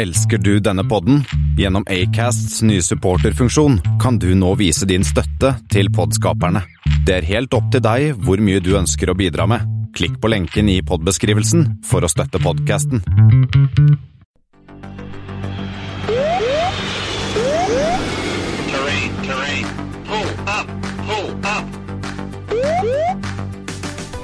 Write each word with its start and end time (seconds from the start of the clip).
Elsker 0.00 0.38
du 0.38 0.54
denne 0.64 0.80
podden? 0.88 1.18
Gjennom 1.60 1.84
Acasts 1.92 2.62
nye 2.64 2.80
supporterfunksjon 2.80 3.74
kan 4.00 4.16
du 4.16 4.30
nå 4.32 4.54
vise 4.56 4.86
din 4.88 5.04
støtte 5.04 5.50
til 5.68 5.90
podskaperne. 5.92 6.62
Det 7.04 7.18
er 7.18 7.26
helt 7.28 7.52
opp 7.52 7.66
til 7.74 7.82
deg 7.84 8.14
hvor 8.24 8.40
mye 8.40 8.62
du 8.64 8.70
ønsker 8.78 9.12
å 9.12 9.16
bidra 9.18 9.44
med. 9.50 9.66
Klikk 9.92 10.16
på 10.22 10.30
lenken 10.32 10.70
i 10.72 10.78
podbeskrivelsen 10.80 11.66
for 11.84 12.00
å 12.00 12.08
støtte 12.08 12.40
podkasten. 12.40 13.04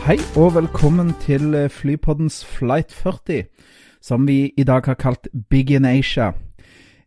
Hei 0.08 0.20
og 0.40 0.54
velkommen 0.56 1.12
til 1.28 1.52
Flypoddens 1.68 2.40
Flight 2.48 2.96
40, 2.96 3.44
som 4.06 4.26
vi 4.26 4.52
i 4.56 4.64
dag 4.66 4.86
har 4.86 4.94
kalt 4.94 5.26
Big 5.50 5.70
in 5.74 5.84
Asia. 5.84 6.32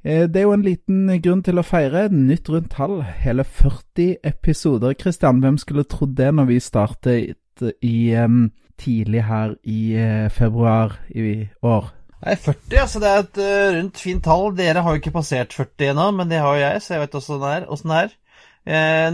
Eh, 0.03 0.27
Det 0.27 0.35
er 0.35 0.47
jo 0.47 0.53
en 0.53 0.65
liten 0.65 1.21
grunn 1.23 1.43
til 1.43 1.59
å 1.59 1.65
feire. 1.65 2.07
Nytt 2.11 2.49
rundt 2.51 2.71
tall. 2.75 3.01
Hele 3.23 3.43
40 3.43 4.17
episoder. 4.23 4.95
Kristian, 4.99 5.39
hvem 5.43 5.57
skulle 5.57 5.87
trodd 5.87 6.17
det 6.17 6.33
når 6.35 6.49
vi 6.51 6.59
startet 6.59 7.63
i, 7.83 8.15
um, 8.15 8.51
tidlig 8.79 9.23
her 9.27 9.55
i 9.67 9.79
uh, 9.99 10.29
februar 10.31 10.95
i 11.11 11.49
år? 11.61 11.89
Nei, 12.19 12.35
40, 12.35 12.77
altså 12.79 12.99
det 12.99 13.09
er 13.09 13.19
et 13.23 13.41
uh, 13.43 13.75
rundt 13.79 13.99
fint 13.99 14.23
tall. 14.23 14.55
Dere 14.55 14.83
har 14.83 14.95
jo 14.95 15.01
ikke 15.01 15.15
passert 15.15 15.55
40 15.55 15.91
ennå, 15.93 16.11
men 16.15 16.31
det 16.31 16.39
har 16.43 16.55
jo 16.55 16.63
jeg, 16.63 16.81
så 16.81 16.93
jeg 16.95 17.03
vet 17.05 17.19
åssen 17.19 17.43
det 17.43 17.51
er. 17.57 17.67
Hvordan 17.67 17.95
det 17.95 18.01
er. 18.05 18.15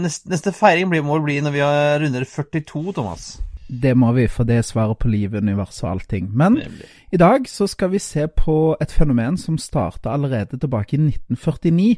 Neste, 0.02 0.28
neste 0.28 0.52
feiring 0.52 0.90
blir, 0.90 1.04
må 1.06 1.16
bli 1.22 1.38
når 1.40 1.54
vi 1.54 1.62
runder 2.02 2.26
42, 2.28 2.92
Thomas. 2.98 3.28
Det 3.68 3.96
må 3.98 4.12
vi, 4.12 4.26
for 4.30 4.44
det 4.46 4.60
er 4.60 4.66
svaret 4.66 4.98
på 4.98 5.08
livet, 5.08 5.42
universet 5.42 5.84
og 5.84 5.90
allting. 5.90 6.30
Men 6.36 6.52
Nemlig. 6.52 6.86
i 7.12 7.16
dag 7.16 7.48
så 7.48 7.66
skal 7.66 7.90
vi 7.90 7.98
se 7.98 8.26
på 8.28 8.76
et 8.80 8.92
fenomen 8.92 9.36
som 9.36 9.58
starta 9.58 10.12
allerede 10.14 10.58
tilbake 10.58 10.96
i 10.96 11.00
1949, 11.00 11.96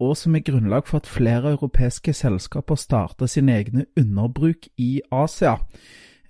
og 0.00 0.16
som 0.16 0.34
er 0.34 0.44
grunnlag 0.46 0.86
for 0.86 0.98
at 0.98 1.06
flere 1.06 1.50
europeiske 1.50 2.12
selskaper 2.12 2.74
starter 2.74 3.26
sine 3.26 3.56
egne 3.56 3.84
underbruk 3.98 4.68
i 4.78 5.00
Asia. 5.12 5.56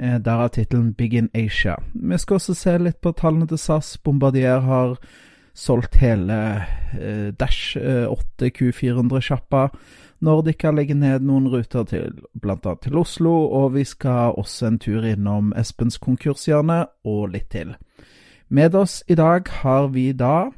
Eh, 0.00 0.18
Derav 0.20 0.48
tittelen 0.48 0.94
Big 0.94 1.14
in 1.14 1.30
Asia. 1.34 1.74
Vi 1.94 2.18
skal 2.18 2.34
også 2.34 2.54
se 2.54 2.78
litt 2.78 3.00
på 3.02 3.12
tallene 3.12 3.46
til 3.46 3.58
SAS. 3.58 3.96
Bombardier 3.98 4.60
har 4.60 4.96
solgt 5.58 5.98
hele 5.98 6.36
eh, 6.94 7.32
Dash 7.34 7.76
eh, 7.76 8.06
8 8.06 8.50
Q400-sjappa. 8.54 9.68
Nordica 10.20 10.70
legger 10.74 10.96
ned 10.98 11.22
noen 11.22 11.46
ruter 11.52 11.84
til 11.86 12.22
bl.a. 12.42 12.74
til 12.82 12.96
Oslo, 12.98 13.30
og 13.54 13.74
vi 13.76 13.84
skal 13.86 14.34
også 14.34 14.66
en 14.66 14.78
tur 14.82 15.04
innom 15.06 15.52
Espens 15.56 15.98
konkurshjørne 16.02 16.80
og 17.06 17.28
litt 17.34 17.50
til. 17.54 17.76
Med 18.48 18.74
oss 18.74 19.04
i 19.08 19.14
dag 19.14 19.46
har 19.62 19.86
vi 19.94 20.10
da 20.12 20.48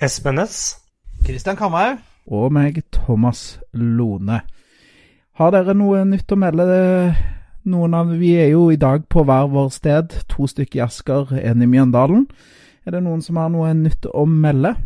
Espen 0.00 0.38
Næss. 0.38 0.76
Kristian 1.26 1.56
Kamhaug. 1.56 1.98
og 2.26 2.52
meg, 2.52 2.82
Thomas 2.92 3.58
Lone. 3.72 4.40
Har 5.34 5.50
dere 5.50 5.74
noe 5.74 6.04
nytt 6.04 6.32
å 6.32 6.36
melde? 6.36 7.14
Noen 7.64 7.94
av, 7.94 8.12
Vi 8.18 8.34
er 8.36 8.52
jo 8.52 8.70
i 8.70 8.76
dag 8.76 9.08
på 9.08 9.24
hver 9.24 9.48
vår 9.48 9.68
sted. 9.68 10.14
To 10.28 10.46
stykker 10.46 10.78
i 10.78 10.82
Asker, 10.84 11.26
én 11.32 11.62
i 11.62 11.66
Mjøndalen. 11.66 12.28
Er 12.86 12.90
det 12.90 13.02
noen 13.02 13.22
som 13.22 13.36
har 13.36 13.48
noe 13.48 13.74
nytt 13.74 14.06
å 14.06 14.24
melde? 14.26 14.76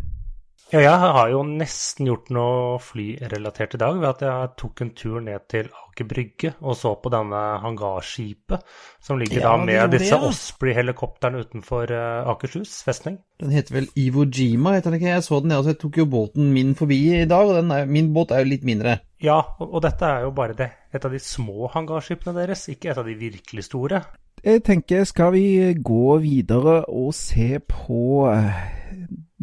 Ja, 0.73 0.79
jeg 0.81 1.01
har 1.13 1.27
jo 1.29 1.43
nesten 1.45 2.07
gjort 2.09 2.31
noe 2.33 2.79
flyrelatert 2.81 3.75
i 3.77 3.79
dag 3.83 3.97
ved 3.99 4.07
at 4.09 4.21
jeg 4.25 4.47
tok 4.57 4.81
en 4.81 4.89
tur 4.97 5.19
ned 5.21 5.43
til 5.51 5.67
Aker 5.69 6.07
Brygge 6.09 6.49
og 6.65 6.73
så 6.79 6.95
på 6.97 7.11
denne 7.13 7.41
hangarskipet 7.61 8.63
som 8.97 9.19
ligger 9.21 9.43
Ja, 9.43 9.51
da 9.51 9.67
med 9.67 9.93
disse. 9.93 10.17
Osprey-helikoptrene 10.17 11.43
utenfor 11.45 11.93
eh, 11.93 12.31
Akershus 12.31 12.71
festning. 12.87 13.19
Den 13.37 13.53
heter 13.53 13.75
vel 13.77 13.91
Iwo 14.01 14.25
Jima, 14.25 14.73
heter 14.73 14.89
den 14.89 14.97
ikke? 14.97 15.11
Jeg 15.11 15.25
så 15.27 15.43
den, 15.43 15.53
jeg 15.53 15.61
også. 15.61 15.75
Jeg 15.75 15.81
tok 15.83 15.99
jo 16.01 16.05
båten 16.09 16.49
min 16.55 16.73
forbi 16.79 16.97
i 17.19 17.27
dag, 17.29 17.51
og 17.51 17.59
den 17.59 17.69
er, 17.75 17.85
min 17.85 18.09
båt 18.15 18.33
er 18.33 18.41
jo 18.41 18.49
litt 18.55 18.65
mindre. 18.65 18.95
Ja, 19.21 19.43
og, 19.59 19.67
og 19.67 19.83
dette 19.85 20.09
er 20.09 20.25
jo 20.25 20.33
bare 20.33 20.57
det, 20.57 20.71
et 20.89 21.05
av 21.05 21.13
de 21.13 21.21
små 21.21 21.69
hangarskipene 21.75 22.33
deres, 22.39 22.65
ikke 22.73 22.89
et 22.89 23.03
av 23.03 23.05
de 23.05 23.13
virkelig 23.21 23.67
store. 23.69 24.01
Jeg 24.41 24.65
tenker, 24.65 25.05
skal 25.05 25.35
vi 25.37 25.45
gå 25.77 26.17
videre 26.25 26.79
og 26.89 27.13
se 27.13 27.61
på 27.61 28.25
eh, 28.33 28.65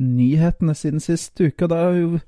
nyhetene 0.00 0.75
siden 0.75 1.03
sist 1.05 1.41
uke? 1.41 1.69
Det 1.69 1.77
har 1.77 1.94
jo 1.99 2.21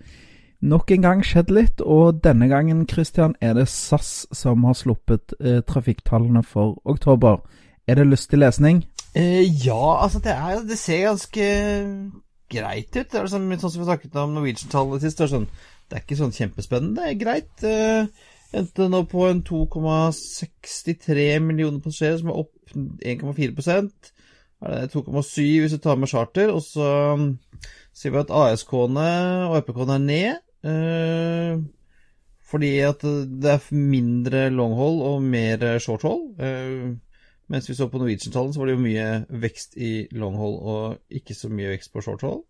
nok 0.62 0.92
en 0.94 1.02
gang 1.02 1.24
skjedd 1.26 1.50
litt, 1.50 1.82
og 1.82 2.20
denne 2.24 2.46
gangen, 2.50 2.84
Christian, 2.88 3.34
er 3.40 3.56
det 3.58 3.66
SAS 3.68 4.26
som 4.32 4.64
har 4.68 4.76
sluppet 4.78 5.34
eh, 5.40 5.60
trafikktallene 5.66 6.44
for 6.46 6.78
oktober. 6.84 7.40
Er 7.88 7.98
det 7.98 8.06
lystig 8.06 8.38
lesning? 8.38 8.84
Eh, 9.14 9.42
ja, 9.66 10.02
altså 10.04 10.22
det, 10.22 10.32
er, 10.32 10.62
det 10.68 10.78
ser 10.78 11.08
ganske 11.08 11.48
greit 12.52 12.92
ut. 12.94 13.08
Det 13.10 13.18
er 13.18 13.32
sånn, 13.32 13.48
sånn 13.58 13.74
som 13.74 13.82
vi 13.82 13.88
snakket 13.88 14.20
om 14.22 14.36
Norwegian-tallet 14.36 15.02
sist. 15.02 15.18
Det 15.18 15.26
er, 15.26 15.32
sånn, 15.32 15.48
det 15.88 15.98
er 15.98 16.04
ikke 16.06 16.20
sånn 16.20 16.36
kjempespennende. 16.36 17.00
Det 17.00 17.10
er 17.10 17.20
greit. 17.20 17.66
Eh, 17.66 18.28
Endte 18.52 18.84
nå 18.92 18.98
på 19.08 19.24
en 19.30 19.38
2,63 19.48 21.38
millioner 21.40 21.80
passasjerer, 21.80 22.18
som 22.20 22.28
er 22.28 22.40
opp 22.42 22.74
1,4 22.76 23.46
Er 23.48 23.86
det 23.86 24.12
2,7 24.62 25.60
hvis 25.62 25.76
du 25.76 25.80
tar 25.82 26.00
med 26.00 26.10
charter. 26.10 26.52
Og 26.54 26.62
så 26.64 26.88
sier 27.92 28.14
vi 28.14 28.20
at 28.22 28.32
ASK-ene 28.32 29.06
og 29.48 29.60
RPK-ene 29.62 29.98
er 29.98 30.04
ned. 30.08 30.42
eh, 30.70 31.62
fordi 32.52 32.74
at 32.84 33.00
det 33.00 33.48
er 33.48 33.68
mindre 33.72 34.50
longhold 34.52 35.00
og 35.08 35.22
mer 35.24 35.78
shorthold. 35.80 36.40
Eh, 36.40 36.92
mens 37.48 37.68
vi 37.68 37.74
så 37.74 37.88
på 37.88 37.98
Norwegian-tallene, 38.00 38.52
så 38.52 38.60
var 38.60 38.68
det 38.68 38.76
jo 38.76 38.84
mye 38.84 39.40
vekst 39.42 39.76
i 39.76 39.92
longhold 40.12 40.58
og 40.60 41.16
ikke 41.20 41.36
så 41.36 41.48
mye 41.52 41.72
vekst 41.72 41.92
på 41.92 42.04
shorthold. 42.04 42.42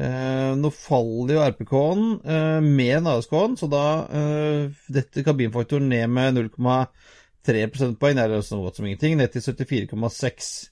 Eh, 0.00 0.50
nå 0.56 0.70
faller 0.72 1.34
jo 1.34 1.44
RPK-en 1.44 2.04
eh, 2.24 2.60
mer 2.64 3.00
enn 3.00 3.08
ASK-en, 3.10 3.56
så 3.58 3.68
da 3.70 3.84
eh, 4.16 4.82
detter 4.92 5.26
kabinfaktoren 5.26 5.90
ned 5.90 6.06
med 6.14 6.38
0,3 6.38 7.66
prosentpoeng. 7.74 8.16
Det 8.16 8.24
er 8.24 8.36
jo 8.38 8.46
så 8.46 8.60
godt 8.62 8.78
som 8.78 8.86
ingenting, 8.86 9.18
ned 9.18 9.34
til 9.34 9.44
74,6. 9.44 10.69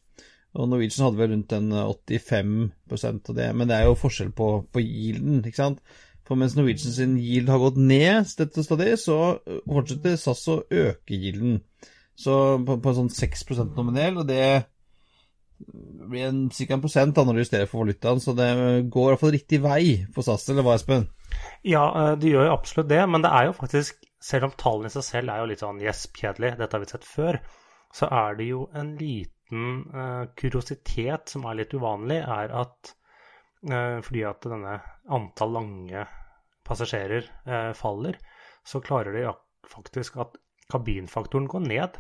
Og 0.57 0.69
Norwegian 0.71 1.05
hadde 1.05 1.21
vel 1.21 1.33
rundt 1.35 1.53
en 1.55 1.73
85% 1.77 3.33
av 3.33 3.37
det, 3.37 3.49
men 3.55 3.69
det 3.69 3.77
er 3.77 3.89
jo 3.89 3.99
forskjell 4.01 4.31
på, 4.37 4.49
på 4.73 4.83
yielden, 4.83 5.43
ikke 5.45 5.61
sant. 5.61 5.83
For 6.29 6.41
mens 6.41 6.57
Norwegian 6.57 6.93
sin 6.93 7.17
yield 7.21 7.49
har 7.53 7.61
gått 7.63 7.79
ned 7.81 8.33
dette 8.39 8.65
stadig, 8.65 8.95
så 9.01 9.39
fortsetter 9.69 10.17
SAS 10.21 10.43
å 10.53 10.59
øke 10.69 11.17
yielden. 11.17 11.61
Så 12.19 12.35
på, 12.67 12.79
på 12.83 12.97
sånn 12.97 13.13
6% 13.13 13.77
nominell, 13.79 14.21
og 14.21 14.27
det 14.29 14.43
blir 16.09 16.27
en, 16.29 16.43
ca. 16.55 16.67
en 16.75 16.83
prosent 16.83 17.15
da 17.17 17.25
når 17.27 17.39
du 17.39 17.43
justerer 17.43 17.71
for 17.71 17.85
valutaen, 17.85 18.21
så 18.23 18.35
det 18.37 18.51
går 18.93 19.07
i 19.07 19.13
hvert 19.13 19.23
fall 19.23 19.35
riktig 19.35 19.63
vei 19.65 19.83
for 20.15 20.27
SAS, 20.27 20.49
eller 20.53 20.67
hva, 20.67 20.77
Espen? 20.79 21.09
Ja, 21.67 21.87
eh, 22.03 22.13
det 22.21 22.33
gjør 22.33 22.49
jo 22.49 22.59
absolutt 22.59 22.91
det, 22.91 23.01
men 23.11 23.25
det 23.25 23.33
er 23.35 23.49
jo 23.49 23.57
faktisk, 23.57 23.99
selv 24.23 24.49
om 24.49 24.55
tallene 24.59 24.91
i 24.91 24.95
seg 24.95 25.07
selv 25.07 25.33
er 25.33 25.43
jo 25.43 25.49
litt 25.51 25.65
sånn 25.65 25.83
gjesp-kjedelig, 25.83 26.55
dette 26.61 26.77
har 26.77 26.85
vi 26.85 26.93
sett 26.93 27.09
før, 27.09 27.41
så 27.95 28.11
er 28.13 28.39
det 28.39 28.51
jo 28.51 28.67
en 28.77 28.95
liten 29.01 29.38
eh, 29.53 30.25
kuriositet 30.37 31.33
som 31.33 31.47
er 31.49 31.61
litt 31.61 31.75
uvanlig, 31.75 32.19
er 32.21 32.53
at 32.61 32.93
eh, 33.69 33.99
fordi 34.05 34.25
at 34.29 34.49
denne 34.49 34.75
antall 35.17 35.55
lange 35.57 36.05
passasjerer 36.69 37.31
eh, 37.49 37.71
faller, 37.77 38.19
så 38.67 38.83
klarer 38.85 39.17
de 39.17 39.25
faktisk 39.69 40.19
at 40.21 40.37
kabinfaktoren 40.69 41.49
går 41.49 41.65
ned, 41.65 41.95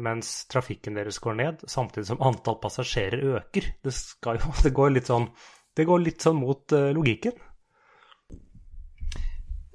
mens 0.00 0.48
trafikken 0.48 0.96
deres 0.96 1.18
går 1.20 1.34
ned, 1.38 1.60
samtidig 1.68 2.08
som 2.08 2.22
antall 2.24 2.56
passasjerer 2.62 3.20
øker. 3.36 3.66
Det, 3.84 3.92
skal 3.94 4.40
jo, 4.40 4.50
det 4.64 4.72
går 4.74 4.94
litt 4.94 5.10
sånn, 5.10 5.28
det 5.76 5.84
går 5.86 6.00
litt 6.02 6.24
sånn 6.24 6.40
mot 6.40 6.74
logikken. 6.96 7.36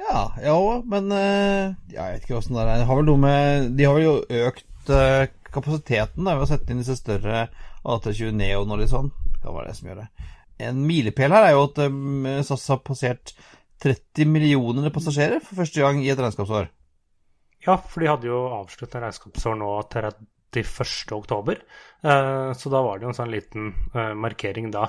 Ja, 0.01 0.25
ja, 0.41 0.57
men 0.89 1.13
jeg 1.13 1.93
vet 1.93 2.25
ikke 2.25 2.39
åssen 2.41 2.57
det 2.57 2.66
er. 2.66 2.83
De 2.83 3.88
har 3.88 4.01
vel 4.01 4.41
økt 4.49 4.91
kapasiteten 5.53 6.25
da, 6.25 6.36
ved 6.38 6.46
å 6.46 6.52
sette 6.52 6.74
inn 6.74 6.81
disse 6.81 6.97
større 7.00 7.47
AT20 7.84 8.36
Neon 8.38 8.74
og 8.74 8.81
litt 8.81 8.94
sånn. 8.94 9.12
Det 9.30 9.41
kan 9.41 9.58
være 9.58 9.72
det 9.72 9.78
som 9.80 9.90
gjør 9.90 10.03
det. 10.03 10.08
En 10.64 10.86
milepæl 10.88 11.34
her 11.34 11.47
er 11.47 11.56
jo 11.56 11.66
at 11.66 11.82
um, 11.88 12.28
SAS 12.46 12.70
har 12.72 12.84
passert 12.85 13.34
30 13.84 14.29
millioner 14.29 14.94
passasjerer 14.96 15.44
for 15.44 15.59
første 15.59 15.84
gang 15.84 16.00
i 16.03 16.11
et 16.14 16.20
regnskapsår. 16.20 16.70
Ja, 17.66 17.78
for 17.78 18.03
de 18.03 18.11
hadde 18.11 18.29
jo 18.29 18.46
avsluttet 18.59 19.02
regnskapsår 19.02 19.58
nå 19.59 19.72
31. 19.91 21.14
oktober, 21.16 21.59
eh, 22.03 22.49
så 22.59 22.72
da 22.72 22.82
var 22.84 22.99
det 22.99 23.08
jo 23.08 23.11
en 23.14 23.17
sånn 23.17 23.34
liten 23.34 23.70
eh, 23.96 24.14
markering 24.20 24.70
da. 24.72 24.88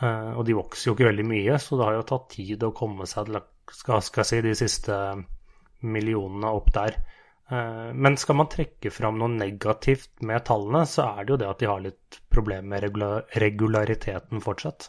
Eh, 0.00 0.30
og 0.34 0.44
de 0.46 0.56
vokser 0.58 0.90
jo 0.90 0.96
ikke 0.96 1.10
veldig 1.10 1.26
mye, 1.26 1.58
så 1.62 1.78
det 1.78 1.88
har 1.88 1.98
jo 1.98 2.06
tatt 2.10 2.28
tid 2.36 2.66
å 2.66 2.74
komme 2.76 3.06
seg 3.10 3.30
til 3.30 3.40
skal, 3.74 4.02
skal 4.04 4.28
si, 4.28 4.40
de 4.44 4.54
siste 4.58 4.98
millionene 5.84 6.54
opp 6.54 6.70
der. 6.74 6.98
Eh, 7.52 7.90
men 7.92 8.16
skal 8.16 8.38
man 8.40 8.48
trekke 8.52 8.92
fram 8.94 9.18
noe 9.20 9.32
negativt 9.32 10.22
med 10.24 10.46
tallene, 10.48 10.84
så 10.88 11.10
er 11.10 11.24
det 11.24 11.34
jo 11.34 11.40
det 11.42 11.50
at 11.50 11.60
de 11.60 11.70
har 11.70 11.84
litt 11.84 12.20
problemer 12.32 12.88
med 12.94 13.36
regulariteten 13.42 14.44
fortsatt. 14.44 14.88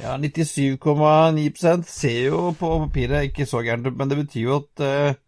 Ja, 0.00 0.16
97,9 0.20 1.84
ser 1.88 2.18
jo 2.28 2.40
på 2.56 2.72
papiret 2.84 3.30
ikke 3.30 3.46
så 3.48 3.62
gærent 3.64 3.88
ut, 3.88 3.96
men 3.96 4.10
det 4.12 4.18
betyr 4.20 4.42
jo 4.42 4.58
at 4.60 4.84
eh, 4.84 5.20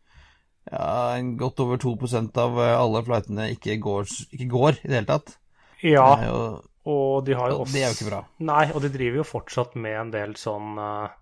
ja, 0.68 1.20
godt 1.40 1.62
over 1.64 1.80
2 1.80 1.94
av 2.36 2.58
eh, 2.60 2.74
alle 2.76 3.04
flightene 3.04 3.50
ikke 3.54 3.78
går, 3.84 4.08
ikke 4.32 4.48
går 4.52 4.80
i 4.82 4.88
det 4.88 4.98
hele 4.98 5.08
tatt. 5.08 5.38
Ja, 5.84 6.08
jo 6.24 6.40
Og 6.88 7.24
de 7.24 7.36
har 7.36 7.52
jo 7.52 7.62
også 7.62 7.72
det 7.74 7.82
er 7.82 7.88
jo 7.88 7.96
ikke 7.96 8.10
bra. 8.10 8.20
Nei, 8.48 8.64
og 8.72 8.82
de 8.82 8.92
driver 8.92 9.20
jo 9.20 9.28
fortsatt 9.28 9.76
med 9.76 9.96
en 10.00 10.12
del 10.12 10.36
sånn 10.40 10.76
eh, 10.80 11.16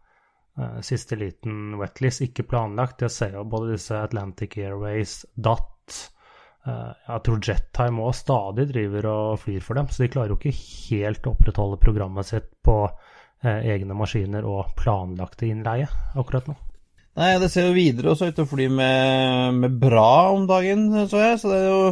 siste 0.85 1.19
liten 1.20 1.75
wetlist, 1.81 2.23
ikke 2.25 2.47
planlagt. 2.49 3.05
Jeg 3.05 3.12
ser 3.14 3.35
jo 3.37 3.47
både 3.49 3.75
disse 3.75 3.97
Atlantic 3.99 4.56
Airways, 4.61 5.19
DAT 5.35 5.99
eh, 6.67 6.93
Jeg 7.08 7.25
tror 7.26 7.43
Jettime 7.49 8.06
òg 8.06 8.17
stadig 8.17 8.69
driver 8.70 9.11
og 9.12 9.43
flyr 9.44 9.64
for 9.64 9.79
dem, 9.79 9.91
så 9.91 10.05
de 10.05 10.12
klarer 10.14 10.32
jo 10.32 10.38
ikke 10.41 10.56
helt 10.56 11.26
å 11.26 11.35
opprettholde 11.35 11.81
programmet 11.82 12.31
sitt 12.31 12.49
på 12.64 12.79
eh, 12.87 13.69
egne 13.75 13.99
maskiner 13.99 14.49
og 14.49 14.73
planlagte 14.81 15.50
innleie 15.50 15.91
akkurat 16.17 16.49
nå. 16.49 16.56
Nei, 17.17 17.31
det 17.41 17.49
ser 17.49 17.70
jo 17.70 17.76
videre 17.76 18.12
også 18.12 18.29
ut 18.29 18.35
til 18.37 18.44
å 18.44 18.49
fly 18.50 18.67
med, 18.69 19.61
med 19.62 19.76
bra 19.81 20.35
om 20.35 20.43
dagen, 20.49 20.91
så 21.08 21.23
jeg. 21.23 21.38
Så 21.41 21.49
det 21.49 21.61
er 21.62 21.70
jo 21.70 21.85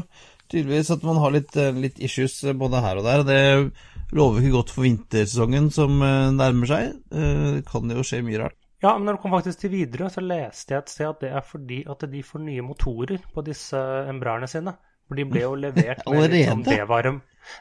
tydeligvis 0.55 0.93
at 0.95 1.05
man 1.07 1.19
har 1.23 1.35
litt, 1.35 1.57
eh, 1.61 1.75
litt 1.85 1.99
issues 2.03 2.39
både 2.59 2.81
her 2.85 3.01
og 3.03 3.05
der. 3.09 3.23
og 3.25 3.27
Det 3.29 4.15
lover 4.15 4.41
ikke 4.45 4.57
godt 4.59 4.71
for 4.75 4.87
vintersesongen 4.87 5.71
som 5.75 5.99
eh, 6.03 6.31
nærmer 6.39 6.71
seg. 6.71 6.95
Eh, 7.13 7.47
Det 7.59 7.67
kan 7.69 7.91
jo 7.91 8.07
skje 8.07 8.23
mye 8.25 8.41
rart. 8.47 8.57
Ja, 8.85 8.93
men 8.99 9.07
når 9.09 9.17
det 9.17 9.23
kom 9.23 9.33
faktisk 9.33 9.61
til 9.63 9.71
Widerøe, 9.73 10.11
så 10.13 10.21
leste 10.21 10.75
jeg 10.75 10.83
et 10.83 10.91
sted 10.93 11.07
at 11.09 11.21
det 11.23 11.31
er 11.33 11.45
fordi 11.47 11.79
at 11.89 12.03
de 12.13 12.21
får 12.23 12.43
nye 12.45 12.65
motorer 12.67 13.23
på 13.33 13.45
disse 13.47 13.79
Embraerne 14.11 14.49
sine. 14.51 14.75
For 15.09 15.17
de 15.21 15.25
ble 15.29 15.41
jo 15.45 15.55
levert 15.57 16.03
med 16.09 16.17
Allerede? 16.17 16.65
det 16.65 16.85
var 16.89 17.09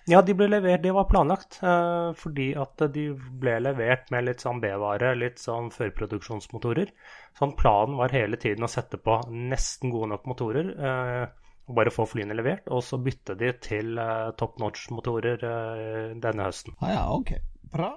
Ja, 0.07 0.21
de 0.23 0.33
ble 0.35 0.47
levert, 0.51 0.81
det 0.83 0.93
var 0.95 1.07
planlagt. 1.11 1.59
Eh, 1.63 2.11
fordi 2.19 2.49
at 2.59 2.83
de 2.95 3.05
ble 3.39 3.55
levert 3.63 4.11
med 4.11 4.27
litt 4.27 4.43
sånn 4.43 4.59
B-vare, 4.63 5.13
litt 5.19 5.39
sånn 5.43 5.71
førproduksjonsmotorer. 5.71 6.91
Sånn 7.39 7.55
planen 7.59 7.97
var 7.99 8.11
hele 8.15 8.39
tiden 8.39 8.63
å 8.67 8.71
sette 8.71 8.99
på 8.99 9.21
nesten 9.31 9.91
gode 9.95 10.11
nok 10.13 10.27
motorer. 10.31 10.71
Eh, 10.75 11.25
og 11.63 11.75
bare 11.77 11.93
få 11.93 12.05
flyene 12.09 12.35
levert, 12.35 12.67
og 12.67 12.83
så 12.83 12.99
bytte 13.01 13.37
de 13.39 13.51
til 13.63 13.97
uh, 13.99 14.33
top 14.39 14.57
notch-motorer 14.61 15.45
uh, 15.47 16.15
denne 16.19 16.47
høsten. 16.49 16.75
Ja, 16.81 16.97
ja, 16.97 17.03
ok. 17.15 17.33
Bra. 17.73 17.93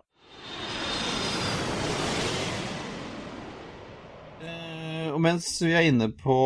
Uh, 4.42 5.08
og 5.10 5.18
mens 5.24 5.48
vi 5.64 5.74
er 5.74 5.88
inne 5.90 6.12
på, 6.14 6.38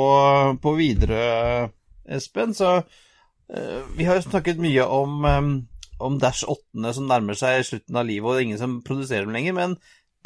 på 0.62 0.74
videre, 0.78 1.68
Espen, 2.10 2.56
så 2.56 2.80
eh, 2.80 3.82
Vi 3.94 4.06
har 4.08 4.16
jo 4.18 4.24
snakket 4.24 4.58
mye 4.58 4.82
om, 4.82 5.20
um, 5.22 5.50
om 6.02 6.16
Dash 6.18 6.42
8 6.48 6.94
som 6.96 7.06
nærmer 7.06 7.38
seg 7.38 7.62
slutten 7.68 8.00
av 8.00 8.08
livet, 8.08 8.26
og 8.26 8.34
det 8.34 8.40
er 8.40 8.48
ingen 8.48 8.62
som 8.62 8.80
produserer 8.82 9.28
dem 9.28 9.36
lenger, 9.36 9.54
men 9.54 9.76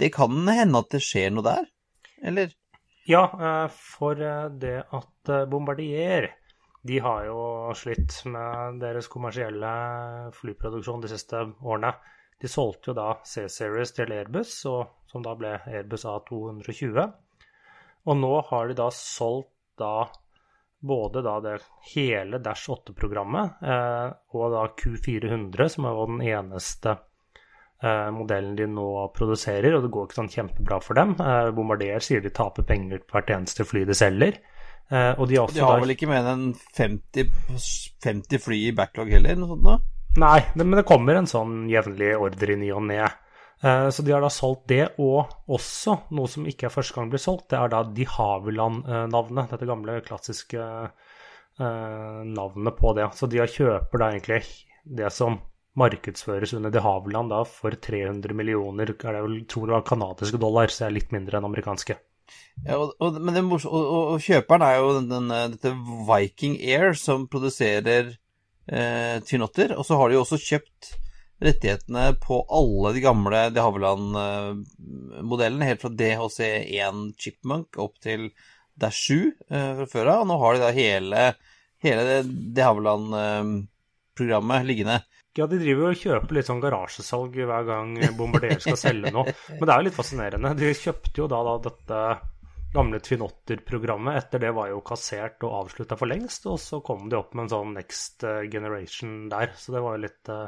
det 0.00 0.14
kan 0.14 0.49
hende 0.49 0.81
at 0.81 0.94
det 0.94 1.02
skjer 1.05 1.35
noe 1.35 1.44
der? 1.44 1.67
Eller? 2.25 2.55
Ja, 3.08 3.25
eh, 3.37 3.69
for 3.69 4.20
eh, 4.20 4.49
det 4.61 4.79
at 4.88 5.31
eh, 5.31 5.44
Bombardier 5.50 6.31
de 6.84 6.98
har 7.00 7.25
jo 7.25 7.72
slitt 7.76 8.19
med 8.28 8.81
deres 8.82 9.08
kommersielle 9.08 9.70
flyproduksjon 10.36 11.04
de 11.04 11.10
siste 11.14 11.40
årene. 11.64 11.94
De 12.40 12.50
solgte 12.50 12.90
jo 12.90 12.96
da 12.98 13.06
C-Series 13.25 13.94
til 13.96 14.12
Airbus, 14.12 14.52
som 14.60 15.25
da 15.25 15.32
ble 15.38 15.54
Airbus 15.64 16.04
A220. 16.04 17.00
Og 18.04 18.20
nå 18.20 18.34
har 18.50 18.69
de 18.69 18.76
da 18.76 18.90
solgt 18.92 19.50
da 19.81 20.04
både 20.84 21.22
da 21.25 21.38
det 21.40 21.56
hele 21.94 22.38
Dash 22.44 22.69
8-programmet 22.69 23.64
eh, 23.64 24.08
og 24.36 24.52
da 24.52 24.66
Q400, 24.76 25.69
som 25.72 25.86
er 25.88 25.96
jo 25.96 26.08
den 26.10 26.20
eneste 26.28 26.96
eh, 27.81 28.10
modellen 28.12 28.52
de 28.58 28.69
nå 28.69 28.88
produserer, 29.16 29.72
og 29.72 29.86
det 29.86 29.92
går 29.94 30.08
ikke 30.08 30.19
sånn 30.20 30.34
kjempebra 30.34 30.81
for 30.84 31.00
dem. 31.00 31.16
Eh, 31.16 31.48
Bombardier 31.56 32.04
sier 32.04 32.20
de 32.20 32.34
taper 32.34 32.69
penger 32.69 33.00
på 33.00 33.16
hvert 33.16 33.32
eneste 33.38 33.64
fly 33.69 33.86
de 33.88 33.96
selger. 33.96 34.36
Eh, 34.90 35.12
og 35.19 35.28
de 35.31 35.38
De 35.38 35.60
har 35.64 35.76
der... 35.78 35.82
vel 35.86 35.94
ikke 35.94 36.08
mer 36.10 36.26
enn 36.34 36.50
50, 36.76 37.31
50 38.04 38.42
fly 38.44 38.58
i 38.69 38.72
backlog 38.76 39.10
heller, 39.14 39.36
noe 39.40 39.54
sånt 39.54 39.64
da? 39.66 39.78
Nei, 40.20 40.40
det, 40.54 40.62
men 40.64 40.78
det 40.78 40.86
kommer 40.86 41.16
en 41.19 41.26
sånn 41.31 41.64
jevnlig 41.72 42.12
ordre 42.20 42.54
i 42.54 42.58
ny 42.60 42.69
og 42.76 42.84
ne. 42.86 43.00
Eh, 43.64 43.88
Så 43.90 44.04
de 44.06 44.12
har 44.14 44.22
da 44.22 44.31
solgt 44.31 44.69
det, 44.70 44.84
og 45.02 45.32
også 45.50 45.96
noe 46.14 46.31
som 46.31 46.46
ikke 46.46 46.69
er 46.69 46.75
første 46.75 46.94
gang 46.98 47.08
blir 47.10 47.22
solgt, 47.22 47.48
det 47.50 47.58
er 47.58 47.72
da 47.72 47.82
de 47.96 48.06
Haveland-navnet. 48.06 49.50
Dette 49.50 49.66
gamle, 49.66 49.98
klassiske 50.06 50.60
eh, 50.60 52.20
navnet 52.28 52.78
på 52.78 52.94
det. 52.94 53.08
Så 53.19 53.26
de 53.31 53.42
har 53.42 53.50
kjøper 53.50 54.04
da 54.04 54.12
egentlig 54.12 54.42
det 54.84 55.10
som 55.16 55.40
markedsføres 55.81 56.52
under 56.54 56.70
de 56.70 56.78
Haveland 56.84 57.32
da 57.34 57.40
for 57.48 57.75
300 57.75 58.36
millioner, 58.36 58.92
er 58.94 59.16
det 59.16 59.22
vel, 59.25 59.40
tror 59.50 59.66
det 59.66 59.75
var 59.81 59.88
kanadiske 59.88 60.38
dollar, 60.38 60.70
så 60.70 60.84
det 60.84 60.90
er 60.90 60.98
litt 61.00 61.14
mindre 61.16 61.40
enn 61.40 61.48
amerikanske. 61.48 61.96
Ja, 62.64 62.78
og, 62.78 62.94
og, 63.02 63.18
men 63.20 63.36
er 63.36 63.42
og, 63.44 63.64
og, 63.68 64.20
kjøperen 64.24 64.62
er 64.64 64.76
jo 64.78 64.94
den, 64.98 65.08
den, 65.10 65.30
eh, 65.34 65.50
dette 65.52 65.70
Viking 66.08 66.54
Air 66.62 66.94
som 66.98 67.28
produserer 67.30 68.04
eh, 68.66 69.20
tynotter. 69.26 69.76
Og 69.76 69.84
så 69.86 69.94
har 70.00 70.06
de 70.08 70.14
jo 70.16 70.22
også 70.24 70.38
kjøpt 70.40 70.82
rettighetene 71.44 72.04
på 72.22 72.46
alle 72.54 72.92
de 72.94 73.00
gamle 73.04 73.50
de 73.52 73.60
Havilland-modellene, 73.60 75.68
helt 75.68 75.82
fra 75.82 75.90
DHC1 75.92 77.12
Chipmunk 77.20 77.76
opp 77.82 77.94
til 78.04 78.20
Dash 78.80 79.00
7 79.10 79.14
eh, 79.50 79.72
fra 79.80 79.86
før 79.90 80.06
av, 80.14 80.20
og 80.22 80.28
nå 80.30 80.34
har 80.40 80.50
de 80.54 80.60
da 80.62 80.70
hele, 80.74 81.20
hele 81.84 82.02
De 82.24 82.62
Havilland-programmet 82.64 84.68
liggende. 84.70 84.96
Ja, 85.34 85.48
de 85.50 85.58
driver 85.58 85.88
jo 85.88 85.90
og 85.90 85.98
kjøper 85.98 86.36
litt 86.36 86.46
sånn 86.46 86.62
garasjesalg 86.62 87.34
hver 87.34 87.64
gang 87.66 87.96
Bombardier 88.14 88.60
skal 88.62 88.78
selge 88.78 89.10
noe. 89.14 89.32
Men 89.56 89.64
det 89.64 89.72
er 89.72 89.81
jo 89.81 89.86
litt 89.88 89.96
fascinerende. 89.96 90.52
De 90.60 90.70
kjøpte 90.78 91.19
jo 91.19 91.26
da, 91.31 91.40
da 91.48 91.54
dette 91.64 92.02
gamle 92.75 93.00
Twin 93.02 93.25
Otter-programmet. 93.25 94.19
Etter 94.19 94.42
det 94.42 94.52
var 94.54 94.70
jo 94.70 94.82
kassert 94.86 95.42
og 95.46 95.56
avslutta 95.62 95.98
for 95.98 96.10
lengst, 96.10 96.46
og 96.50 96.60
så 96.62 96.81
kom 96.86 97.08
de 97.10 97.19
opp 97.19 97.34
med 97.34 97.46
en 97.46 97.52
sånn 97.54 97.75
Next 97.78 98.26
eh, 98.26 98.44
Generation 98.50 99.25
der. 99.32 99.54
Så 99.58 99.75
det 99.75 99.82
var 99.84 99.96
jo 99.96 100.04
litt 100.04 100.31
uh, 100.32 100.46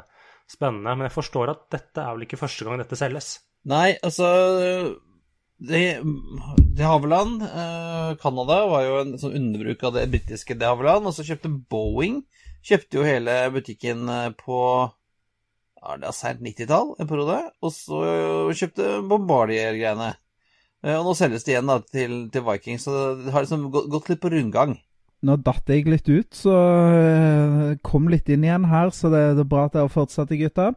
spennende. 0.49 0.95
Men 0.95 1.07
jeg 1.07 1.15
forstår 1.17 1.53
at 1.53 1.67
dette 1.73 2.03
er 2.03 2.15
vel 2.15 2.27
ikke 2.27 2.39
første 2.39 2.67
gang 2.67 2.81
dette 2.81 2.99
selges. 2.99 3.33
Nei, 3.67 3.97
altså 4.05 4.27
De, 5.57 5.79
de 6.77 6.83
Havilland, 6.85 7.41
eh, 7.43 8.11
Canada, 8.21 8.61
var 8.71 8.83
jo 8.85 8.99
en 9.01 9.15
sånn 9.19 9.39
underbruk 9.39 9.87
av 9.87 9.95
det 9.97 10.07
britiske 10.13 10.55
de 10.59 10.67
Havilland. 10.67 11.09
Og 11.09 11.15
så 11.15 11.25
kjøpte 11.27 11.51
Boeing 11.71 12.21
Kjøpte 12.65 12.99
jo 12.99 13.05
hele 13.07 13.35
butikken 13.53 14.07
eh, 14.11 14.29
på 14.37 14.61
ja, 14.87 15.97
det 16.01 16.13
seint 16.17 16.41
90-tall 16.43 16.95
en 16.99 17.09
periode. 17.09 17.37
Og 17.63 17.73
så 17.75 18.01
kjøpte 18.57 18.97
Bombardier-greiene. 19.07 20.15
Eh, 20.83 20.97
Og 20.97 21.07
nå 21.07 21.15
selges 21.17 21.45
det 21.47 21.55
igjen 21.55 21.71
da, 21.71 21.79
til, 21.81 22.19
til 22.33 22.45
Vikings, 22.47 22.87
så 22.87 23.15
det 23.21 23.33
har 23.33 23.45
liksom 23.45 23.69
gått, 23.71 24.11
litt 24.11 24.23
på 24.23 24.33
rundgang. 24.33 24.77
Nå 25.25 25.33
datt 25.41 25.71
jeg 25.73 25.87
litt 25.89 26.05
ut, 26.11 26.35
så 26.37 26.53
eh, 26.93 27.77
kom 27.81 28.05
litt 28.11 28.29
inn 28.29 28.43
igjen 28.45 28.67
her, 28.69 28.91
så 28.93 29.09
det, 29.09 29.21
det 29.39 29.45
er 29.47 29.49
bra 29.49 29.63
at 29.65 29.73
dere 29.73 29.89
fortsatte, 29.89 30.37
gutta. 30.37 30.67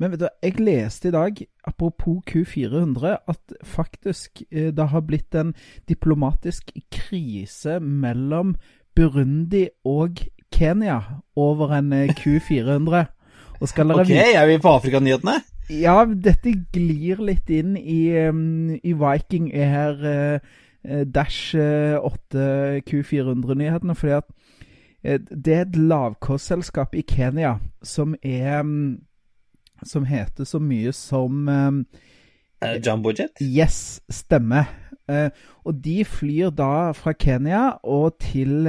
Men 0.00 0.14
vet 0.14 0.22
du, 0.22 0.28
jeg 0.46 0.62
leste 0.64 1.10
i 1.10 1.12
dag, 1.12 1.42
apropos 1.68 2.22
Q400, 2.30 3.18
at 3.28 3.56
faktisk 3.68 4.46
det 4.48 4.88
har 4.94 5.04
blitt 5.04 5.36
en 5.36 5.52
diplomatisk 5.90 6.72
krise 6.88 7.76
mellom 7.84 8.56
Burundi 8.96 9.66
og 9.84 10.24
Kenya 10.52 11.00
over 11.36 11.72
en 11.78 11.92
eh, 11.92 12.12
Q400. 12.18 13.04
Og 13.60 13.68
skal 13.70 13.88
dere 13.88 14.00
Ok, 14.04 14.10
er 14.10 14.46
vi 14.46 14.58
på 14.58 14.74
Afrikanyhetene? 14.76 15.40
ja, 15.70 16.04
dette 16.04 16.52
glir 16.74 17.22
litt 17.24 17.48
inn 17.50 17.76
i, 17.78 18.10
um, 18.28 18.74
i 18.82 18.92
Viking 18.98 19.46
Air 19.54 20.02
uh, 20.02 20.50
uh, 20.84 21.04
Dash 21.08 21.54
uh, 21.56 21.96
8 22.02 22.82
Q400-nyhetene, 22.88 23.94
fordi 23.96 24.12
at 24.18 24.26
uh, 24.28 25.16
det 25.30 25.54
er 25.54 25.64
et 25.64 25.78
lavkostselskap 25.78 26.98
i 26.98 27.04
Kenya 27.08 27.54
som 27.82 28.16
er 28.22 28.60
um, 28.60 28.98
Som 29.82 30.04
heter 30.04 30.44
så 30.44 30.58
mye 30.62 30.92
som 30.92 31.48
um, 31.48 31.86
Er 32.62 32.78
Jumbojet? 32.78 33.40
Yes, 33.40 34.02
stemmer. 34.10 34.68
Eh, 35.10 35.30
og 35.64 35.80
de 35.84 36.04
flyr 36.04 36.50
da 36.54 36.92
fra 36.94 37.12
Kenya 37.12 37.62
og 37.82 38.20
til 38.22 38.68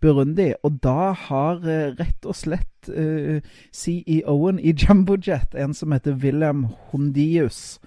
Burundi, 0.00 0.52
og 0.62 0.78
da 0.84 1.12
har 1.26 1.64
eh, 1.68 1.94
rett 1.98 2.26
og 2.28 2.36
slett 2.38 2.88
uh, 2.88 3.40
CEO-en 3.76 4.60
i 4.60 4.72
Jumbojet, 4.72 5.54
en 5.54 5.74
som 5.76 5.92
heter 5.92 6.16
William 6.22 6.64
Hondius, 6.90 7.78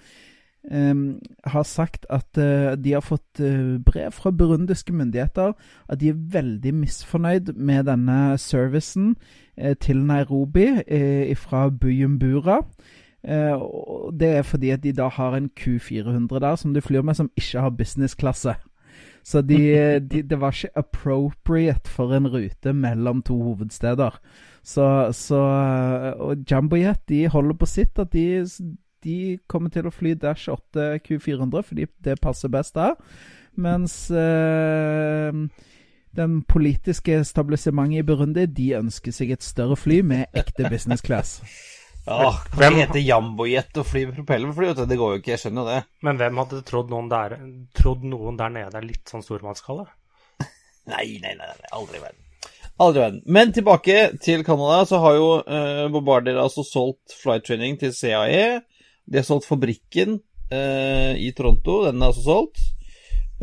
um, 0.69 1.19
har 1.45 1.63
sagt 1.65 2.05
at 2.13 2.29
uh, 2.37 2.75
de 2.77 2.93
har 2.93 3.01
fått 3.01 3.41
uh, 3.41 3.79
brev 3.81 4.13
fra 4.13 4.31
burundiske 4.31 4.93
myndigheter 4.93 5.55
at 5.89 5.99
de 5.99 6.11
er 6.13 6.25
veldig 6.37 6.73
misfornøyd 6.83 7.55
med 7.57 7.87
denne 7.89 8.37
servicen 8.37 9.15
eh, 9.57 9.75
til 9.75 10.05
Nairobi 10.05 10.67
eh, 10.87 11.37
fra 11.37 11.69
Bujumbura. 11.69 12.61
Eh, 13.23 13.61
det 14.19 14.29
er 14.29 14.41
fordi 14.41 14.69
at 14.69 14.83
de 14.83 14.91
da 14.91 15.07
har 15.07 15.35
en 15.35 15.49
Q400 15.59 16.39
der 16.39 16.55
som 16.55 16.73
de 16.73 16.81
flyr 16.81 17.01
med, 17.01 17.13
som 17.13 17.31
ikke 17.37 17.59
har 17.59 17.69
businessklasse. 17.69 18.55
Så 19.23 19.41
de, 19.41 19.57
de, 19.99 20.21
det 20.21 20.39
var 20.39 20.51
ikke 20.51 20.77
appropriate 20.77 21.89
for 21.89 22.11
en 22.15 22.27
rute 22.27 22.73
mellom 22.75 23.21
to 23.23 23.37
hovedsteder. 23.41 24.19
Så, 24.63 25.11
så 25.11 25.39
Og 26.19 26.43
Jumbojet 26.51 26.99
de 27.09 27.27
holder 27.27 27.55
på 27.55 27.65
sitt 27.65 27.99
at 27.99 28.11
de, 28.13 28.43
de 29.03 29.37
kommer 29.47 29.69
til 29.69 29.87
å 29.87 29.93
fly 29.93 30.13
Dash 30.19 30.51
8 30.51 30.99
Q400 31.07 31.63
fordi 31.67 31.87
det 32.03 32.19
passer 32.23 32.51
best 32.51 32.75
der. 32.75 32.95
Mens 33.55 34.11
eh, 34.11 35.31
den 36.15 36.41
politiske 36.49 37.19
establissementet 37.19 38.01
i 38.01 38.07
Burundi 38.07 38.45
de 38.45 38.73
ønsker 38.79 39.15
seg 39.15 39.31
et 39.35 39.43
større 39.43 39.77
fly 39.77 40.01
med 40.01 40.25
ekte 40.33 40.69
business 40.69 41.05
class. 41.05 41.39
Ja, 42.05 42.33
Hvem- 42.51 42.75
heter 42.75 42.99
hete 42.99 42.99
Jambojet 43.07 43.77
og 43.79 43.85
fly 43.87 44.05
med 44.05 44.17
propellerfly. 44.17 44.73
Det 44.75 44.97
går 44.99 45.13
jo 45.13 45.19
ikke, 45.21 45.31
jeg 45.31 45.39
skjønner 45.39 45.61
jo 45.63 45.69
det. 45.69 45.83
Men 46.03 46.19
hvem 46.19 46.41
hadde 46.41 46.63
trodd 46.67 46.91
noen 46.91 47.07
der, 47.11 47.37
trodd 47.77 48.03
noen 48.03 48.39
der 48.39 48.51
nede 48.51 48.75
er 48.77 48.87
litt 48.87 49.07
sånn 49.07 49.23
stormannskalle? 49.23 49.87
Nei, 50.91 51.05
nei, 51.23 51.31
nei, 51.39 51.47
nei, 51.47 51.71
aldri 51.71 52.01
i 52.01 52.03
verden. 52.03 52.19
Aldri 52.83 52.99
i 52.99 53.05
verden. 53.05 53.23
Men 53.25 53.55
tilbake 53.55 53.97
til 54.19 54.43
Canada, 54.43 54.83
så 54.89 54.99
har 54.99 55.15
jo 55.15 55.29
eh, 55.47 55.87
Bombardier 55.93 56.41
altså 56.41 56.65
solgt 56.67 57.15
flight 57.15 57.47
training 57.47 57.79
til 57.79 57.95
CAE. 57.95 58.59
De 59.07 59.21
har 59.21 59.27
solgt 59.27 59.47
fabrikken 59.47 60.19
eh, 60.51 61.15
i 61.23 61.31
Toronto, 61.37 61.85
den 61.87 62.01
er 62.01 62.11
altså 62.11 62.25
solgt. 62.27 62.59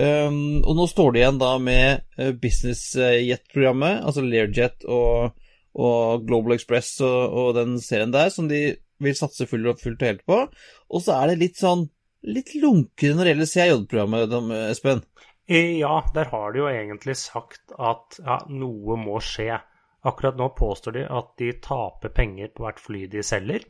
Um, 0.01 0.63
og 0.65 0.77
nå 0.79 0.85
står 0.89 1.13
de 1.13 1.21
igjen 1.21 1.41
da 1.41 1.49
med 1.61 2.05
uh, 2.17 2.31
business 2.41 2.95
jet-programmet, 2.97 3.99
altså 4.07 4.23
Learjet 4.25 4.87
og, 4.89 5.35
og 5.75 6.27
Global 6.27 6.57
Express 6.57 6.97
og, 7.07 7.35
og 7.35 7.55
den 7.59 7.79
serien 7.83 8.13
der, 8.15 8.31
som 8.35 8.49
de 8.51 8.77
vil 9.01 9.17
satse 9.17 9.47
fullt 9.49 9.73
og 9.73 9.81
fullt 9.81 10.03
og 10.03 10.11
helt 10.11 10.27
på. 10.29 10.43
Og 10.91 11.03
så 11.05 11.17
er 11.21 11.31
det 11.31 11.41
litt 11.41 11.61
sånn 11.61 11.87
litt 12.29 12.53
lunkere 12.61 13.17
når 13.17 13.25
det 13.25 13.33
gjelder 13.33 13.51
CIJ-programmet, 13.55 14.39
Espen. 14.69 15.05
Eh, 15.49 15.79
Ja, 15.81 16.05
der 16.15 16.31
har 16.31 16.53
de 16.53 16.63
jo 16.63 16.69
egentlig 16.71 17.17
sagt 17.17 17.73
at 17.79 18.21
ja, 18.21 18.39
noe 18.49 18.97
må 19.01 19.19
skje. 19.25 19.59
Akkurat 20.07 20.37
nå 20.39 20.49
påstår 20.57 20.97
de 20.97 21.05
at 21.11 21.33
de 21.41 21.53
taper 21.61 22.13
penger 22.15 22.53
på 22.55 22.65
hvert 22.65 22.81
fly 22.81 23.07
de 23.11 23.25
selger. 23.27 23.67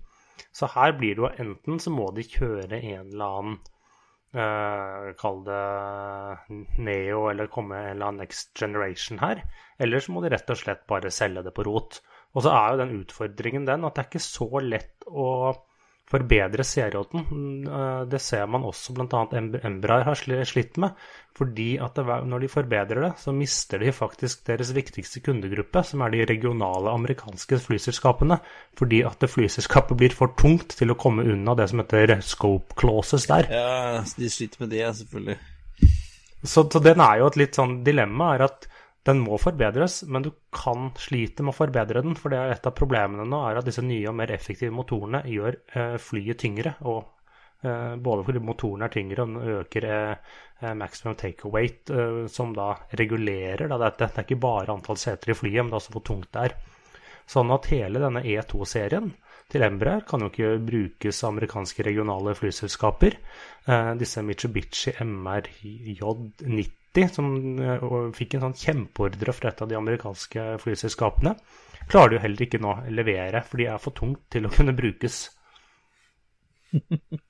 Så 0.52 0.68
her 0.74 0.92
blir 0.98 1.16
det 1.16 1.24
jo 1.24 1.30
enten 1.44 1.80
så 1.82 1.92
må 1.92 2.10
de 2.16 2.26
kjøre 2.26 2.78
en 2.78 3.08
eller 3.10 3.24
annen 3.24 3.56
eh, 4.34 5.10
Kall 5.20 5.40
det 5.46 5.64
Neo, 6.78 7.24
eller 7.30 7.50
komme 7.52 7.78
en 7.78 7.96
eller 7.96 8.10
annen 8.10 8.24
Next 8.24 8.52
Generation 8.58 9.20
her. 9.22 9.42
Eller 9.78 10.02
så 10.02 10.14
må 10.14 10.22
de 10.24 10.32
rett 10.34 10.52
og 10.52 10.60
slett 10.60 10.86
bare 10.90 11.12
selge 11.14 11.44
det 11.46 11.54
på 11.56 11.66
rot. 11.66 12.00
Og 12.34 12.44
så 12.44 12.52
er 12.54 12.70
jo 12.70 12.80
den 12.82 12.96
utfordringen 13.00 13.66
den 13.68 13.86
at 13.86 13.96
det 13.96 14.04
er 14.04 14.10
ikke 14.10 14.22
så 14.22 14.62
lett 14.62 15.08
å 15.10 15.26
forbedre 16.10 16.64
CRJ-en. 16.66 17.66
Eh, 17.66 18.02
Det 18.10 18.20
ser 18.20 18.46
man 18.50 18.66
også 18.66 18.94
bl.a. 18.96 19.24
Embraer 19.64 20.04
har 20.08 20.18
slitt 20.18 20.78
med. 20.82 20.96
Fordi 21.40 21.78
at 21.80 21.96
når 22.26 22.42
de 22.42 22.48
forbedrer 22.50 23.00
det, 23.04 23.12
så 23.22 23.32
mister 23.32 23.78
de 23.80 23.92
faktisk 23.94 24.42
deres 24.48 24.72
viktigste 24.76 25.22
kundegruppe, 25.24 25.82
som 25.86 26.02
er 26.02 26.10
de 26.12 26.24
regionale 26.28 26.90
amerikanske 26.90 27.60
flyselskapene. 27.64 28.40
Fordi 28.76 29.04
at 29.06 29.22
det 29.22 29.30
flyselskapet 29.30 29.96
blir 29.96 30.16
for 30.16 30.34
tungt 30.36 30.74
til 30.76 30.90
å 30.92 30.98
komme 31.00 31.24
unna 31.24 31.54
det 31.56 31.70
som 31.70 31.80
heter 31.80 32.18
scope 32.26 32.76
clauses 32.76 33.28
der. 33.30 33.48
Ja, 33.48 34.02
de 34.02 34.30
sliter 34.30 34.66
med 34.66 34.74
det, 34.74 34.84
selvfølgelig. 35.00 35.38
Så, 36.42 36.64
så 36.72 36.80
den 36.82 37.00
er 37.04 37.20
jo 37.20 37.30
et 37.30 37.40
litt 37.40 37.56
sånn 37.56 37.80
dilemma, 37.84 38.34
er 38.34 38.46
at 38.48 38.68
den 39.08 39.22
må 39.24 39.38
forbedres, 39.40 40.02
men 40.12 40.26
du 40.26 40.30
kan 40.52 40.90
slite 41.00 41.44
med 41.44 41.54
å 41.54 41.56
forbedre 41.56 42.02
den. 42.04 42.16
For 42.20 42.32
det 42.32 42.40
er 42.40 42.52
et 42.52 42.66
av 42.68 42.76
problemene 42.76 43.24
nå 43.28 43.38
er 43.48 43.60
at 43.60 43.68
disse 43.68 43.84
nye 43.84 44.10
og 44.10 44.18
mer 44.18 44.32
effektive 44.34 44.74
motorene 44.76 45.22
gjør 45.30 45.56
eh, 45.72 45.94
flyet 46.02 46.40
tyngre. 46.42 46.74
og 46.84 46.98
eh, 47.64 47.94
Både 47.96 48.26
fordi 48.26 48.42
motoren 48.44 48.84
er 48.84 48.92
tyngre 48.92 49.24
og 49.24 49.32
den 49.32 49.54
øker 49.56 49.86
eh, 49.88 50.34
maximum 50.76 51.16
take-away, 51.16 51.70
eh, 51.96 52.18
som 52.28 52.52
da 52.56 52.74
regulerer 53.00 53.72
da, 53.72 53.78
dette. 53.86 54.10
Det 54.10 54.20
er 54.20 54.28
ikke 54.28 54.42
bare 54.44 54.76
antall 54.76 55.00
seter 55.00 55.32
i 55.32 55.38
flyet, 55.38 55.62
men 55.62 55.72
det 55.72 55.78
er 55.78 55.80
også 55.80 55.96
hvor 55.96 56.04
tungt 56.10 56.28
det 56.36 56.44
er. 56.50 56.58
Sånn 57.30 57.54
at 57.54 57.70
hele 57.72 58.02
denne 58.02 58.24
E2-serien 58.26 59.08
til 59.50 59.64
Embraer 59.64 60.04
kan 60.06 60.20
jo 60.20 60.28
ikke 60.28 60.58
brukes 60.66 61.22
av 61.22 61.32
amerikanske 61.32 61.86
regionale 61.86 62.34
flyselskaper. 62.34 63.16
Disse 63.98 64.22
Mitsubishi 64.26 64.96
MRJ90, 64.98 66.79
som 67.14 67.32
eh, 67.62 67.84
fikk 68.16 68.36
en 68.36 68.46
sånn 68.48 68.58
kjempeordre 68.58 69.34
fra 69.36 69.52
et 69.52 69.62
av 69.62 69.70
de 69.70 69.78
amerikanske 69.78 70.46
flyselskapene, 70.62 71.36
klarer 71.90 72.10
de 72.10 72.18
jo 72.18 72.24
heller 72.24 72.46
ikke 72.46 72.62
nå 72.62 72.74
å 72.74 72.94
levere, 72.94 73.42
for 73.46 73.62
de 73.62 73.68
er 73.70 73.82
for 73.82 73.96
tungt 73.96 74.24
til 74.32 74.46
å 74.46 74.54
kunne 74.54 74.76
brukes. 74.76 75.26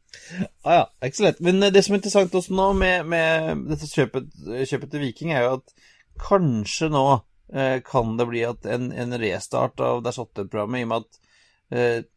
Ah, 0.62 0.74
ja, 1.00 1.08
lett. 1.22 1.38
Men 1.40 1.62
eh, 1.62 1.70
det 1.70 1.84
som 1.86 1.94
er 1.94 2.00
interessant 2.00 2.34
også 2.34 2.54
nå 2.54 2.64
med, 2.74 3.06
med 3.08 3.60
dette 3.70 3.86
kjøpet, 3.86 4.26
kjøpet 4.66 4.90
til 4.90 5.04
Viking, 5.04 5.30
er 5.32 5.46
jo 5.46 5.52
at 5.60 5.74
kanskje 6.20 6.90
nå 6.90 7.04
eh, 7.54 7.76
kan 7.86 8.16
det 8.18 8.26
bli 8.28 8.42
en, 8.44 8.90
en 8.90 9.18
restart 9.22 9.80
av 9.86 10.02
Dash 10.04 10.18
8-programmet, 10.18 10.82
i 10.82 10.88
og 10.88 10.90
med 10.90 11.04
at 11.04 11.20
eh, 11.70 12.08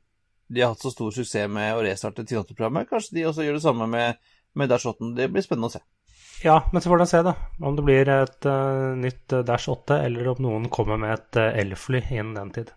de 0.54 0.62
har 0.62 0.74
hatt 0.74 0.84
så 0.84 0.92
stor 0.94 1.14
suksess 1.16 1.50
med 1.50 1.76
å 1.78 1.84
restarte 1.86 2.26
10-8-programmet. 2.26 2.90
Kanskje 2.90 3.20
de 3.20 3.28
også 3.30 3.46
gjør 3.46 3.60
det 3.60 3.66
samme 3.66 3.88
med, 3.90 4.20
med 4.60 4.74
Dash 4.74 4.90
8. 4.90 5.14
Det 5.18 5.30
blir 5.32 5.46
spennende 5.46 5.70
å 5.72 5.76
se. 5.78 5.82
Ja, 6.42 6.70
men 6.74 6.82
så 6.82 6.90
får 6.90 6.98
de 6.98 7.08
se, 7.08 7.22
da. 7.24 7.34
Om 7.62 7.75
det 7.78 7.84
blir 7.88 8.10
et 8.10 8.46
uh, 8.50 8.96
nytt 9.00 9.32
eh, 9.34 9.44
Dash 9.48 9.70
8, 9.72 10.00
eller 10.08 10.28
om 10.34 10.42
noen 10.44 10.66
kommer 10.74 10.98
med 11.00 11.13
et 11.13 11.40
uh, 11.40 11.60
elfly 11.62 12.02
innen 12.12 12.34
den 12.36 12.50
tid. 12.56 12.72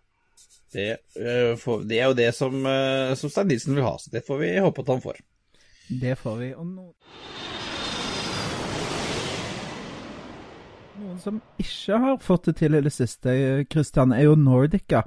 Det, 0.75 0.91
uh, 1.19 1.57
får- 1.59 1.83
det 1.89 1.99
er 2.03 2.11
jo 2.13 2.19
det 2.19 2.29
som, 2.37 2.55
uh, 2.67 3.15
som 3.19 3.33
Stein 3.33 3.49
Nilsen 3.51 3.75
vil 3.79 3.87
ha, 3.87 3.97
så 3.99 4.13
det 4.13 4.23
får 4.27 4.39
vi 4.45 4.53
håpe 4.63 4.85
at 4.85 4.93
han 4.95 5.03
får. 5.03 5.19
Det 6.03 6.15
får 6.21 6.37
vi. 6.45 6.53
Og 6.55 6.67
no... 6.67 6.93
Noen 11.01 11.19
som 11.21 11.41
ikke 11.61 11.99
har 12.01 12.23
fått 12.25 12.47
det 12.49 12.55
til 12.63 12.77
i 12.79 12.85
det 12.87 12.93
siste, 12.95 13.35
Kristian, 13.73 14.15
er 14.17 14.29
jo 14.29 14.37
Nordica. 14.41 15.03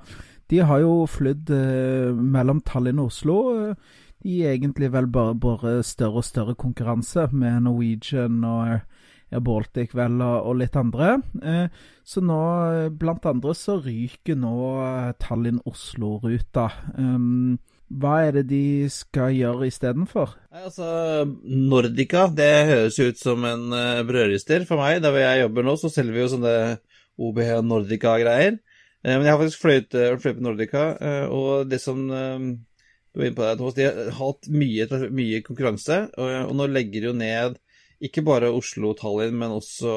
De 0.49 0.59
har 0.65 0.83
jo 0.83 1.05
flydd 1.09 1.49
mellom 2.33 2.59
Tallinn 2.65 3.01
og 3.01 3.09
Oslo. 3.11 3.39
eh, 3.71 3.97
De 4.23 4.35
egentlig 4.49 4.91
vel 4.93 5.07
bare, 5.11 5.35
bare 5.39 5.79
større 5.87 6.21
og 6.21 6.27
større 6.27 6.55
konkurranse 6.59 7.29
med 7.31 7.63
Norwegian 7.67 8.43
og 8.43 8.79
Air 9.29 9.43
Baltic 9.45 9.93
vel, 9.95 10.19
og, 10.25 10.51
litt 10.59 10.75
andre. 10.79 11.19
Eh, 11.39 11.81
så 12.03 12.23
nå, 12.25 12.39
eh, 12.73 12.87
blant 12.89 13.27
andre, 13.29 13.53
så 13.55 13.77
ryker 13.83 14.39
nå 14.39 14.53
eh, 14.83 15.11
Tallinn-Oslo-ruta. 15.21 16.65
Um, 16.97 17.59
hva 17.89 18.19
er 18.27 18.39
det 18.39 18.47
de 18.51 18.89
skal 18.93 19.33
gjøre 19.37 19.69
istedenfor? 19.69 20.35
Altså, 20.53 20.89
Nordica, 21.45 22.27
det 22.33 22.51
høres 22.69 22.99
jo 22.99 23.09
ut 23.09 23.21
som 23.21 23.45
en 23.49 23.69
brødrister 24.05 24.65
for 24.69 24.81
meg. 24.81 24.99
Der 25.01 25.13
hvor 25.13 25.23
jeg 25.23 25.45
jobber 25.45 25.65
nå, 25.65 25.77
så 25.79 25.93
selger 25.93 26.17
vi 26.17 26.25
jo 26.25 26.33
sånne 26.35 26.57
OBH 27.19 27.61
Nordica-greier. 27.65 28.59
Eh, 29.03 29.15
men 29.15 29.25
jeg 29.25 29.31
har 29.31 29.39
faktisk 29.39 29.63
fløyet, 29.63 29.95
fløyet 30.19 30.39
på 30.39 30.43
Nordica, 30.43 30.83
eh, 30.99 31.25
og 31.31 31.69
det 31.71 31.79
som 31.81 32.01
eh, 32.11 32.47
du 33.13 33.21
var 33.21 33.25
inne 33.25 33.37
på 33.37 33.45
det, 33.45 33.55
Thomas, 33.57 33.77
de 33.77 33.87
har 33.87 34.13
hatt 34.19 34.51
mye, 34.53 34.87
mye 35.17 35.41
konkurranse, 35.45 36.03
og, 36.13 36.35
og 36.51 36.53
nå 36.59 36.69
legger 36.69 37.03
de 37.03 37.11
jo 37.11 37.17
ned 37.17 37.57
ikke 37.99 38.23
bare 38.23 38.51
Oslo-Tallinn, 38.55 39.35
men 39.35 39.51
også 39.51 39.91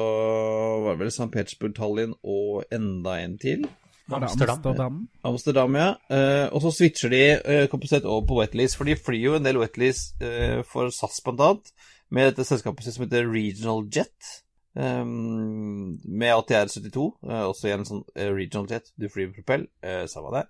var 0.83 0.97
det 0.97 0.99
vel 1.05 1.11
St. 1.13 1.29
Petersburg-Tallinn 1.31 2.17
og 2.19 2.65
enda 2.73 3.15
en 3.21 3.37
til. 3.39 3.63
Amsterdam. 4.11 4.57
Amsterdam? 4.57 4.97
Amsterdam, 5.23 5.75
ja. 5.79 5.89
Eh, 6.11 6.47
og 6.51 6.61
så 6.65 6.73
switcher 6.75 7.13
de 7.13 7.21
kompensert 7.23 7.71
kapasitet 7.71 8.09
over 8.09 8.25
på 8.27 8.39
wetlease, 8.41 8.77
for 8.77 8.89
de 8.89 8.97
flyr 8.99 9.21
jo 9.29 9.35
en 9.37 9.47
del 9.47 9.59
wetlease 9.61 10.19
eh, 10.19 10.59
for 10.67 10.91
SAS 10.91 11.21
blant 11.23 11.45
annet, 11.47 11.71
med 12.13 12.29
dette 12.29 12.45
selskapet 12.47 12.85
sitt 12.85 12.97
som 12.97 13.05
heter 13.05 13.29
Regional 13.31 13.87
Jet, 13.87 14.33
eh, 14.75 15.05
med 15.07 16.35
ATR 16.35 16.75
72, 16.75 17.07
eh, 17.29 17.45
også 17.47 17.69
igjen 17.69 17.85
en 17.85 17.91
sånn 17.93 18.03
eh, 18.17 18.33
Regional 18.35 18.67
Jet, 18.73 18.91
du 18.99 19.07
flyr 19.07 19.31
med 19.31 19.39
propell, 19.39 19.65
eh, 19.85 20.03
samme 20.11 20.35
det. 20.35 20.43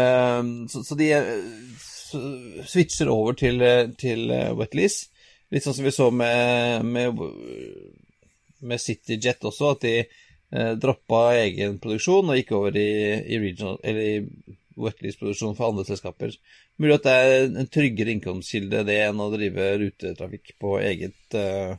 Eh, 0.00 0.40
så, 0.72 0.80
så 0.80 0.96
de 0.96 1.12
eh, 1.20 1.52
switcher 2.06 3.10
over 3.12 3.36
til, 3.38 3.62
eh, 3.62 3.88
til 3.98 4.30
eh, 4.30 4.52
wetlease, 4.56 5.08
litt 5.52 5.66
sånn 5.66 5.76
som 5.78 5.86
vi 5.86 5.94
så 5.94 6.10
med, 6.10 6.84
med, 6.86 7.20
med 8.66 8.82
CityJet 8.82 9.46
også, 9.46 9.72
at 9.76 9.86
de 9.86 9.96
eh, 10.02 10.72
droppa 10.80 11.28
egen 11.42 11.80
produksjon 11.82 12.32
og 12.32 12.40
gikk 12.40 12.54
over 12.58 12.78
i, 12.78 12.90
i 13.26 13.40
regional, 13.42 13.80
eller 13.84 14.10
i 14.10 14.56
wetlease-produksjon 14.76 15.56
for 15.56 15.70
andre 15.70 15.86
selskaper. 15.88 16.34
Mulig 16.80 16.98
at 16.98 17.06
det 17.06 17.14
er 17.16 17.46
en 17.46 17.70
tryggere 17.72 18.12
innkomstkilde 18.12 18.84
det 18.88 18.98
enn 19.06 19.22
å 19.22 19.30
drive 19.32 19.70
rutetrafikk 19.80 20.56
på 20.60 20.76
eget, 20.82 21.18
eh, 21.32 21.76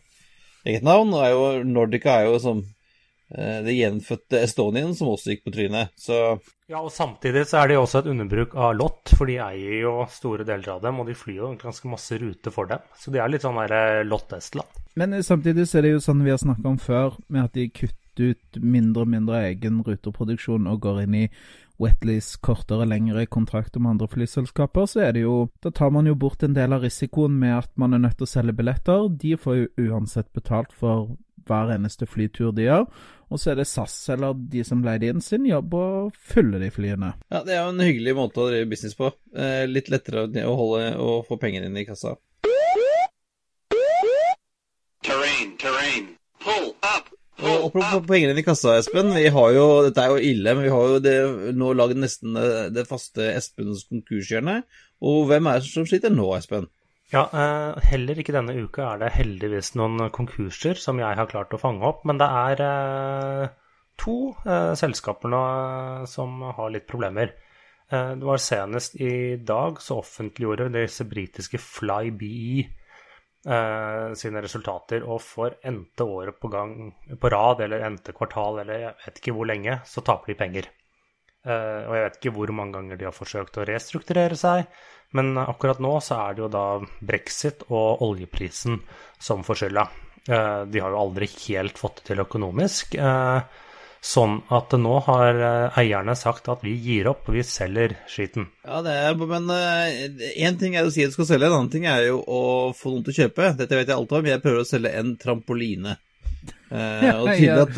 eget 0.66 0.86
navn. 0.88 1.14
Og 1.14 1.24
er 1.24 1.36
jo, 1.36 1.46
Nordica 1.70 2.18
er 2.18 2.32
jo 2.32 2.40
som 2.42 2.64
det 3.28 3.74
gjenfødte 3.76 4.40
Estonien, 4.40 4.94
som 4.96 5.10
også 5.12 5.34
gikk 5.34 5.42
på 5.48 5.52
trynet. 5.52 5.92
Så 6.00 6.38
Ja, 6.68 6.80
og 6.80 6.92
samtidig 6.92 7.46
så 7.48 7.62
er 7.62 7.70
det 7.70 7.78
jo 7.78 7.84
også 7.84 8.02
et 8.02 8.10
underbruk 8.12 8.56
av 8.56 8.74
Lott, 8.76 9.12
for 9.16 9.28
de 9.28 9.38
eier 9.44 9.82
jo 9.82 9.94
store 10.12 10.48
deler 10.48 10.74
av 10.74 10.82
dem, 10.84 11.00
og 11.00 11.08
de 11.08 11.16
flyr 11.16 11.42
jo 11.42 11.52
ganske 11.60 11.92
masse 11.92 12.18
ruter 12.20 12.56
for 12.56 12.72
dem. 12.72 12.84
Så 13.00 13.12
de 13.12 13.20
er 13.24 13.32
litt 13.32 13.44
sånn 13.44 13.60
der 13.60 14.04
Lott 14.08 14.32
Estland. 14.36 14.82
Men 14.98 15.14
eh, 15.14 15.24
samtidig 15.24 15.68
så 15.68 15.80
er 15.80 15.88
det 15.88 15.94
jo 15.98 16.04
sånn 16.04 16.26
vi 16.26 16.34
har 16.34 16.42
snakka 16.42 16.68
om 16.72 16.82
før, 16.82 17.16
med 17.28 17.48
at 17.48 17.56
de 17.56 17.70
kutter 17.72 18.34
ut 18.34 18.60
mindre 18.60 19.06
og 19.06 19.14
mindre 19.14 19.44
egen 19.52 19.84
ruteproduksjon 19.86 20.68
og 20.72 20.82
går 20.84 21.04
inn 21.06 21.18
i 21.20 21.26
Wetleys 21.78 22.32
kortere, 22.42 22.82
og 22.82 22.90
lengre 22.90 23.28
kontrakter 23.30 23.80
med 23.80 23.94
andre 23.94 24.08
flyselskaper, 24.10 24.88
så 24.90 25.04
er 25.06 25.14
det 25.14 25.22
jo 25.28 25.50
Da 25.62 25.70
tar 25.70 25.92
man 25.94 26.10
jo 26.10 26.16
bort 26.18 26.44
en 26.44 26.58
del 26.58 26.74
av 26.74 26.82
risikoen 26.82 27.38
med 27.38 27.54
at 27.60 27.72
man 27.78 27.94
er 27.94 28.02
nødt 28.02 28.18
til 28.18 28.26
å 28.26 28.32
selge 28.32 28.58
billetter. 28.58 29.08
De 29.14 29.38
får 29.38 29.58
jo 29.60 29.92
uansett 29.92 30.32
betalt 30.34 30.74
for 30.74 31.14
hver 31.48 31.74
eneste 31.76 32.08
flytur 32.10 32.52
de 32.56 32.68
gjør. 32.68 32.86
Og 33.28 33.42
så 33.42 33.52
er 33.52 33.58
det 33.60 33.66
SAS 33.68 33.96
eller 34.14 34.38
de 34.52 34.62
som 34.64 34.80
leide 34.86 35.10
inn 35.12 35.20
sin 35.24 35.44
jobb 35.50 35.74
å 35.76 35.86
fylle 36.16 36.62
de 36.62 36.70
flyene. 36.72 37.10
ja, 37.34 37.42
det 37.44 37.58
er 37.58 37.66
jo 37.66 37.74
en 37.74 37.84
hyggelig 37.84 38.14
måte 38.16 38.40
å 38.40 38.48
drive 38.48 38.70
business 38.72 38.96
på. 38.96 39.10
Eh, 39.36 39.66
litt 39.68 39.90
lettere 39.92 40.30
å 40.48 40.56
holde 40.56 40.94
og 41.04 41.26
få 41.28 41.36
penger 41.42 41.68
inn 41.68 41.76
i 41.76 41.84
kassa. 41.88 42.16
Terrain, 45.04 45.52
terrain. 45.60 46.08
Pull 46.44 46.70
up, 46.84 47.12
Og 47.44 47.68
Apropos 47.68 48.06
pengene 48.08 48.34
inn 48.34 48.42
i 48.42 48.46
kassa, 48.46 48.78
Espen. 48.80 49.12
Vi 49.14 49.28
har 49.34 49.52
jo, 49.54 49.66
Dette 49.86 50.04
er 50.06 50.14
jo 50.16 50.24
ille, 50.32 50.56
men 50.56 50.66
vi 50.66 50.72
har 50.74 50.94
jo 50.94 51.02
det, 51.04 51.18
nå 51.58 51.74
lagd 51.78 52.00
nesten 52.00 52.34
det, 52.38 52.48
det 52.80 52.88
faste 52.90 53.28
Espens 53.36 53.84
konkurshjørne. 53.92 54.62
Og 55.06 55.28
hvem 55.30 55.52
er 55.52 55.60
det 55.62 55.70
som 55.70 55.86
sliter 55.86 56.14
nå, 56.14 56.32
Espen? 56.40 56.66
Ja, 57.08 57.22
eh, 57.32 57.78
heller 57.88 58.20
ikke 58.20 58.34
denne 58.36 58.52
uka 58.60 58.84
er 58.90 59.00
det 59.00 59.14
heldigvis 59.16 59.72
noen 59.80 60.10
konkurser 60.12 60.76
som 60.76 61.00
jeg 61.00 61.16
har 61.16 61.30
klart 61.32 61.54
å 61.56 61.60
fange 61.62 61.86
opp. 61.88 62.02
Men 62.08 62.20
det 62.20 62.28
er 62.28 62.64
eh, 62.66 63.44
to 64.02 64.16
eh, 64.44 64.74
selskaper 64.76 65.32
nå 65.32 65.44
som 66.12 66.42
har 66.58 66.74
litt 66.74 66.88
problemer. 66.90 67.36
Det 67.88 68.26
var 68.28 68.42
senest 68.44 68.98
i 69.00 69.38
dag 69.48 69.78
så 69.80 70.02
offentliggjorde 70.02 70.66
disse 70.74 71.06
britiske 71.08 71.56
Flybe 71.64 72.66
sine 74.20 74.42
resultater, 74.44 75.06
og 75.08 75.22
for 75.24 75.56
n-te 75.72 76.04
året 76.04 76.36
på, 76.36 76.50
gang, 76.52 76.74
på 77.16 77.32
rad, 77.32 77.64
eller 77.64 77.86
n-te 77.88 78.12
kvartal, 78.18 78.60
eller 78.66 78.82
jeg 78.82 78.92
vet 79.06 79.22
ikke 79.22 79.36
hvor 79.38 79.48
lenge, 79.48 79.78
så 79.88 80.04
taper 80.04 80.34
de 80.34 80.38
penger. 80.42 80.68
Eh, 81.48 81.84
og 81.88 81.96
jeg 81.96 82.04
vet 82.04 82.18
ikke 82.20 82.34
hvor 82.36 82.52
mange 82.56 82.76
ganger 82.76 83.00
de 83.00 83.08
har 83.08 83.16
forsøkt 83.16 83.60
å 83.62 83.68
restrukturere 83.68 84.38
seg, 84.40 84.66
men 85.16 85.38
akkurat 85.40 85.80
nå 85.84 85.94
så 86.04 86.18
er 86.26 86.36
det 86.36 86.44
jo 86.44 86.50
da 86.52 86.66
brexit 87.00 87.64
og 87.70 88.04
oljeprisen 88.04 88.82
som 89.24 89.46
får 89.48 89.62
skylda. 89.62 89.86
Eh, 90.28 90.66
de 90.68 90.84
har 90.84 90.92
jo 90.92 91.06
aldri 91.06 91.30
helt 91.48 91.80
fått 91.80 92.02
det 92.02 92.12
til 92.12 92.26
økonomisk. 92.28 93.00
Eh, 93.00 93.64
Sånn 94.08 94.36
at 94.54 94.72
nå 94.78 95.00
har 95.08 95.40
eierne 95.82 96.14
sagt 96.16 96.46
at 96.54 96.62
vi 96.64 96.76
gir 96.80 97.08
opp, 97.10 97.26
og 97.28 97.34
vi 97.34 97.42
selger 97.44 97.96
skiten. 98.08 98.46
Ja, 98.62 98.84
det 98.86 98.94
er, 98.94 99.18
men 99.18 99.50
én 99.50 100.60
ting 100.62 100.78
er 100.78 100.86
å 100.86 100.92
si 100.94 101.02
at 101.04 101.12
du 101.12 101.16
skal 101.18 101.28
selge, 101.32 101.50
en 101.50 101.56
annen 101.58 101.72
ting 101.74 101.88
er 101.90 102.06
jo 102.06 102.20
å 102.22 102.44
få 102.78 102.94
noen 102.94 103.08
til 103.08 103.16
å 103.16 103.18
kjøpe. 103.18 103.50
Dette 103.58 103.76
vet 103.76 103.90
jeg 103.90 103.98
alt 103.98 104.14
om. 104.14 104.30
Jeg 104.30 104.44
prøver 104.46 104.62
å 104.62 104.70
selge 104.70 104.94
en 105.02 105.16
trampoline. 105.20 105.98
Eh, 106.72 107.10
og 107.16 107.30
tydelig 107.32 107.64
at 107.64 107.78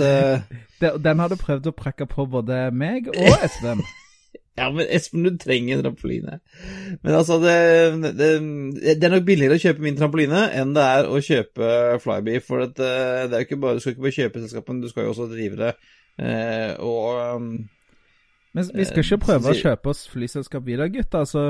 uh, 0.82 0.98
Den 1.04 1.22
har 1.22 1.30
du 1.30 1.38
prøvd 1.38 1.70
å 1.70 1.76
prakke 1.78 2.08
på 2.10 2.26
både 2.30 2.70
meg 2.74 3.12
og 3.14 3.34
Espen. 3.46 3.84
Ja, 4.60 4.68
men 4.76 4.90
Espen, 4.92 5.24
du 5.24 5.38
trenger 5.40 5.78
en 5.78 5.86
trampoline. 5.86 6.40
Men 7.00 7.16
altså, 7.16 7.38
det, 7.40 7.56
det, 8.20 8.30
det 8.84 9.08
er 9.08 9.14
nok 9.14 9.28
billigere 9.28 9.56
å 9.56 9.62
kjøpe 9.64 9.86
min 9.86 9.96
trampoline 9.96 10.42
enn 10.58 10.74
det 10.76 10.84
er 10.84 11.08
å 11.08 11.22
kjøpe 11.24 11.70
Flyby. 12.04 12.40
For 12.44 12.66
at, 12.68 12.82
eh, 12.84 13.26
det 13.30 13.38
er 13.38 13.44
jo 13.44 13.48
ikke 13.48 13.62
bare, 13.64 13.78
du 13.78 13.84
skal 13.84 13.96
ikke 13.96 14.08
bare 14.08 14.18
kjøpe 14.18 14.44
selskapet, 14.44 14.82
du 14.84 14.92
skal 14.92 15.08
jo 15.08 15.14
også 15.14 15.30
drive 15.32 15.62
det. 15.62 15.74
Uh, 16.20 16.74
og 16.84 17.38
um, 17.38 17.50
Men 18.58 18.72
vi 18.76 18.90
skal 18.90 19.06
ikke 19.06 19.22
prøve 19.30 19.54
å 19.54 19.60
kjøpe 19.62 19.94
oss 19.94 20.04
flyselskap 20.12 20.68
videre, 20.68 20.90
gutter. 20.92 21.24
Altså, 21.24 21.46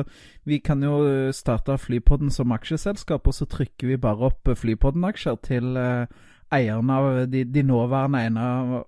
vi 0.46 0.62
kan 0.62 0.86
jo 0.86 1.02
starte 1.34 1.80
Flypodden 1.82 2.30
som 2.36 2.54
aksjeselskap, 2.54 3.26
og 3.26 3.40
så 3.40 3.50
trykker 3.50 3.90
vi 3.90 4.02
bare 4.02 4.30
opp 4.30 4.54
Flypodden-aksjer 4.62 5.42
til 5.50 5.74
eierne 6.56 6.98
av 6.98 7.08
de, 7.30 7.44
de 7.46 7.64
nåværende 7.66 8.22
eierne 8.24 8.44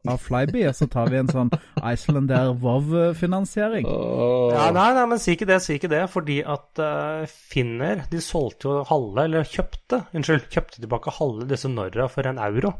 av, 0.09 0.19
Flyby, 0.21 0.63
og 0.69 0.77
så 0.77 0.87
tar 0.91 1.11
vi 1.13 1.19
en 1.21 1.31
sånn 1.31 1.51
Icelander 1.77 2.53
Vov-finansiering. 2.61 3.87
Oh. 3.89 4.49
Ja, 4.53 4.69
nei, 4.75 4.89
nei, 4.97 5.07
men 5.13 5.21
si 5.21 5.35
ikke 5.35 5.49
det, 5.49 5.61
si 5.63 5.77
ikke 5.77 5.91
det. 5.91 6.03
Fordi 6.11 6.41
at 6.41 6.81
uh, 6.81 7.25
Finner 7.51 8.05
de 8.11 8.21
solgte 8.23 8.69
jo 8.69 8.85
halve, 8.89 9.27
eller 9.27 9.47
kjøpte, 9.47 10.05
unnskyld, 10.17 10.47
kjøpte 10.53 10.81
tilbake 10.81 11.13
halve 11.19 11.49
disse 11.49 11.71
Norra 11.71 12.09
for 12.11 12.29
en 12.29 12.41
euro. 12.41 12.73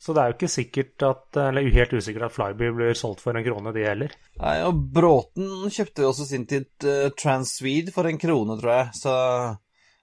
Så 0.00 0.14
det 0.16 0.22
er 0.22 0.30
jo 0.30 0.36
ikke 0.38 0.48
sikkert 0.48 1.04
at, 1.04 1.26
eller 1.36 1.66
helt 1.74 1.90
usikkert 1.92 2.30
at 2.30 2.32
Flyby 2.32 2.70
blir 2.72 2.94
solgt 2.96 3.20
for 3.20 3.36
en 3.36 3.44
krone, 3.44 3.72
de 3.76 3.82
heller. 3.84 4.14
Nei, 4.40 4.54
og 4.64 4.78
Bråten 4.94 5.68
kjøpte 5.68 6.06
jo 6.06 6.12
også 6.14 6.28
sin 6.30 6.46
tid 6.48 6.70
uh, 6.88 7.10
Transwede 7.20 7.92
for 7.92 8.08
en 8.08 8.20
krone, 8.20 8.56
tror 8.62 8.72
jeg. 8.78 8.94
Så 8.96 9.16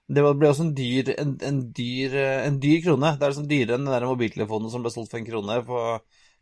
det 0.08 0.24
ble 0.24 0.48
også 0.48 0.64
en 0.64 0.74
dyr, 0.76 1.10
en, 1.20 1.34
en 1.44 1.58
dyr, 1.76 2.14
eh, 2.16 2.44
en 2.46 2.58
dyr 2.62 2.80
krone. 2.84 3.12
Det 3.18 3.26
er 3.26 3.32
liksom 3.34 3.48
dyrere 3.50 3.76
enn 3.76 3.84
den 3.84 3.92
der 3.92 4.06
mobiltelefonen 4.08 4.72
som 4.72 4.84
ble 4.84 4.92
solgt 4.92 5.12
for 5.12 5.20
en 5.20 5.26
krone 5.28 5.58
på 5.66 5.80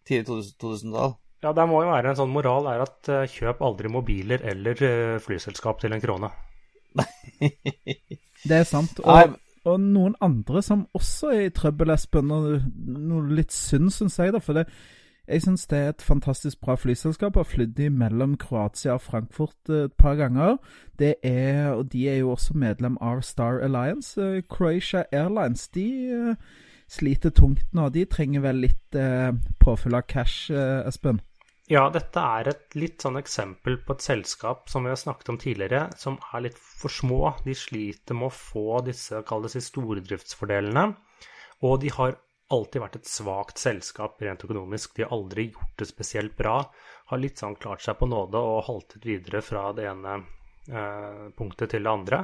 tidlig 0.07 0.53
2000-tall. 0.63 1.17
Ja, 1.43 1.53
det 1.53 1.67
må 1.69 1.81
jo 1.83 1.91
være 1.91 2.13
en 2.13 2.19
sånn 2.19 2.33
moral 2.33 2.69
er 2.71 2.85
at 2.87 3.11
eh, 3.13 3.27
kjøp 3.31 3.65
aldri 3.67 3.91
mobiler 3.93 4.45
eller 4.53 4.85
eh, 4.87 5.17
flyselskap 5.23 5.83
til 5.83 5.97
en 5.97 6.05
krone. 6.05 6.31
Det 8.47 8.55
er 8.61 8.69
sant. 8.69 9.01
Og, 9.03 9.35
og 9.67 9.81
noen 9.83 10.15
andre 10.23 10.63
som 10.63 10.85
også 10.95 11.33
er 11.35 11.49
i 11.49 11.55
trøbbel, 11.55 11.91
Espen, 11.97 12.31
og 12.31 12.69
noe 12.87 13.35
litt 13.35 13.51
synd, 13.55 13.91
syns 13.91 14.21
jeg, 14.23 14.31
da. 14.37 14.41
For 14.45 14.61
det, 14.61 14.69
jeg 15.29 15.43
syns 15.43 15.67
det 15.67 15.79
er 15.79 15.89
et 15.91 16.03
fantastisk 16.03 16.61
bra 16.63 16.77
flyselskap. 16.79 17.37
Har 17.37 17.49
flydd 17.49 17.81
mellom 17.91 18.37
Kroatia 18.39 18.95
og 18.95 19.03
Frankfurt 19.03 19.71
eh, 19.71 19.87
et 19.89 19.93
par 19.99 20.15
ganger. 20.15 20.57
Er, 21.01 21.73
og 21.75 21.93
de 21.93 22.09
er 22.09 22.21
jo 22.21 22.31
også 22.31 22.55
medlem 22.55 22.99
av 23.03 23.25
Star 23.27 23.59
Alliance. 23.65 24.21
Eh, 24.21 24.43
Croatia 24.51 25.05
Airlines 25.13 25.69
de 25.75 25.87
eh, 26.15 26.35
sliter 26.89 27.35
tungt 27.35 27.75
nå. 27.75 27.89
De 27.91 28.05
trenger 28.05 28.45
vel 28.45 28.63
litt 28.69 28.99
påfyll 29.59 29.99
av 29.99 30.07
cash, 30.07 30.53
Espen? 30.87 31.19
Ja, 31.67 31.89
dette 31.91 32.23
er 32.23 32.53
et 32.53 32.77
litt 32.79 33.03
sånn 33.03 33.19
eksempel 33.19 33.81
på 33.83 33.97
et 33.97 34.05
selskap 34.05 34.71
som 34.71 34.87
vi 34.87 34.93
har 34.93 35.01
snakket 35.01 35.33
om 35.33 35.39
tidligere, 35.43 35.89
som 35.99 36.21
er 36.31 36.45
litt 36.45 36.61
for 36.63 36.95
små. 36.95 37.33
De 37.43 37.57
sliter 37.59 38.15
med 38.15 38.29
å 38.29 38.37
få 38.37 38.85
disse, 38.87 39.19
kall 39.27 39.43
det 39.43 39.51
si, 39.57 39.65
stordriftsfordelene. 39.67 40.93
Og 41.67 41.81
de 41.83 41.91
har 41.97 42.15
alltid 42.55 42.83
vært 42.83 42.99
et 43.01 43.11
svakt 43.11 43.61
selskap 43.61 44.23
rent 44.23 44.45
økonomisk. 44.47 44.95
De 44.97 45.05
har 45.05 45.15
aldri 45.17 45.49
gjort 45.51 45.81
det 45.81 45.89
spesielt 45.91 46.37
bra. 46.39 46.61
Har 47.11 47.23
litt 47.23 47.43
sånn 47.43 47.59
klart 47.59 47.83
seg 47.85 47.99
på 47.99 48.09
nåde 48.11 48.39
og 48.39 48.65
haltet 48.69 49.07
videre 49.07 49.43
fra 49.43 49.69
det 49.77 49.89
ene 49.91 50.17
eh, 50.19 51.27
punktet 51.37 51.75
til 51.75 51.87
det 51.87 51.93
andre. 51.93 52.23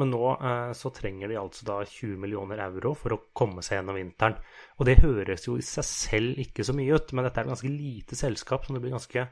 Men 0.00 0.12
nå 0.12 0.22
eh, 0.34 0.72
så 0.76 0.92
trenger 0.94 1.32
de 1.32 1.38
altså 1.40 1.68
da 1.68 1.78
20 1.84 2.20
millioner 2.20 2.64
euro 2.66 2.94
for 2.98 3.16
å 3.16 3.22
komme 3.36 3.64
seg 3.64 3.80
gjennom 3.80 4.00
vinteren. 4.00 4.36
Og 4.78 4.88
det 4.88 5.00
høres 5.02 5.48
jo 5.48 5.58
i 5.60 5.64
seg 5.66 5.88
selv 5.88 6.42
ikke 6.44 6.66
så 6.66 6.76
mye 6.76 6.96
ut, 6.96 7.14
men 7.16 7.28
dette 7.28 7.40
er 7.40 7.48
et 7.48 7.54
ganske 7.54 7.72
lite 7.72 8.18
selskap 8.18 8.66
som 8.66 8.76
det 8.76 8.84
blir 8.84 8.96
ganske 8.96 9.28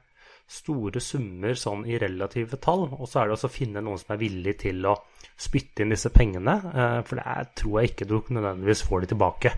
store 0.50 1.00
summer 1.02 1.54
sånn 1.54 1.84
i 1.86 1.98
relative 2.00 2.58
tall. 2.62 2.88
Og 2.96 3.06
så 3.08 3.20
er 3.20 3.28
det 3.28 3.36
også 3.36 3.50
å 3.50 3.54
finne 3.54 3.82
noen 3.84 4.00
som 4.00 4.16
er 4.16 4.22
villig 4.24 4.56
til 4.64 4.88
å 4.88 4.96
spytte 5.40 5.84
inn 5.84 5.94
disse 5.94 6.10
pengene, 6.12 6.56
eh, 6.72 6.98
for 7.06 7.20
det 7.20 7.28
er, 7.28 7.52
tror 7.56 7.78
jeg 7.80 7.92
ikke 7.92 8.08
du 8.10 8.18
nødvendigvis 8.34 8.84
får 8.88 9.04
de 9.04 9.12
tilbake. 9.14 9.54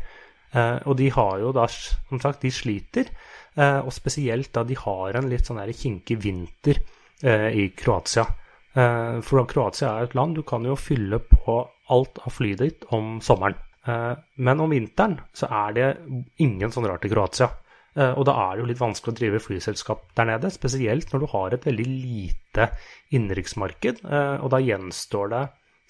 Eh, 0.52 0.78
og 0.84 0.96
de 1.00 1.08
har 1.12 1.38
jo 1.40 1.52
da, 1.56 1.66
som 1.70 2.20
sagt, 2.20 2.44
de 2.44 2.52
sliter. 2.52 3.10
Eh, 3.56 3.80
og 3.80 3.92
spesielt 3.94 4.52
da 4.54 4.64
de 4.68 4.76
har 4.78 5.18
en 5.18 5.28
litt 5.30 5.48
sånn 5.48 5.60
kinkig 5.72 6.18
vinter 6.22 6.80
eh, 7.22 7.48
i 7.52 7.68
Kroatia. 7.76 8.28
For 8.72 9.44
Kroatia 9.44 9.90
er 9.90 10.06
et 10.06 10.14
land 10.16 10.38
du 10.38 10.46
kan 10.48 10.64
jo 10.64 10.78
fylle 10.80 11.18
på 11.20 11.58
alt 11.92 12.20
av 12.24 12.32
flyet 12.32 12.62
ditt 12.62 12.86
om 12.96 13.18
sommeren. 13.20 13.58
Men 14.40 14.62
om 14.64 14.72
vinteren 14.72 15.18
så 15.36 15.44
er 15.52 15.74
det 15.76 15.88
ingen 16.40 16.72
sånn 16.72 16.86
rart 16.88 17.04
i 17.04 17.10
Kroatia. 17.12 17.50
Og 18.16 18.22
da 18.24 18.32
er 18.46 18.54
det 18.54 18.62
jo 18.62 18.70
litt 18.70 18.80
vanskelig 18.80 19.12
å 19.12 19.18
drive 19.18 19.42
flyselskap 19.44 20.06
der 20.16 20.30
nede, 20.30 20.48
spesielt 20.56 21.12
når 21.12 21.20
du 21.20 21.28
har 21.34 21.52
et 21.52 21.68
veldig 21.68 21.86
lite 21.90 22.70
innenriksmarked. 23.12 24.00
Og 24.40 24.48
da 24.56 24.62
gjenstår 24.64 25.34
det 25.34 25.42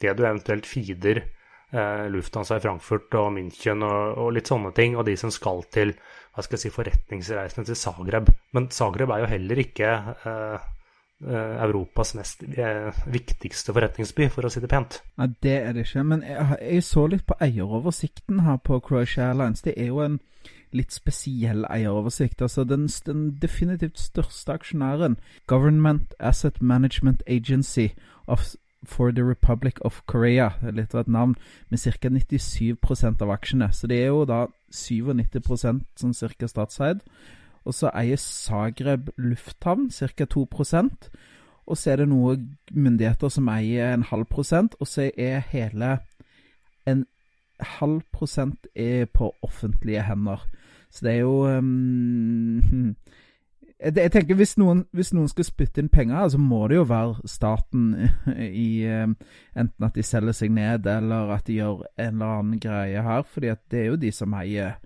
det 0.03 0.16
du 0.18 0.25
eventuelt 0.27 0.66
feeder 0.66 1.22
eh, 1.72 2.04
Lufthansa 2.12 2.58
i 2.58 2.64
Frankfurt 2.64 3.14
og 3.18 3.32
München 3.37 3.85
og, 3.87 4.18
og 4.22 4.32
litt 4.37 4.50
sånne 4.50 4.72
ting, 4.76 4.96
og 4.96 5.06
de 5.08 5.16
som 5.20 5.32
skal 5.35 5.64
til 5.72 5.94
hva 6.32 6.44
skal 6.44 6.56
jeg 6.56 6.64
si, 6.64 6.72
forretningsreisende 6.72 7.68
til 7.68 7.76
Zagreb. 7.76 8.30
Men 8.56 8.70
Zagreb 8.72 9.11
er 9.12 9.24
jo 9.24 9.30
heller 9.35 9.61
ikke 9.61 9.90
eh, 9.92 10.68
eh, 11.28 11.56
Europas 11.66 12.14
mest 12.16 12.44
eh, 12.48 13.02
viktigste 13.12 13.74
forretningsby, 13.76 14.30
for 14.32 14.48
å 14.48 14.52
si 14.52 14.62
det 14.64 14.70
pent. 14.72 15.02
Nei, 15.20 15.28
det 15.44 15.56
er 15.58 15.76
det 15.76 15.85
ikke. 15.87 16.06
Men 16.08 16.24
jeg, 16.24 16.46
jeg 16.62 16.87
så 16.88 17.06
litt 17.12 17.26
på 17.28 17.37
eieroversikten 17.44 18.44
her 18.46 18.62
på 18.64 18.80
Croatia 18.80 19.28
Airlines. 19.28 19.64
Det 19.66 19.76
er 19.76 19.92
jo 19.92 20.00
en 20.06 20.20
litt 20.72 20.94
spesiell 20.94 21.66
eieroversikt. 21.68 22.40
Altså 22.42 22.64
den, 22.64 22.88
den 23.06 23.26
definitivt 23.42 24.00
største 24.00 24.56
aksjonæren, 24.56 25.18
Government 25.46 26.14
Asset 26.18 26.62
Management 26.62 27.22
Agency 27.26 27.90
of, 28.26 28.54
for 28.85 29.12
the 29.12 29.25
Republic 29.25 29.79
of 29.81 30.03
Korea, 30.07 30.51
litt 30.62 30.95
av 30.95 31.05
et 31.05 31.12
navn, 31.12 31.37
med 31.71 31.81
ca. 31.83 32.09
97% 32.09 33.23
av 33.23 33.31
aksjene. 33.31 33.71
Så 33.73 33.87
det 33.87 34.01
er 34.03 34.11
jo 34.11 34.25
da 34.27 34.47
97% 34.73 35.85
sånn 36.01 36.16
ca. 36.38 36.49
statseid. 36.49 37.05
Og 37.62 37.77
så 37.79 37.92
eier 37.95 38.18
Zagreb 38.18 39.12
lufthavn 39.16 39.90
ca. 39.90 40.27
2 40.27 40.47
og 41.66 41.79
så 41.79 41.92
er 41.92 42.03
det 42.03 42.09
noen 42.11 42.59
myndigheter 42.75 43.31
som 43.31 43.49
eier 43.49 43.92
en 43.95 44.03
halv 44.03 44.27
prosent, 44.31 44.75
og 44.81 44.88
så 44.90 45.11
er 45.16 45.45
hele 45.53 45.99
en 46.87 47.05
halv 47.79 48.03
prosent 48.12 48.66
er 48.75 49.07
på 49.07 49.31
offentlige 49.42 50.03
hender. 50.03 50.42
Så 50.90 51.07
det 51.07 51.12
er 51.12 51.21
jo 51.23 51.47
ehm, 51.47 52.97
jeg, 53.83 54.12
tenker 54.14 54.38
hvis 54.38 54.55
noen, 54.61 54.85
hvis 54.95 55.12
noen 55.16 55.31
skal 55.31 55.47
spytte 55.47 55.83
inn 55.83 55.90
penger, 55.92 56.29
så 56.35 56.38
må 56.40 56.61
det 56.71 56.79
jo 56.79 56.87
være 56.90 57.31
staten 57.31 57.88
i 58.38 58.85
ehm, 58.88 59.16
Enten 59.59 59.88
at 59.88 59.99
de 59.99 60.05
selger 60.07 60.37
seg 60.37 60.55
ned, 60.55 60.87
eller 60.88 61.35
at 61.35 61.49
de 61.49 61.59
gjør 61.59 61.83
en 62.01 62.14
eller 62.14 62.37
annen 62.38 62.62
greie 62.62 63.03
her. 63.05 63.27
fordi 63.29 63.53
det 63.71 63.81
er 63.81 63.90
jo 63.90 64.01
de 64.01 64.12
som 64.14 64.35
eier 64.38 64.79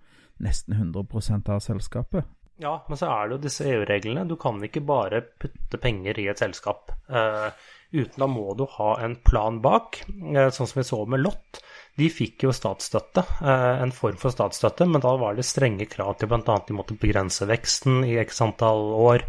nesten 0.43 0.75
100% 0.75 1.53
av 1.53 1.63
selskapet. 1.65 2.27
Ja, 2.61 2.79
men 2.89 2.97
så 2.97 3.09
er 3.13 3.29
det 3.29 3.37
jo 3.37 3.45
disse 3.45 3.67
EU-reglene. 3.69 4.25
Du 4.29 4.37
kan 4.41 4.63
ikke 4.65 4.83
bare 4.85 5.21
putte 5.41 5.81
penger 5.81 6.19
i 6.21 6.29
et 6.33 6.41
selskap. 6.41 6.93
Uh, 7.09 7.53
uten 7.93 8.23
da 8.23 8.29
må 8.31 8.55
du 8.57 8.65
ha 8.79 8.95
en 9.05 9.19
plan 9.25 9.61
bak, 9.65 10.01
uh, 10.09 10.49
sånn 10.49 10.71
som 10.71 10.81
vi 10.81 10.87
så 10.89 11.03
med 11.09 11.23
Lott. 11.25 11.61
De 11.97 12.09
fikk 12.13 12.45
jo 12.45 12.53
statsstøtte, 12.53 13.23
eh, 13.41 13.83
en 13.83 13.93
form 13.95 14.19
for 14.21 14.35
statsstøtte, 14.35 14.85
men 14.89 15.01
da 15.01 15.15
var 15.17 15.37
det 15.37 15.47
strenge 15.49 15.87
krav 15.89 16.19
til 16.21 16.29
bl.a. 16.29 16.57
de 16.69 16.77
måtte 16.77 16.97
begrense 17.01 17.49
veksten 17.49 18.03
i 18.05 18.19
x 18.21 18.43
antall 18.45 18.93
år. 19.01 19.25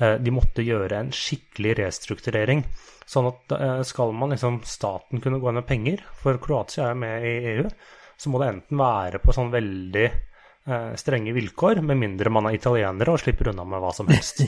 Eh, 0.00 0.16
de 0.24 0.32
måtte 0.32 0.64
gjøre 0.64 1.02
en 1.02 1.12
skikkelig 1.12 1.76
restrukturering. 1.82 2.64
Sånn 3.06 3.28
at 3.28 3.52
eh, 3.58 3.82
skal 3.84 4.16
man 4.16 4.32
liksom 4.32 4.62
staten 4.64 5.20
kunne 5.20 5.42
gå 5.42 5.52
inn 5.52 5.60
med 5.60 5.68
penger, 5.68 6.06
for 6.16 6.40
Kroatia 6.40 6.88
er 6.88 6.96
med 7.04 7.28
i 7.28 7.36
EU, 7.52 7.68
så 8.16 8.32
må 8.32 8.40
det 8.40 8.48
enten 8.54 8.80
være 8.80 9.20
på 9.20 9.36
sånn 9.36 9.52
veldig 9.52 10.08
strenge 10.98 11.30
vilkår, 11.30 11.78
med 11.78 11.94
mindre 12.00 12.30
man 12.34 12.48
er 12.48 12.56
italienere 12.56 13.12
og 13.14 13.20
slipper 13.22 13.52
unna 13.52 13.62
med 13.70 13.78
hva 13.84 13.92
som 13.94 14.08
helst. 14.10 14.40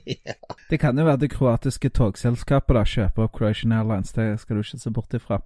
Det 0.70 0.78
kan 0.80 0.96
jo 0.96 1.04
være 1.04 1.20
det 1.26 1.28
kroatiske 1.34 1.90
togselskapet 1.98 2.78
da 2.78 2.84
kjøper 2.88 3.26
opp 3.26 3.34
Croatian 3.36 3.74
Airlines, 3.76 4.14
det 4.16 4.30
skal 4.40 4.56
du 4.56 4.62
ikke 4.64 4.80
se 4.80 4.92
bort 4.96 5.18
ifra. 5.18 5.42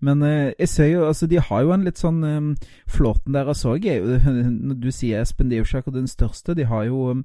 Men 0.00 0.22
eh, 0.22 0.52
jeg 0.58 0.68
ser 0.68 0.90
jo, 0.92 1.06
altså 1.06 1.26
de 1.26 1.40
har 1.42 1.62
jo 1.62 1.72
en 1.74 1.84
litt 1.86 1.98
sånn 1.98 2.22
um, 2.22 2.50
Flåten 2.86 3.34
deres 3.34 3.64
òg 3.66 3.86
er 3.90 3.98
jo 3.98 4.18
Når 4.70 4.78
du 4.78 4.90
sier 4.94 5.24
Espen, 5.24 5.50
de 5.50 5.58
er 5.58 5.64
jo 5.64 5.68
ikke 5.68 5.82
akkurat 5.82 6.00
den 6.00 6.10
største. 6.10 6.54
De 6.54 6.66
har 6.70 6.86
jo 6.86 7.08
um, 7.10 7.24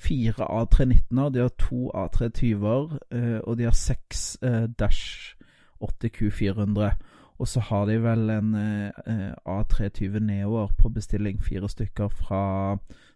fire 0.00 0.48
A319-er, 0.48 1.30
de 1.32 1.44
har 1.44 1.54
to 1.60 1.90
A320-er, 1.92 2.98
uh, 3.12 3.38
og 3.44 3.56
de 3.60 3.68
har 3.68 3.76
seks 3.76 4.38
Dash 4.80 5.34
8Q400. 5.84 6.94
Og 7.40 7.48
så 7.48 7.60
har 7.64 7.86
de 7.88 7.96
vel 8.04 8.30
en 8.32 8.54
uh, 8.56 9.32
A320 9.48 10.20
Neoer 10.24 10.72
på 10.78 10.92
bestilling, 10.92 11.40
fire 11.44 11.68
stykker 11.68 12.08
fra 12.08 12.42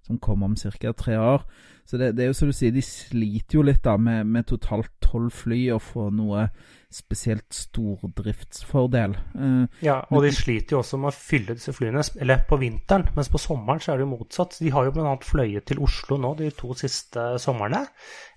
som 0.05 0.21
kommer 0.23 0.51
om 0.51 0.57
ca. 0.57 0.93
tre 0.93 1.19
år. 1.19 1.47
Så 1.85 1.99
det, 2.01 2.15
det, 2.17 2.25
er 2.25 2.31
jo 2.33 2.37
som 2.37 2.49
du 2.49 2.57
sier, 2.57 2.73
de 2.73 2.81
sliter 2.85 3.59
jo 3.59 3.65
litt 3.67 3.83
da 3.85 3.99
med, 4.01 4.25
med 4.25 4.47
totalt 4.49 4.93
tolv 5.05 5.35
fly 5.35 5.67
og 5.75 5.83
få 5.85 6.09
noe 6.15 6.47
spesielt 6.95 7.51
stordriftsfordel. 7.53 9.17
Uh, 9.35 9.65
ja, 9.83 9.99
og 10.15 10.23
de 10.23 10.31
sliter 10.35 10.77
jo 10.77 10.81
også 10.81 11.01
med 11.03 11.11
å 11.11 11.17
fylle 11.17 11.57
disse 11.59 11.75
flyene, 11.75 12.05
eller 12.23 12.45
på 12.49 12.59
vinteren, 12.61 13.09
mens 13.17 13.31
på 13.33 13.41
sommeren 13.43 13.83
så 13.83 13.93
er 13.93 14.01
det 14.01 14.07
jo 14.07 14.13
motsatt. 14.13 14.61
De 14.63 14.71
har 14.73 14.87
jo 14.87 14.95
bl.a. 14.95 15.17
fløyet 15.27 15.67
til 15.69 15.83
Oslo 15.85 16.21
nå 16.23 16.33
de 16.39 16.53
to 16.55 16.71
siste 16.79 17.27
somrene. 17.43 17.83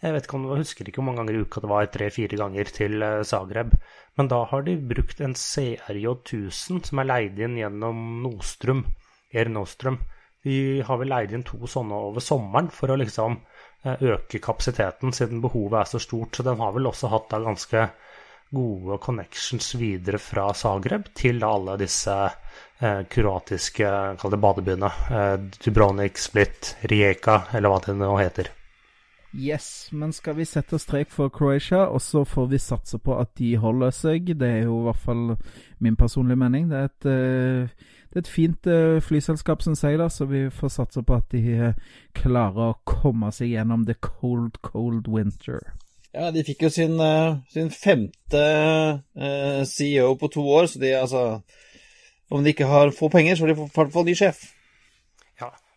Jeg 0.01 0.15
vet 0.15 0.27
ikke 0.27 0.39
om 0.39 0.49
du 0.49 0.55
husker 0.55 0.89
ikke 0.89 1.03
hvor 1.03 1.09
mange 1.11 1.21
ganger 1.21 1.37
i 1.37 1.45
uka 1.45 1.63
det 1.63 1.71
var, 1.71 1.89
tre-fire 1.93 2.41
ganger 2.41 2.73
til 2.73 3.05
eh, 3.05 3.21
Zagreb. 3.29 3.77
Men 4.17 4.31
da 4.33 4.41
har 4.49 4.65
de 4.65 4.75
brukt 4.89 5.21
en 5.21 5.37
CRJ 5.37 6.07
1000 6.15 6.83
som 6.89 7.03
er 7.03 7.11
leid 7.11 7.41
inn 7.45 7.59
gjennom 7.61 8.01
Nostrum, 8.25 8.87
Air 9.37 9.53
Nostrum. 9.53 10.01
Vi 10.47 10.81
har 10.87 10.99
vel 11.01 11.11
leid 11.11 11.35
inn 11.35 11.45
to 11.47 11.59
sånne 11.67 12.01
over 12.09 12.23
sommeren 12.23 12.71
for 12.73 12.93
å 12.93 12.99
liksom 12.99 13.35
eh, 13.83 14.03
øke 14.13 14.39
kapasiteten, 14.43 15.11
siden 15.13 15.43
behovet 15.43 15.81
er 15.81 15.91
så 15.91 16.01
stort. 16.03 16.37
Så 16.37 16.47
den 16.47 16.61
har 16.63 16.75
vel 16.75 16.87
også 16.89 17.11
hatt 17.11 17.27
da 17.33 17.41
ganske 17.43 17.89
gode 18.49 18.97
connections 19.03 19.75
videre 19.75 20.19
fra 20.23 20.53
Zagreb 20.55 21.09
til 21.17 21.43
alle 21.43 21.75
disse 21.79 22.15
eh, 22.79 23.01
kroatiske 23.11 23.89
badebyene. 24.23 24.91
Eh, 25.11 25.33
Dubronik, 25.65 26.17
Split, 26.17 26.77
Rijeka, 26.87 27.41
eller 27.53 27.73
hva 27.73 27.81
det 27.83 27.97
nå 27.99 28.13
heter. 28.21 28.53
Yes, 29.37 29.89
men 29.91 30.13
skal 30.15 30.37
vi 30.39 30.45
sette 30.47 30.79
strek 30.79 31.11
for 31.11 31.29
Croatia, 31.29 31.83
og 31.91 32.01
så 32.01 32.23
får 32.25 32.47
vi 32.53 32.59
satse 32.63 32.97
på 33.03 33.17
at 33.19 33.35
de 33.37 33.51
holder 33.59 33.91
seg. 33.93 34.31
Det 34.39 34.47
er 34.47 34.63
jo 34.65 34.79
i 34.79 34.85
hvert 34.87 35.03
fall 35.03 35.25
min 35.83 35.97
personlige 35.99 36.39
mening. 36.39 36.69
Det 36.71 36.79
er 36.79 36.87
et, 36.87 37.09
uh, 37.11 37.96
det 38.17 38.23
er 38.23 38.25
et 38.25 38.31
fint 38.33 38.69
uh, 38.71 38.97
flyselskap, 39.05 39.61
som 39.61 39.77
jeg, 39.77 39.99
da, 40.01 40.09
så 40.09 40.25
vi 40.25 40.47
får 40.49 40.73
satse 40.73 41.03
på 41.05 41.19
at 41.19 41.29
de 41.29 41.41
uh, 41.69 41.99
klarer 42.17 42.71
å 42.71 42.79
komme 42.89 43.29
seg 43.35 43.53
gjennom 43.53 43.85
the 43.85 43.93
cold, 44.01 44.57
cold 44.65 45.05
winter. 45.11 45.61
Ja, 46.17 46.31
de 46.33 46.41
fikk 46.41 46.65
jo 46.65 46.73
sin, 46.73 46.97
sin 47.53 47.67
femte 47.69 48.41
CEO 49.69 50.15
på 50.17 50.31
to 50.33 50.41
år, 50.49 50.65
så 50.71 50.79
de 50.81 50.95
altså 50.97 51.23
Om 52.33 52.41
de 52.43 52.55
ikke 52.55 52.65
har 52.65 52.89
få 52.95 53.11
penger, 53.11 53.35
så 53.35 53.43
får 53.43 53.51
de 53.51 53.53
i 53.53 53.65
hvert 53.75 53.91
fall 53.93 54.07
ny 54.07 54.15
sjef. 54.17 54.41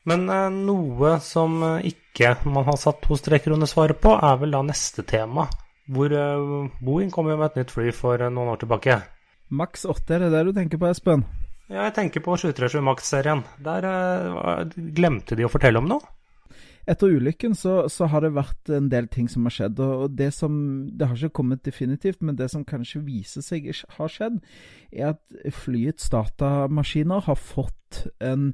Men 0.08 0.28
eh, 0.32 0.48
noe 0.54 1.16
som 1.24 1.60
eh, 1.62 1.90
ikke 1.92 2.34
man 2.48 2.66
har 2.68 2.78
satt 2.80 3.02
to 3.04 3.18
streker 3.18 3.54
under 3.56 3.68
svaret 3.68 4.00
på, 4.00 4.14
er 4.16 4.40
vel 4.40 4.56
da 4.56 4.62
neste 4.64 5.04
tema. 5.08 5.48
Hvor 5.90 6.14
eh, 6.14 6.70
Boeing 6.80 7.12
kom 7.12 7.28
jo 7.30 7.36
med 7.36 7.50
et 7.50 7.60
nytt 7.62 7.74
fly 7.74 7.90
for 7.96 8.20
eh, 8.20 8.32
noen 8.32 8.54
år 8.54 8.62
tilbake. 8.62 9.00
Max 9.50 9.84
8, 9.84 10.06
er 10.14 10.24
det 10.24 10.32
det 10.36 10.44
du 10.48 10.52
tenker 10.56 10.80
på, 10.80 10.88
Espen? 10.88 11.26
Ja, 11.70 11.84
jeg 11.86 11.94
tenker 11.94 12.22
på 12.24 12.34
737 12.34 12.80
Max-serien. 12.82 13.44
Der 13.62 13.84
uh, 13.86 14.64
glemte 14.96 15.36
de 15.38 15.46
å 15.46 15.52
fortelle 15.52 15.78
om 15.78 15.86
noe. 15.86 16.02
Etter 16.90 17.12
ulykken 17.12 17.52
så, 17.54 17.84
så, 17.92 18.08
har 18.10 18.24
det 18.24 18.32
vært 18.34 18.72
en 18.74 18.88
del 18.90 19.06
ting 19.12 19.28
som 19.30 19.44
har 19.46 19.54
skjedd. 19.54 19.78
og 19.84 20.16
Det 20.18 20.32
som, 20.34 20.52
det 20.90 21.06
har 21.06 21.14
ikke 21.14 21.38
kommet 21.38 21.62
definitivt, 21.62 22.24
men 22.26 22.38
det 22.40 22.48
som 22.50 22.66
kanskje 22.66 23.04
viser 23.06 23.44
seg 23.46 23.68
har 23.70 24.10
skjedd, 24.10 24.40
er 24.90 25.12
at 25.12 25.54
flyets 25.54 26.10
datamaskiner 26.10 27.28
har 27.28 27.38
fått 27.38 28.08
en 28.18 28.50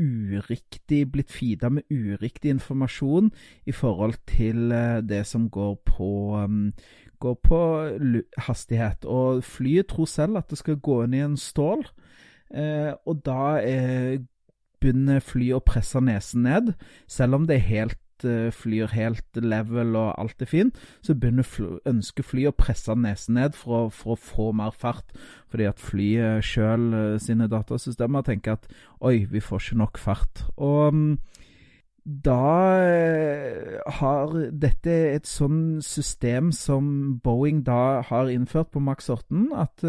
uriktig 0.00 1.04
blitt 1.12 1.30
feeda 1.30 1.68
med 1.70 1.84
uriktig 1.92 2.50
informasjon 2.50 3.28
i 3.68 3.74
forhold 3.76 4.16
til 4.26 4.72
eh, 4.74 5.02
det 5.06 5.20
som 5.28 5.46
går 5.52 5.76
på, 5.86 6.08
um, 6.40 6.72
går 7.22 7.36
på 7.44 7.60
hastighet. 8.48 9.04
Og 9.04 9.44
flyet 9.44 9.92
tror 9.92 10.08
selv 10.10 10.40
at 10.40 10.48
det 10.50 10.58
skal 10.62 10.80
gå 10.80 11.02
inn 11.04 11.14
i 11.14 11.22
en 11.26 11.36
stål, 11.38 11.84
og 12.50 13.22
da 13.26 13.56
er, 13.58 14.20
begynner 14.82 15.22
flyet 15.24 15.56
å 15.56 15.64
presse 15.64 16.00
nesen 16.04 16.44
ned, 16.44 16.74
selv 17.10 17.40
om 17.40 17.46
det 17.48 17.56
er 17.56 17.68
helt 17.70 18.00
Eh, 18.24 18.50
flyr 18.52 18.92
helt 18.94 19.36
level 19.36 19.96
og 19.98 20.14
alt 20.20 20.42
er 20.42 20.48
fint, 20.48 20.78
så 21.02 21.14
begynner 21.18 21.44
fly, 21.46 21.78
ønsker 21.88 22.24
flyet 22.24 22.52
å 22.52 22.56
presse 22.56 22.94
nesen 22.96 23.38
ned 23.38 23.56
for 23.58 23.88
å, 23.88 23.90
for 23.92 24.14
å, 24.14 24.20
få 24.20 24.50
mer 24.56 24.74
fart. 24.76 25.12
Fordi 25.50 25.68
at 25.68 25.82
flyet 25.82 26.44
sjøl 26.46 26.92
eh, 26.94 27.16
sine 27.22 27.48
datasystemer 27.50 28.24
tenker 28.26 28.58
at 28.58 28.68
oi, 29.04 29.24
vi 29.30 29.42
får 29.44 29.64
ikke 29.64 29.80
nok 29.82 30.00
fart. 30.00 30.44
Og 30.56 30.94
mm, 30.94 31.10
da 32.24 32.46
eh, 32.86 33.76
har 33.98 34.38
dette 34.52 34.96
et 35.16 35.28
sånn 35.28 35.82
system 35.84 36.52
som 36.54 37.18
Boeing 37.24 37.64
da 37.66 38.00
har 38.08 38.32
innført 38.32 38.72
på 38.72 38.82
Max 38.84 39.10
8, 39.12 39.46
at 39.58 39.88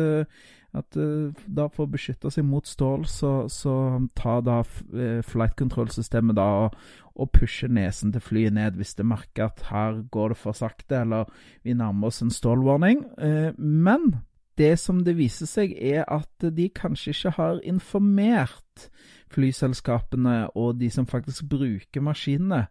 at 0.76 0.98
uh, 1.00 1.32
da 1.48 1.68
For 1.72 1.86
å 1.86 1.92
beskytte 1.92 2.32
seg 2.34 2.46
mot 2.48 2.68
stål, 2.68 3.06
så, 3.10 3.34
så 3.52 3.76
tar 4.18 4.44
da 4.46 4.60
uh, 4.62 5.22
flight 5.26 5.56
control-systemet 5.60 6.38
da 6.38 6.48
og, 6.66 6.78
og 7.16 7.32
pusher 7.36 7.72
nesen 7.72 8.14
til 8.14 8.24
flyet 8.24 8.56
ned 8.58 8.80
hvis 8.80 8.96
det 9.00 9.08
merker 9.08 9.48
at 9.48 9.66
her 9.72 10.02
går 10.12 10.34
det 10.34 10.40
for 10.42 10.58
sakte, 10.58 11.02
eller 11.06 11.32
vi 11.64 11.78
nærmer 11.78 12.12
oss 12.12 12.24
en 12.26 12.34
stålwarning. 12.34 13.06
Uh, 13.20 13.52
men 13.58 14.18
det 14.60 14.76
som 14.80 15.02
det 15.04 15.18
viser 15.18 15.50
seg, 15.50 15.74
er 15.76 16.06
at 16.08 16.50
de 16.56 16.70
kanskje 16.72 17.12
ikke 17.12 17.36
har 17.40 17.64
informert 17.68 18.90
flyselskapene 19.34 20.46
og 20.56 20.78
de 20.80 20.90
som 20.94 21.08
faktisk 21.08 21.48
bruker 21.52 22.04
maskinene, 22.04 22.66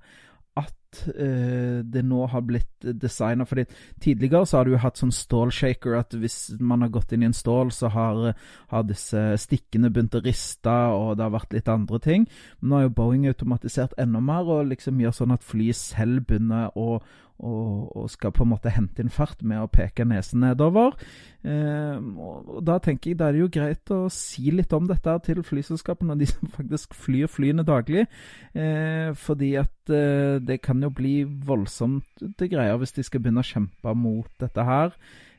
uh, 1.09 1.81
det 1.83 2.05
nå 2.07 2.27
har 2.31 2.45
blitt 2.47 2.87
designa. 3.01 3.45
fordi 3.45 3.65
tidligere 4.01 4.47
så 4.47 4.59
har 4.59 4.65
du 4.65 4.75
jo 4.75 4.83
hatt 4.83 5.01
sånn 5.01 5.13
stålshaker, 5.15 5.97
at 5.99 6.15
hvis 6.15 6.55
man 6.61 6.85
har 6.85 6.93
gått 6.95 7.13
inn 7.13 7.25
i 7.25 7.31
en 7.31 7.37
stål, 7.37 7.73
så 7.73 7.91
har, 7.95 8.35
har 8.69 8.87
disse 8.89 9.25
stikkene 9.41 9.91
begynt 9.91 10.15
å 10.15 10.23
riste, 10.25 10.71
og 10.71 11.17
det 11.17 11.27
har 11.27 11.35
vært 11.35 11.57
litt 11.57 11.69
andre 11.69 12.01
ting. 12.03 12.29
Men 12.61 12.71
nå 12.71 12.79
har 12.79 12.89
jo 12.89 12.97
Boeing 13.01 13.29
automatisert 13.31 13.97
enda 13.99 14.21
mer, 14.21 14.49
og 14.49 14.73
liksom 14.73 15.01
gjør 15.01 15.19
sånn 15.21 15.37
at 15.37 15.47
flyet 15.47 15.81
selv 15.81 16.27
begynner 16.29 16.75
å, 16.79 17.01
og, 17.43 17.97
og, 17.97 18.07
skal 18.13 18.33
på 18.35 18.45
en 18.45 18.53
måte 18.53 18.73
hente 18.73 19.03
inn 19.03 19.13
fart 19.13 19.43
med 19.43 19.59
å 19.59 19.71
peke 19.71 20.07
nesen 20.07 20.45
nedover. 20.45 20.95
Eh, 21.43 21.99
og 21.99 22.63
Da 22.67 22.79
tenker 22.83 23.11
jeg 23.11 23.19
da 23.19 23.29
er 23.29 23.37
det 23.37 23.43
jo 23.43 23.51
greit 23.57 23.93
å 23.95 24.07
si 24.13 24.53
litt 24.55 24.73
om 24.77 24.87
dette 24.89 25.17
til 25.27 25.43
flyselskapene, 25.47 26.15
og 26.15 26.23
de 26.23 26.31
som 26.31 26.53
faktisk 26.59 26.95
flyr 26.95 27.31
flyene 27.31 27.67
daglig. 27.67 28.07
Eh, 28.55 29.11
fordi 29.19 29.55
at 29.61 29.93
eh, 29.93 30.39
det 30.39 30.61
kan 30.63 30.83
jo 30.83 30.93
bli 30.95 31.23
voldsomt 31.25 32.27
til 32.39 32.53
greier 32.55 32.79
hvis 32.81 32.95
de 32.97 33.07
skal 33.07 33.25
begynne 33.25 33.43
å 33.43 33.53
kjempe 33.55 33.97
mot 33.99 34.31
dette 34.43 34.71
her. 34.71 34.95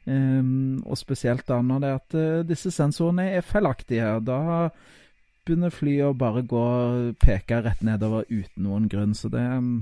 Um, 0.06 0.84
og 0.86 1.00
spesielt 1.02 1.48
da 1.50 1.56
når 1.66 1.80
det 1.82 1.88
er 1.90 1.96
at 1.98 2.14
uh, 2.14 2.42
disse 2.46 2.70
sensorene 2.70 3.24
er 3.34 3.42
feilaktige. 3.42 4.12
Da 4.22 4.68
begynner 5.46 5.74
flyet 5.74 6.12
å 6.12 6.18
bare 6.18 6.44
gå 6.46 6.62
og 6.62 7.16
peke 7.22 7.64
rett 7.66 7.82
nedover 7.86 8.28
uten 8.30 8.68
noen 8.68 8.86
grunn. 8.92 9.16
Så 9.18 9.32
det 9.34 9.42
um, 9.42 9.80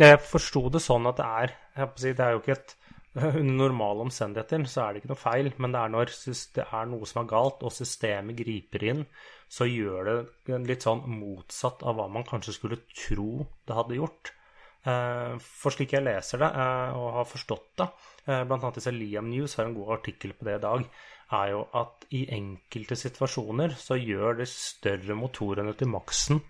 jeg 0.00 0.20
forsto 0.24 0.68
det 0.72 0.80
sånn 0.82 1.08
at 1.10 1.18
det 1.18 1.26
er 1.26 1.52
si, 2.00 2.12
Det 2.12 2.24
er 2.24 2.36
jo 2.36 2.40
ikke 2.42 2.56
et 2.56 2.76
Under 3.20 3.68
normale 3.68 4.06
omstendigheter 4.06 4.62
så 4.64 4.86
er 4.86 4.94
det 4.94 5.02
ikke 5.02 5.10
noe 5.10 5.20
feil, 5.20 5.50
men 5.60 5.74
det 5.74 5.80
er 5.82 5.90
når 5.92 6.12
det 6.56 6.64
er 6.64 6.86
noe 6.88 7.08
som 7.08 7.18
er 7.20 7.28
galt, 7.28 7.60
og 7.60 7.74
systemet 7.76 8.38
griper 8.38 8.84
inn, 8.88 9.02
så 9.52 9.66
gjør 9.68 10.08
det 10.08 10.60
litt 10.64 10.86
sånn 10.86 11.02
motsatt 11.12 11.84
av 11.84 11.98
hva 11.98 12.06
man 12.08 12.24
kanskje 12.24 12.54
skulle 12.56 12.78
tro 12.88 13.44
det 13.68 13.76
hadde 13.76 13.98
gjort. 13.98 14.30
Eh, 14.88 15.34
for 15.44 15.74
slik 15.74 15.92
jeg 15.92 16.06
leser 16.06 16.40
det 16.40 16.48
eh, 16.64 16.96
og 16.96 17.18
har 17.18 17.28
forstått 17.28 17.66
det, 17.82 17.88
blant 18.48 18.64
bl.a. 18.64 18.70
disse 18.78 18.94
Liam 18.96 19.28
News 19.28 19.58
har 19.58 19.68
en 19.68 19.76
god 19.76 19.98
artikkel 19.98 20.32
på 20.38 20.48
det 20.48 20.56
i 20.56 20.62
dag, 20.64 20.86
er 21.36 21.52
jo 21.52 21.60
at 21.82 22.06
i 22.16 22.22
enkelte 22.32 22.96
situasjoner 22.96 23.76
så 23.76 24.00
gjør 24.00 24.40
de 24.40 24.48
større 24.48 25.18
motorene 25.20 25.76
til 25.76 25.92
maksen 25.92 26.40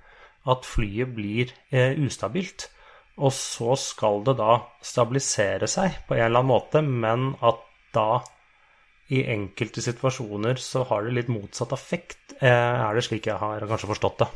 at 0.53 0.67
flyet 0.67 1.11
blir 1.15 1.51
ustabilt. 2.03 2.69
Og 3.21 3.33
så 3.37 3.75
skal 3.77 4.23
det 4.25 4.39
da 4.39 4.55
stabilisere 4.85 5.69
seg 5.69 5.99
på 6.09 6.17
en 6.17 6.25
eller 6.25 6.41
annen 6.41 6.53
måte, 6.53 6.81
men 6.81 7.35
at 7.45 7.61
da 7.93 8.23
i 9.13 9.21
enkelte 9.29 9.83
situasjoner 9.85 10.61
så 10.63 10.87
har 10.89 11.05
det 11.05 11.17
litt 11.19 11.29
motsatt 11.33 11.75
effekt, 11.77 12.33
eh, 12.41 12.49
er 12.49 12.95
det 12.97 13.05
slik 13.05 13.29
jeg 13.29 13.37
har 13.37 13.67
kanskje 13.69 13.91
forstått 13.91 14.23
det. 14.23 14.31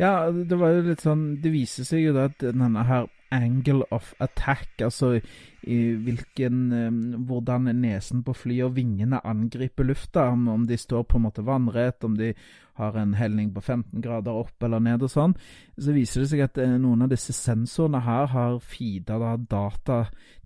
Ja, 0.00 0.30
det 0.32 0.56
var 0.58 0.72
jo 0.72 0.86
litt 0.86 1.02
sånn 1.04 1.36
Det 1.42 1.50
viser 1.52 1.84
seg 1.84 2.00
jo 2.00 2.14
da 2.16 2.24
at 2.30 2.40
denne 2.40 2.82
her 2.88 3.04
angle 3.32 3.86
of 3.90 4.12
attack, 4.20 4.68
altså 4.82 5.16
hvilken 5.62 6.72
eh, 6.72 7.18
Hvordan 7.22 7.70
nesen 7.78 8.22
på 8.26 8.34
flyet 8.34 8.66
og 8.66 8.76
vingene 8.76 9.20
angriper 9.24 9.86
lufta, 9.86 10.28
om, 10.32 10.66
de 10.66 10.76
står 10.76 11.04
på 11.06 11.18
en 11.18 11.26
måte 11.28 11.44
vannrett, 11.46 12.04
om 12.04 12.16
de 12.18 12.32
har 12.80 12.96
en 12.96 13.14
helning 13.14 13.52
på 13.54 13.60
15 13.60 14.02
grader 14.02 14.32
opp 14.32 14.64
eller 14.64 14.80
ned 14.80 15.04
og 15.04 15.12
sånn, 15.12 15.36
så 15.78 15.94
viser 15.94 16.22
det 16.22 16.30
seg 16.32 16.44
at 16.46 16.58
eh, 16.62 16.74
noen 16.80 17.06
av 17.06 17.12
disse 17.12 17.34
sensorene 17.36 18.02
her 18.02 18.30
har 18.32 18.58
feeda 18.64 19.20
da 19.22 19.36
data 19.36 20.00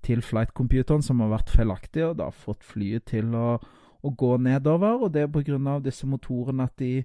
til 0.06 0.22
flight-computeren 0.22 1.02
som 1.02 1.22
har 1.24 1.32
vært 1.32 1.54
feilaktig, 1.54 2.04
og 2.10 2.20
da 2.20 2.30
fått 2.30 2.66
flyet 2.66 3.08
til 3.10 3.32
å, 3.34 3.56
å 3.56 4.12
gå 4.12 4.36
nedover. 4.42 5.06
Og 5.06 5.14
det 5.14 5.24
er 5.24 5.32
på 5.32 5.44
grunn 5.46 5.70
av 5.70 5.82
disse 5.86 6.06
motorene 6.06 6.68
at 6.68 6.76
de 6.82 7.00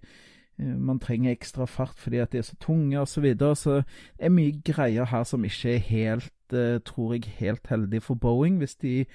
man 0.61 0.99
trenger 0.99 1.31
ekstra 1.31 1.65
fart 1.65 1.99
fordi 1.99 2.21
at 2.21 2.31
de 2.31 2.37
er 2.37 2.47
så 2.47 2.55
tunge 2.61 2.99
osv. 2.99 3.13
Så, 3.13 3.21
videre. 3.21 3.55
så 3.55 3.75
det 4.17 4.27
er 4.27 4.33
mye 4.33 4.61
greier 4.65 5.05
her 5.05 5.23
som 5.23 5.45
ikke 5.45 5.75
er 5.75 5.85
helt, 5.87 6.33
eh, 6.53 6.79
tror 6.85 7.13
jeg, 7.13 7.23
helt 7.39 7.67
heldig 7.67 8.03
for 8.03 8.15
Boeing, 8.15 8.57
hvis 8.57 8.75
de 8.75 9.05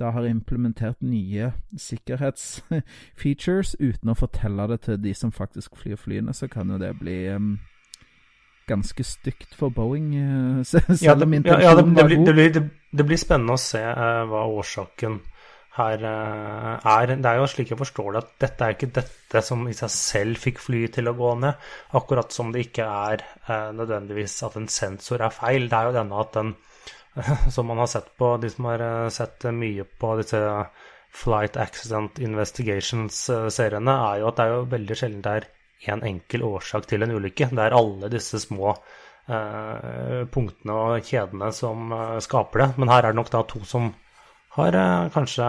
da 0.00 0.10
har 0.10 0.24
implementert 0.26 1.02
nye 1.04 1.52
sikkerhetsfeatures 1.78 3.76
uten 3.80 4.10
å 4.10 4.14
fortelle 4.18 4.66
det 4.72 4.80
til 4.86 4.96
de 5.02 5.14
som 5.14 5.32
faktisk 5.32 5.76
flyr 5.78 5.96
flyene, 6.00 6.32
så 6.34 6.48
kan 6.50 6.70
jo 6.72 6.78
det 6.80 6.98
bli 6.98 7.28
um, 7.30 7.58
ganske 8.66 9.04
stygt 9.04 9.54
for 9.58 9.68
Boeing, 9.74 10.14
uh, 10.16 10.62
selv 10.70 10.96
Ja, 11.04 11.14
det, 11.14 11.28
om 11.28 11.32
ja, 11.32 11.42
intensjonen 11.42 11.62
ja, 11.62 11.74
det, 11.76 11.84
det, 11.96 12.04
blir, 12.06 12.16
god. 12.16 12.26
det, 12.26 12.34
blir, 12.34 12.50
det, 12.56 12.62
det 12.98 13.06
blir 13.06 13.20
spennende 13.20 13.52
å 13.58 13.60
se 13.60 13.82
uh, 13.82 14.24
hva 14.30 14.46
årsaken 14.58 15.20
her 15.76 16.04
eh, 16.04 16.88
er. 16.94 17.14
Det 17.14 17.28
er 17.28 17.38
jo 17.40 17.48
slik 17.48 17.72
jeg 17.72 17.80
forstår 17.80 18.12
det, 18.12 18.22
at 18.22 18.32
dette 18.44 18.66
er 18.66 18.76
ikke 18.76 18.90
dette 18.98 19.42
som 19.44 19.64
i 19.68 19.76
seg 19.76 19.92
selv 19.94 20.40
fikk 20.42 20.60
flyet 20.60 20.98
til 20.98 21.08
å 21.08 21.16
gå 21.16 21.32
ned. 21.40 21.70
Akkurat 21.98 22.34
som 22.34 22.52
det 22.52 22.66
ikke 22.66 22.88
er 22.88 23.24
eh, 23.24 23.70
nødvendigvis 23.76 24.36
at 24.48 24.58
en 24.60 24.68
sensor 24.72 25.24
er 25.24 25.32
feil. 25.34 25.70
Det 25.70 25.78
er 25.78 25.88
jo 25.88 25.96
denne 25.96 26.20
at 26.20 26.36
den 26.36 26.54
som 27.54 27.68
man 27.68 27.80
har 27.80 27.88
sett 27.92 28.12
på, 28.18 28.34
de 28.42 28.50
som 28.52 28.68
har 28.68 28.84
eh, 28.84 29.08
sett 29.14 29.48
mye 29.56 29.86
på 29.86 30.16
disse 30.20 30.42
Flight 31.12 31.58
Accident 31.60 32.20
Investigations-seriene, 32.24 33.96
er 34.12 34.20
jo 34.22 34.28
at 34.30 34.38
det 34.38 34.44
er 34.44 34.54
jo 34.54 34.68
veldig 34.76 34.96
sjelden 34.96 35.24
det 35.24 35.34
er 35.40 35.50
én 35.92 36.04
enkel 36.08 36.44
årsak 36.46 36.86
til 36.88 37.04
en 37.04 37.16
ulykke. 37.16 37.48
Det 37.52 37.64
er 37.64 37.76
alle 37.76 38.12
disse 38.12 38.40
små 38.40 38.70
eh, 38.76 40.22
punktene 40.32 40.76
og 40.76 41.08
kjedene 41.08 41.48
som 41.56 41.92
skaper 42.24 42.64
det. 42.64 42.70
Men 42.80 42.92
her 42.92 43.06
er 43.06 43.12
det 43.12 43.20
nok 43.20 43.32
da 43.32 43.44
to 43.48 43.64
som 43.68 43.90
har 44.56 44.76
eh, 44.76 45.10
kanskje 45.14 45.48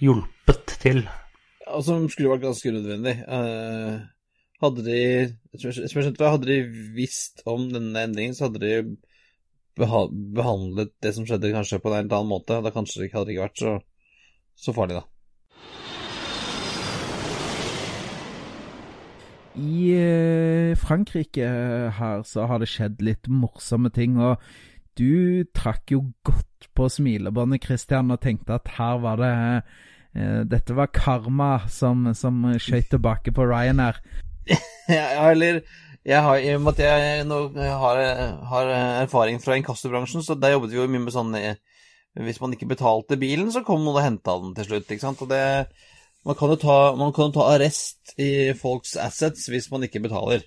hjulpet 0.00 0.78
til. 0.80 1.02
Ja, 1.66 1.80
som 1.84 2.06
skulle 2.08 2.32
vært 2.32 2.46
ganske 2.46 2.72
unødvendig. 2.72 3.18
Eh, 3.28 3.98
hadde 4.62 4.84
de 4.86 5.02
som 5.60 5.70
jeg 5.70 5.90
skjønte 5.92 6.32
Hadde 6.32 6.48
de 6.48 6.56
visst 6.96 7.44
om 7.46 7.68
denne 7.70 8.06
endringen, 8.08 8.34
så 8.34 8.48
hadde 8.48 8.62
de 8.64 8.72
beha 9.78 10.06
behandlet 10.10 10.90
det 11.04 11.12
som 11.14 11.26
skjedde, 11.28 11.52
kanskje 11.54 11.78
på 11.82 11.92
en 11.92 12.00
helt 12.00 12.16
annen 12.16 12.32
måte. 12.32 12.58
Da 12.64 12.72
kanskje 12.74 13.04
det 13.04 13.12
hadde 13.14 13.34
ikke 13.34 13.46
vært 13.46 13.62
så, 13.62 13.76
så 14.58 14.74
farlig, 14.74 15.02
da. 15.02 15.06
I 19.58 19.90
eh, 19.98 20.72
Frankrike 20.78 21.46
her 21.98 22.22
så 22.26 22.46
har 22.46 22.62
det 22.62 22.70
skjedd 22.70 23.02
litt 23.02 23.26
morsomme 23.26 23.90
ting, 23.94 24.16
og 24.22 24.38
du 24.98 25.44
trakk 25.56 25.94
jo 25.94 26.02
godt 26.26 26.68
på 26.76 26.88
smilebåndet, 26.90 27.64
Christian, 27.64 28.10
og 28.14 28.20
tenkte 28.22 28.58
at 28.58 28.70
her 28.76 28.98
var 29.02 29.20
det 29.22 29.34
uh, 30.18 30.42
Dette 30.48 30.74
var 30.74 30.90
karma 30.94 31.52
som, 31.70 32.08
som 32.18 32.42
skjøt 32.58 32.90
tilbake 32.96 33.34
på 33.34 33.46
Ryanair. 33.48 34.02
Ja, 34.88 35.28
eller 35.28 35.58
jeg 36.08 36.22
har, 36.24 36.38
I 36.40 36.54
og 36.56 36.62
med 36.64 36.78
at 36.78 36.86
jeg 36.86 37.24
nå 37.28 37.38
har, 37.58 37.98
har 38.48 38.70
erfaring 39.02 39.36
fra 39.42 39.58
inkassobransjen, 39.58 40.22
så 40.24 40.38
der 40.40 40.54
jobbet 40.54 40.72
vi 40.72 40.78
jo 40.78 40.86
mye 40.88 41.02
med 41.04 41.12
sånn 41.12 41.34
eh, 41.36 41.58
Hvis 42.16 42.40
man 42.40 42.54
ikke 42.56 42.70
betalte 42.70 43.18
bilen, 43.20 43.50
så 43.52 43.60
kom 43.66 43.84
noen 43.84 43.98
og 43.98 44.06
henta 44.06 44.38
den 44.40 44.54
til 44.56 44.70
slutt, 44.70 44.88
ikke 44.88 45.04
sant. 45.04 45.20
Og 45.20 45.28
det 45.28 45.42
Man 46.28 46.36
kan 46.36 46.52
jo 46.52 46.58
ta, 46.60 46.76
man 46.98 47.12
kan 47.16 47.32
ta 47.32 47.46
arrest 47.54 48.12
i 48.20 48.52
folks 48.58 48.96
assets 49.00 49.46
hvis 49.48 49.70
man 49.72 49.86
ikke 49.86 50.02
betaler. 50.04 50.42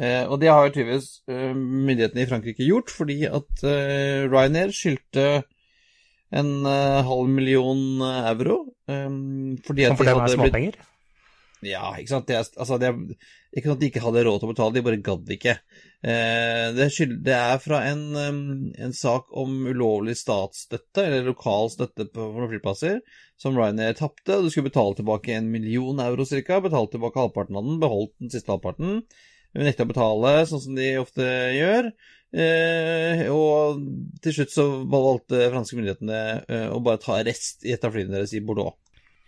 Eh, 0.00 0.24
og 0.24 0.38
det 0.40 0.48
har 0.48 0.64
jo 0.64 0.72
tydeligvis 0.72 1.08
eh, 1.28 1.50
myndighetene 1.56 2.24
i 2.24 2.28
Frankrike 2.30 2.64
gjort, 2.64 2.92
fordi 2.94 3.18
at 3.28 3.64
eh, 3.68 4.24
Ryanair 4.32 4.72
skyldte 4.72 5.26
en 6.32 6.50
eh, 6.70 7.00
halv 7.04 7.28
million 7.28 7.82
euro. 8.00 8.62
eh, 8.88 9.10
fordi 9.66 9.84
at 9.90 9.98
For 9.98 10.08
de 10.08 10.14
hadde 10.16 10.38
blitt. 10.46 10.80
Ja, 11.66 11.92
ikke 11.98 12.14
sant. 12.14 12.26
Det 12.28 12.36
er, 12.38 12.48
altså, 12.62 12.78
det 12.80 12.88
er 12.88 12.98
ikke 13.56 13.68
sånn 13.68 13.76
at 13.76 13.82
de 13.82 13.88
ikke 13.90 14.02
hadde 14.04 14.24
råd 14.26 14.40
til 14.40 14.48
å 14.48 14.52
betale, 14.52 14.74
de 14.76 14.82
bare 14.86 15.00
gadd 15.04 15.32
ikke. 15.34 15.56
Eh, 16.00 16.66
det, 16.76 16.86
skyld, 16.94 17.16
det 17.26 17.34
er 17.36 17.58
fra 17.60 17.80
en, 17.90 18.04
en 18.72 18.94
sak 18.96 19.32
om 19.36 19.56
ulovlig 19.68 20.16
statsstøtte, 20.20 21.04
eller 21.04 21.28
lokal 21.28 21.72
støtte 21.72 22.06
på, 22.14 22.28
noen 22.36 22.52
flyplasser, 22.54 23.00
som 23.40 23.58
Ryanair 23.58 23.98
tapte. 23.98 24.38
Du 24.40 24.48
skulle 24.52 24.70
betale 24.70 24.96
tilbake 24.98 25.34
en 25.36 25.50
million 25.52 26.00
euro 26.04 26.28
ca. 26.30 26.62
Betalte 26.64 26.96
tilbake 26.96 27.20
halvparten 27.20 27.58
av 27.60 27.68
den, 27.68 27.82
beholdt 27.82 28.16
den 28.22 28.32
siste 28.32 28.54
halvparten. 28.54 29.02
Men 29.52 29.66
nekta 29.66 29.84
å 29.84 29.90
betale, 29.90 30.34
sånn 30.46 30.62
som 30.62 30.78
de 30.78 30.94
ofte 31.00 31.26
gjør. 31.56 31.90
Eh, 32.30 33.24
og 33.34 33.80
til 34.22 34.36
slutt 34.36 34.52
så 34.54 34.66
valgte 34.86 35.48
franske 35.50 35.74
myndighetene 35.74 36.20
eh, 36.46 36.68
å 36.70 36.78
bare 36.84 37.02
ta 37.02 37.18
rest 37.26 37.66
i 37.66 37.74
et 37.74 37.84
av 37.84 37.90
flyene 37.96 38.14
deres 38.14 38.36
i 38.38 38.42
Bordeaux. 38.44 38.76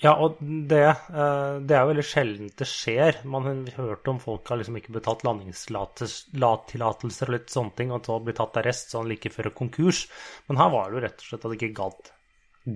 Ja, 0.03 0.17
og 0.19 0.41
det, 0.41 0.81
eh, 0.83 1.61
det 1.63 1.77
er 1.77 1.85
jo 1.85 1.91
veldig 1.93 2.05
sjeldent 2.07 2.57
det 2.59 2.67
skjer. 2.67 3.21
Man 3.23 3.45
har 3.47 3.55
hørt 3.77 4.09
om 4.11 4.19
folk 4.23 4.49
har 4.51 4.59
liksom 4.59 4.77
ikke 4.81 4.97
betalt 4.97 5.23
landingstillatelser 5.27 7.29
og 7.29 7.35
litt 7.37 7.55
sånne 7.55 7.77
ting, 7.79 7.93
og 7.95 8.03
så 8.09 8.17
blir 8.19 8.35
tatt 8.35 8.59
arrest 8.59 8.97
sånn 8.97 9.11
like 9.13 9.31
før 9.31 9.53
konkurs. 9.55 10.09
Men 10.49 10.59
her 10.59 10.75
var 10.75 10.91
det 10.91 10.99
jo 10.99 11.05
rett 11.07 11.23
og 11.23 11.29
slett 11.29 11.47
at 11.47 11.53
de 11.53 11.59
ikke 11.61 11.79
gadd, 11.79 12.11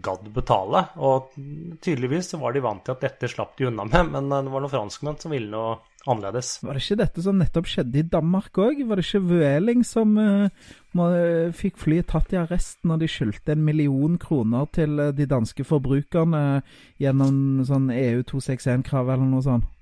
gadd 0.06 0.24
betale. 0.38 0.80
Og 1.02 1.34
tydeligvis 1.82 2.30
var 2.38 2.54
de 2.54 2.62
vant 2.62 2.86
til 2.86 2.94
at 2.94 3.02
dette 3.08 3.34
slapp 3.34 3.58
de 3.58 3.66
unna 3.72 3.90
med, 3.90 4.14
men 4.14 4.30
det 4.30 4.54
var 4.54 4.62
noen 4.62 4.76
franskmenn 4.78 5.18
som 5.18 5.34
ville 5.34 5.50
noe 5.50 5.82
annerledes. 6.06 6.56
Var 6.62 6.76
det 6.76 6.84
ikke 6.84 6.98
dette 7.00 7.24
som 7.24 7.38
nettopp 7.40 7.68
skjedde 7.70 8.00
i 8.00 8.06
Danmark 8.06 8.58
òg? 8.62 8.82
Var 8.86 9.00
det 9.00 9.06
ikke 9.06 9.22
Vueling 9.26 9.82
som 9.86 10.14
eh, 10.22 10.66
må, 10.85 10.85
fikk 11.56 11.78
flyet 11.82 12.08
tatt 12.12 12.32
i 12.34 12.40
arrest 12.40 12.82
når 12.86 13.02
de 13.02 13.08
skyldte 13.10 13.54
en 13.54 13.64
million 13.64 14.18
kroner 14.20 14.68
til 14.76 14.98
eh, 15.02 15.14
de 15.16 15.28
danske 15.30 15.66
forbrukerne 15.66 16.42
gjennom 17.02 17.64
sånn 17.68 17.90
EU 17.94 18.22
261-krav 18.26 19.14
eller 19.14 19.30
noe 19.30 19.44
sånt? 19.46 19.72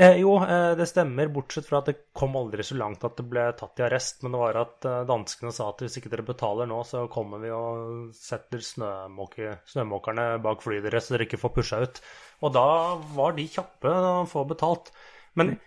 Eh, 0.00 0.16
jo, 0.16 0.36
eh, 0.42 0.72
det 0.76 0.86
stemmer, 0.88 1.28
bortsett 1.28 1.66
fra 1.68 1.82
at 1.82 1.90
det 1.90 1.96
kom 2.16 2.36
aldri 2.38 2.64
så 2.64 2.76
langt 2.80 3.02
at 3.04 3.18
det 3.18 3.26
ble 3.28 3.42
tatt 3.58 3.82
i 3.82 3.84
arrest. 3.84 4.22
Men 4.22 4.32
det 4.32 4.40
var 4.40 4.58
at 4.62 4.86
eh, 4.88 5.02
danskene 5.08 5.52
sa 5.52 5.66
at 5.68 5.82
hvis 5.84 5.98
ikke 6.00 6.12
dere 6.14 6.24
betaler 6.24 6.70
nå, 6.70 6.78
så 6.88 7.02
kommer 7.12 7.42
vi 7.42 7.50
og 7.52 8.14
setter 8.16 8.62
snømåke, 8.64 9.58
snømåkerne 9.68 10.28
bak 10.40 10.64
flyet 10.64 10.86
deres, 10.88 11.10
så 11.10 11.18
dere 11.18 11.28
ikke 11.28 11.42
får 11.42 11.52
pusha 11.58 11.82
ut. 11.84 12.00
Og 12.40 12.54
da 12.56 12.68
var 13.12 13.36
de 13.36 13.44
kjappe 13.52 13.92
å 13.92 14.14
få 14.30 14.46
betalt. 14.48 14.88
Men 15.36 15.58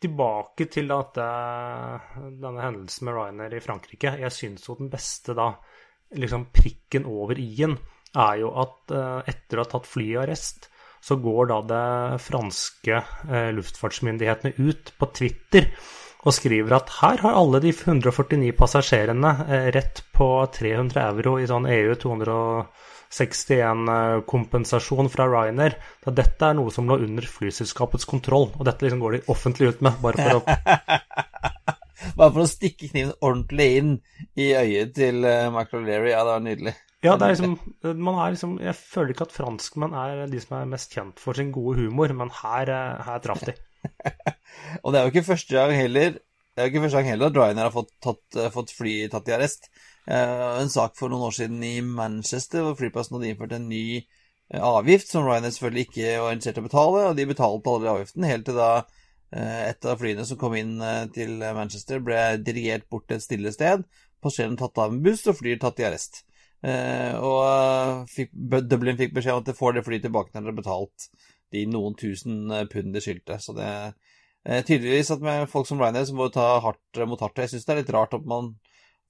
tilbake 0.00 0.66
til 0.72 0.90
dette, 0.90 1.28
denne 2.40 2.64
hendelsen 2.64 3.08
med 3.08 3.16
Ryanair 3.16 3.56
i 3.56 3.62
Frankrike. 3.64 4.16
Jeg 4.22 4.34
syns 4.34 4.66
jo 4.68 4.78
den 4.78 4.90
beste 4.92 5.36
da, 5.36 5.52
liksom 6.16 6.48
prikken 6.54 7.08
over 7.08 7.38
i-en, 7.40 7.76
er 8.18 8.40
jo 8.40 8.50
at 8.58 8.94
eh, 8.96 9.30
etter 9.30 9.60
å 9.60 9.64
ha 9.64 9.70
tatt 9.76 9.86
flyet 9.86 10.16
i 10.16 10.20
arrest, 10.24 10.70
så 11.00 11.16
går 11.20 11.50
da 11.52 11.58
det 11.68 12.20
franske 12.24 12.96
eh, 13.30 13.50
luftfartsmyndighetene 13.56 14.56
ut 14.58 14.92
på 14.98 15.10
Twitter 15.16 15.70
og 16.20 16.34
skriver 16.36 16.74
at 16.76 16.90
her 16.98 17.22
har 17.24 17.36
alle 17.38 17.62
de 17.64 17.70
149 17.72 18.50
passasjerene 18.58 19.30
eh, 19.46 19.68
rett 19.76 20.02
på 20.12 20.28
300 20.52 21.00
euro 21.06 21.38
i 21.40 21.48
sånn 21.48 21.68
EU 21.70 21.94
261-kompensasjon 23.10 25.10
fra 25.12 25.24
Ryanair. 25.30 25.72
Da 26.04 26.10
dette 26.14 26.42
er 26.46 26.54
noe 26.58 26.70
som 26.74 26.88
lå 26.88 26.94
under 27.04 27.24
flyselskapets 27.26 28.06
kontroll, 28.10 28.48
og 28.56 28.62
dette 28.68 28.82
liksom 28.86 29.02
går 29.02 29.12
de 29.18 29.26
offentlig 29.32 29.66
ut 29.74 29.80
med, 29.86 29.94
bare 30.04 30.18
for 30.20 30.30
å 30.38 30.40
Bare 32.16 32.32
for 32.32 32.42
å 32.42 32.48
stikke 32.48 32.88
kniven 32.88 33.12
ordentlig 33.20 33.76
inn 33.76 33.90
i 34.40 34.56
øyet 34.56 34.94
til 34.96 35.24
uh, 35.24 35.52
Michael 35.52 35.82
O'Leary. 35.82 36.10
Ja, 36.14 36.22
det 36.24 36.32
var 36.32 36.40
nydelig. 36.44 36.74
Ja, 37.00 37.14
det 37.16 37.24
er 37.24 37.32
liksom, 37.32 37.54
man 38.04 38.18
er 38.20 38.34
liksom 38.34 38.58
Jeg 38.60 38.76
føler 38.76 39.14
ikke 39.14 39.24
at 39.24 39.32
franskmenn 39.32 39.94
er 39.96 40.26
de 40.28 40.40
som 40.42 40.58
er 40.58 40.66
mest 40.68 40.92
kjent 40.92 41.22
for 41.22 41.36
sin 41.36 41.52
gode 41.54 41.80
humor, 41.80 42.12
men 42.16 42.32
her, 42.42 42.68
eh, 42.68 42.98
her 43.06 43.22
traff 43.24 43.46
de. 43.48 43.54
Og 44.82 44.92
det 44.92 45.00
er 45.00 45.06
jo 45.06 45.12
ikke 45.14 45.30
første 45.30 45.56
gang 45.56 45.72
heller 45.72 46.18
Det 46.18 46.60
er 46.60 46.66
jo 46.66 46.72
ikke 46.74 46.82
første 46.84 47.00
gang 47.00 47.08
heller 47.14 47.30
at 47.30 47.38
Ryanair 47.38 47.70
har 47.70 47.72
fått, 47.72 47.94
tatt, 48.04 48.24
eh, 48.36 48.50
fått 48.52 48.74
fly 48.76 48.94
tatt 49.12 49.32
i 49.32 49.36
arrest. 49.38 49.70
Eh, 50.06 50.60
en 50.60 50.70
sak 50.72 50.96
for 50.98 51.12
noen 51.12 51.26
år 51.28 51.36
siden 51.36 51.60
i 51.64 51.80
Manchester, 51.84 52.64
hvor 52.64 52.78
flyplassen 52.78 53.18
hadde 53.18 53.30
innført 53.30 53.52
en 53.56 53.68
ny 53.68 53.84
eh, 54.00 54.62
avgift 54.64 55.10
som 55.12 55.26
Ryanair 55.26 55.52
selvfølgelig 55.52 55.86
ikke 55.88 56.14
var 56.24 56.32
interessert 56.34 56.60
i 56.60 56.62
å 56.62 56.68
betale, 56.68 57.02
og 57.10 57.18
de 57.18 57.26
betalte 57.28 57.74
aldri 57.74 57.92
avgiften 57.92 58.28
helt 58.28 58.46
til 58.48 58.58
da 58.58 58.70
eh, 58.80 59.68
et 59.68 59.90
av 59.90 60.00
flyene 60.00 60.24
som 60.26 60.40
kom 60.40 60.56
inn 60.56 60.78
til 61.16 61.36
Manchester, 61.44 62.00
ble 62.04 62.22
dirigert 62.46 62.88
bort 62.90 63.06
til 63.10 63.20
et 63.20 63.26
stille 63.26 63.52
sted. 63.54 63.84
Passasjeren 64.24 64.56
tatt 64.60 64.80
av 64.80 64.94
en 64.94 65.02
buss, 65.04 65.26
og 65.28 65.38
flyet 65.38 65.62
tatt 65.62 65.80
i 65.80 65.88
arrest. 65.88 66.24
Og 66.60 68.08
fikk, 68.12 68.34
Dublin 68.68 68.98
fikk 68.98 69.14
beskjed 69.16 69.32
om 69.32 69.38
at 69.40 69.46
de 69.48 69.54
får 69.56 69.78
det 69.78 69.84
flyet 69.86 70.02
tilbake 70.04 70.34
når 70.34 70.42
de 70.42 70.50
har 70.50 70.56
betalt 70.58 71.06
de 71.56 71.62
noen 71.72 71.94
tusen 71.96 72.52
pund 72.68 72.92
de 72.92 73.00
skyldte. 73.00 73.38
Så 73.40 73.54
det 73.56 73.70
er 74.44 74.66
tydeligvis 74.68 75.14
at 75.14 75.24
med 75.24 75.48
folk 75.48 75.70
som 75.70 75.80
Ryanair 75.80 76.04
som 76.10 76.20
må 76.20 76.28
ta 76.34 76.50
hardt 76.60 77.00
mot 77.08 77.24
hardt. 77.24 77.40
Jeg 77.40 77.54
syns 77.54 77.64
det 77.64 77.72
er 77.72 77.80
litt 77.80 77.94
rart 77.96 78.18
at 78.18 78.28
man 78.28 78.52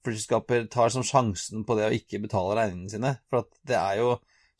flyselskaper 0.05 0.67
tar 0.73 0.93
som 0.93 1.05
sjansen 1.05 1.65
på 1.67 1.77
det 1.77 1.87
å 1.87 1.95
ikke 1.95 2.21
betale 2.23 2.57
regningene 2.59 2.93
sine. 2.93 3.15
For 3.29 3.43
at 3.45 3.53
det 3.67 3.77
er 3.79 4.01
jo 4.01 4.11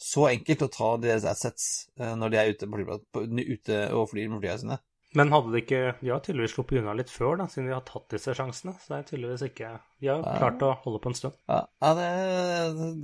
så 0.01 0.27
enkelt 0.31 0.65
å 0.65 0.71
ta 0.73 0.93
deres 1.01 1.27
assets 1.29 1.65
når 1.97 2.33
de 2.33 2.39
er 2.41 2.55
ute, 2.55 2.69
på, 2.69 3.25
ute 3.25 3.81
og 3.93 4.07
flyr 4.09 4.31
med 4.31 4.41
flyene 4.41 4.61
sine. 4.63 4.79
Men 5.17 5.31
hadde 5.33 5.51
de 5.51 5.59
ikke 5.59 5.79
De 5.99 6.11
har 6.11 6.21
tydeligvis 6.23 6.53
sluppet 6.55 6.79
unna 6.79 6.93
litt 6.95 7.11
før, 7.11 7.35
da, 7.41 7.47
siden 7.51 7.67
de 7.67 7.75
har 7.75 7.83
tatt 7.87 8.13
disse 8.13 8.35
sjansene. 8.37 8.73
Så 8.79 8.93
det 8.93 8.99
er 8.99 9.07
tydeligvis 9.09 9.43
ikke 9.49 9.71
De 9.99 10.09
har 10.09 10.21
ja. 10.21 10.35
klart 10.39 10.63
å 10.65 10.71
holde 10.85 11.01
på 11.03 11.11
en 11.11 11.17
stund. 11.17 11.39
Ja, 11.51 11.61
ja 11.83 11.91
det, 11.97 12.05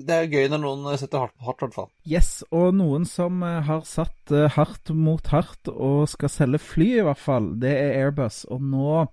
det, 0.07 0.15
er 0.17 0.31
gøy 0.31 0.47
når 0.53 0.63
noen 0.63 1.01
setter 1.01 1.25
hardt, 1.25 1.35
hardt, 1.43 1.59
i 1.59 1.67
hvert 1.67 1.79
fall. 1.79 1.89
Yes, 2.07 2.31
og 2.55 2.77
noen 2.79 3.07
som 3.09 3.43
eh, 3.45 3.59
har 3.67 3.83
satt 3.87 4.33
eh, 4.35 4.47
hardt 4.55 4.93
mot 4.95 5.33
hardt 5.33 5.71
og 5.73 6.07
skal 6.11 6.31
selge 6.31 6.63
fly, 6.63 6.89
i 7.01 7.03
hvert 7.09 7.21
fall, 7.21 7.51
det 7.59 7.75
er 7.75 7.99
Airbus. 8.05 8.45
Og 8.53 8.63
nå 8.63 9.03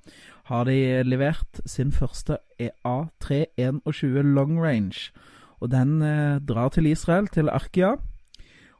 har 0.50 0.64
de 0.68 1.02
levert 1.07 1.61
sin 1.66 1.92
første 1.92 2.38
A321 2.61 4.35
long 4.37 4.59
range. 4.61 5.12
Og 5.61 5.70
den 5.72 6.02
eh, 6.02 6.40
drar 6.44 6.68
til 6.68 6.87
Israel, 6.87 7.28
til 7.28 7.48
Arkia. 7.48 7.94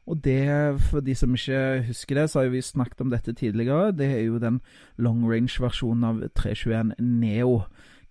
Og 0.07 0.21
det, 0.25 0.81
for 0.91 1.01
de 1.01 1.15
som 1.17 1.33
ikke 1.33 1.85
husker 1.87 2.19
det, 2.19 2.29
så 2.31 2.43
har 2.43 2.53
vi 2.53 2.61
snakket 2.61 3.01
om 3.01 3.11
dette 3.11 3.33
tidligere. 3.33 3.95
Det 3.97 4.11
er 4.11 4.27
jo 4.27 4.39
den 4.39 4.61
long 5.01 5.25
range-versjonen 5.25 6.05
av 6.05 6.21
321 6.37 6.93
Neo. 7.01 7.63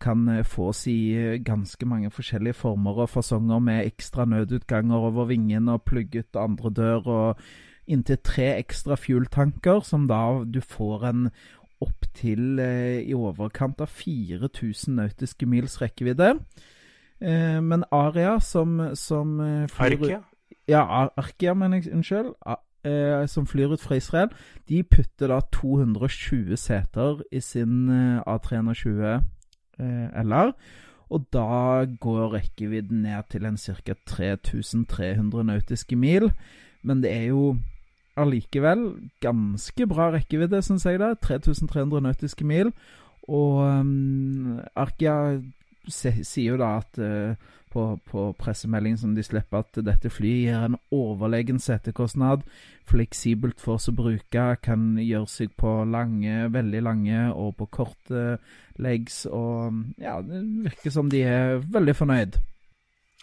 Kan 0.01 0.25
eh, 0.27 0.43
fås 0.43 0.87
i 0.89 1.13
eh, 1.13 1.37
ganske 1.45 1.85
mange 1.85 2.09
forskjellige 2.09 2.57
former 2.57 3.05
og 3.05 3.09
fasonger, 3.13 3.59
med 3.59 3.85
ekstra 3.85 4.25
nødutganger 4.25 5.05
over 5.11 5.29
vingen 5.29 5.69
og 5.69 5.83
plugget 5.85 6.33
andre 6.35 6.73
dør, 6.73 7.07
og 7.07 7.45
inntil 7.85 8.17
tre 8.23 8.55
ekstra 8.57 8.97
fuel-tanker, 8.97 9.83
som 9.85 10.07
da 10.09 10.41
du 10.43 10.61
får 10.61 11.05
en 11.11 11.27
opptil 11.83 12.59
eh, 12.63 13.01
i 13.03 13.13
overkant 13.13 13.81
av 13.83 13.91
4000 13.91 14.95
nautiske 14.99 15.47
mils 15.49 15.79
rekkevidde. 15.81 16.35
Eh, 17.21 17.59
men 17.63 17.85
Aria, 17.91 18.39
som, 18.39 18.79
som 18.99 19.39
eh, 19.39 19.67
flyr 19.71 19.97
Arkia? 19.99 20.21
Ja, 20.67 20.85
Arkia, 21.17 21.53
mener 21.53 21.81
jeg. 21.81 21.93
Unnskyld. 21.93 22.33
Eh, 22.83 23.27
som 23.27 23.47
flyr 23.47 23.71
ut 23.73 23.81
fra 23.81 23.95
Israel. 23.95 24.29
De 24.67 24.83
putter 24.83 25.29
da 25.31 25.39
220 25.51 26.57
seter 26.59 27.21
i 27.31 27.39
sin 27.39 27.87
eh, 27.89 28.19
A320 28.27 29.21
eh, 29.79 30.23
LR. 30.23 30.51
Og 31.09 31.27
da 31.31 31.85
går 31.99 32.33
rekkevidden 32.33 33.05
ned 33.05 33.23
til 33.31 33.45
en 33.45 33.57
ca. 33.57 33.95
3300 34.07 35.43
nautiske 35.43 35.95
mil. 35.95 36.31
Men 36.83 37.03
det 37.03 37.11
er 37.13 37.23
jo 37.31 37.55
allikevel 38.19 38.85
ganske 39.23 39.87
bra 39.89 40.11
rekkevidde, 40.13 40.61
syns 40.65 40.85
jeg. 40.85 40.99
det 41.01 41.19
3300 41.25 42.03
nautiske 42.03 42.45
mil. 42.45 42.73
Og 43.31 43.63
um, 43.63 44.59
Arkia 44.75 45.39
sier 45.87 46.53
jo 46.53 46.59
da 46.59 46.77
at 46.81 46.99
uh, 46.99 47.35
på, 47.73 47.85
på 48.05 48.27
pressemeldingen 48.37 48.99
som 48.99 49.15
de 49.15 49.23
slipper, 49.25 49.63
at 49.63 49.79
dette 49.85 50.11
flyet 50.13 50.43
gir 50.45 50.67
en 50.67 50.77
overlegen 50.93 51.59
setekostnad. 51.59 52.43
Fleksibelt 52.89 53.61
for 53.63 53.79
oss 53.79 53.89
å 53.89 53.95
bruke, 53.97 54.45
kan 54.61 54.93
gjøre 55.01 55.31
seg 55.31 55.55
på 55.57 55.79
lange, 55.89 56.51
veldig 56.53 56.83
lange 56.85 57.25
og 57.31 57.55
på 57.57 57.69
korte 57.79 58.37
legs. 58.77 59.23
Og 59.25 59.83
ja, 60.01 60.19
det 60.21 60.43
virker 60.67 60.93
som 60.93 61.09
de 61.09 61.23
er 61.25 61.63
veldig 61.73 61.97
fornøyd. 61.97 62.41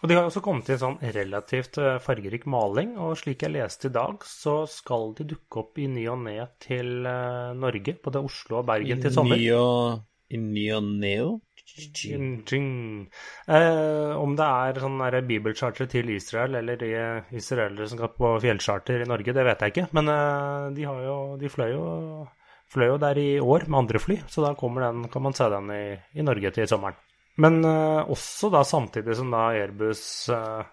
Og 0.01 0.09
De 0.09 0.17
har 0.17 0.25
også 0.25 0.41
kommet 0.45 0.65
til 0.65 0.79
en 0.79 0.83
sånn 0.85 1.01
relativt 1.15 1.77
eh, 1.81 1.99
fargerik 2.01 2.47
maling, 2.49 2.95
og 2.97 3.19
slik 3.21 3.45
jeg 3.45 3.53
leste 3.53 3.91
i 3.91 3.93
dag, 3.93 4.23
så 4.25 4.63
skal 4.71 5.13
de 5.19 5.27
dukke 5.35 5.61
opp 5.61 5.81
i 5.81 5.91
ny 5.93 6.07
og 6.09 6.23
ne 6.25 6.39
til 6.63 7.05
eh, 7.05 7.51
Norge, 7.59 7.99
både 8.01 8.23
Oslo 8.25 8.63
og 8.63 8.71
Bergen, 8.71 8.97
I 8.97 9.05
til 9.05 9.13
sommer. 9.13 9.37
I 10.31 10.39
ny 10.41 10.67
og 10.77 10.89
neo? 11.03 11.41
Eh, 13.51 14.13
om 14.17 14.35
det 14.39 14.47
er 14.47 14.81
sånn 14.83 15.05
bibelcharter 15.29 15.91
til 15.91 16.11
Israel 16.15 16.57
eller 16.63 16.81
de 16.81 16.91
israelere 17.37 17.87
som 17.91 18.01
skal 18.01 18.15
på 18.17 18.33
fjellcharter 18.43 19.05
i 19.05 19.11
Norge, 19.11 19.37
det 19.37 19.47
vet 19.47 19.67
jeg 19.67 19.75
ikke. 19.75 19.89
Men 19.99 20.11
eh, 20.15 20.71
de, 20.79 20.89
jo, 20.89 21.19
de 21.41 21.53
fløy, 21.53 21.75
jo, 21.75 21.85
fløy, 22.73 22.89
jo, 22.95 22.99
der 23.05 23.21
i 23.21 23.31
år 23.43 23.69
med 23.69 23.83
andre 23.85 24.03
fly, 24.03 24.21
så 24.33 24.49
da 24.49 24.55
den, 24.57 25.07
kan 25.13 25.29
man 25.29 25.37
se 25.37 25.53
den 25.53 25.71
i, 25.77 25.85
i 26.17 26.27
Norge 26.27 26.57
til 26.57 26.73
sommeren. 26.73 26.99
Men 27.39 27.65
eh, 27.65 28.11
også 28.11 28.51
da 28.53 28.65
samtidig 28.67 29.17
som 29.17 29.31
da 29.33 29.51
Airbus 29.55 30.03
eh, 30.35 30.67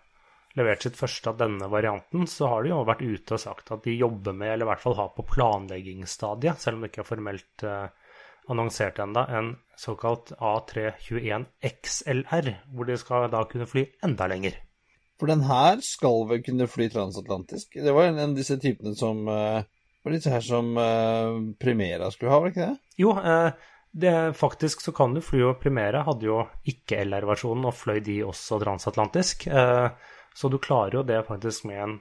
leverte 0.57 0.89
sitt 0.89 0.99
første 0.99 1.31
av 1.31 1.39
denne 1.39 1.69
varianten, 1.69 2.25
så 2.29 2.49
har 2.51 2.65
de 2.65 2.73
jo 2.73 2.81
vært 2.87 3.05
ute 3.05 3.37
og 3.37 3.43
sagt 3.43 3.71
at 3.75 3.85
de 3.85 3.97
jobber 3.97 4.35
med, 4.35 4.53
eller 4.55 4.65
i 4.65 4.71
hvert 4.71 4.83
fall 4.83 4.97
har 4.97 5.13
på 5.15 5.27
planleggingsstadiet, 5.35 6.61
selv 6.61 6.77
om 6.77 6.83
det 6.85 6.91
ikke 6.91 7.03
er 7.05 7.09
formelt 7.11 7.65
eh, 7.67 8.11
annonsert 8.47 8.99
ennå, 9.03 9.25
en 9.37 9.53
såkalt 9.77 10.31
A321 10.39 11.47
XLR, 11.67 12.53
hvor 12.73 12.89
de 12.89 12.97
skal 12.99 13.29
da 13.31 13.43
kunne 13.49 13.69
fly 13.69 13.85
enda 14.07 14.29
lenger. 14.31 14.57
For 15.17 15.29
den 15.29 15.43
her 15.47 15.81
skal 15.85 16.27
vel 16.29 16.43
kunne 16.45 16.69
fly 16.69 16.87
transatlantisk? 16.93 17.79
Det 17.83 17.93
var 17.93 18.07
en 18.07 18.21
av 18.21 18.35
disse 18.37 18.55
typene 18.61 18.93
som 18.95 19.23
var 19.25 20.13
litt 20.13 20.27
her 20.29 20.45
som 20.45 20.69
Primera 21.57 22.11
skulle 22.13 22.31
ha, 22.31 22.37
var 22.37 22.51
det 22.51 22.53
ikke 22.53 22.67
det? 22.69 22.91
Jo, 23.01 23.15
uh, 23.17 23.73
det, 23.91 24.33
faktisk 24.37 24.81
så 24.81 24.91
kan 24.95 25.13
du 25.15 25.21
fly, 25.23 25.41
og 25.47 25.59
Primera 25.61 26.03
hadde 26.07 26.27
jo 26.27 26.41
ikke 26.67 27.03
LR-versjonen, 27.05 27.67
og 27.69 27.75
fløy 27.77 28.01
de 28.05 28.19
også 28.27 28.59
transatlantisk. 28.61 29.47
så 30.37 30.49
du 30.53 30.57
klarer 30.61 30.99
jo 30.99 31.03
det 31.03 31.23
faktisk 31.25 31.65
med 31.65 31.79
en 31.83 31.95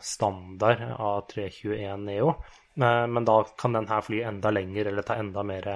standard 0.00 0.82
A321 0.98 2.00
Neo. 2.04 2.32
Men 2.78 3.24
da 3.26 3.44
kan 3.58 3.72
den 3.74 3.88
her 3.90 4.02
fly 4.06 4.20
enda 4.22 4.50
lenger 4.50 4.86
eller 4.86 5.02
ta 5.02 5.14
enda 5.18 5.42
mer 5.42 5.66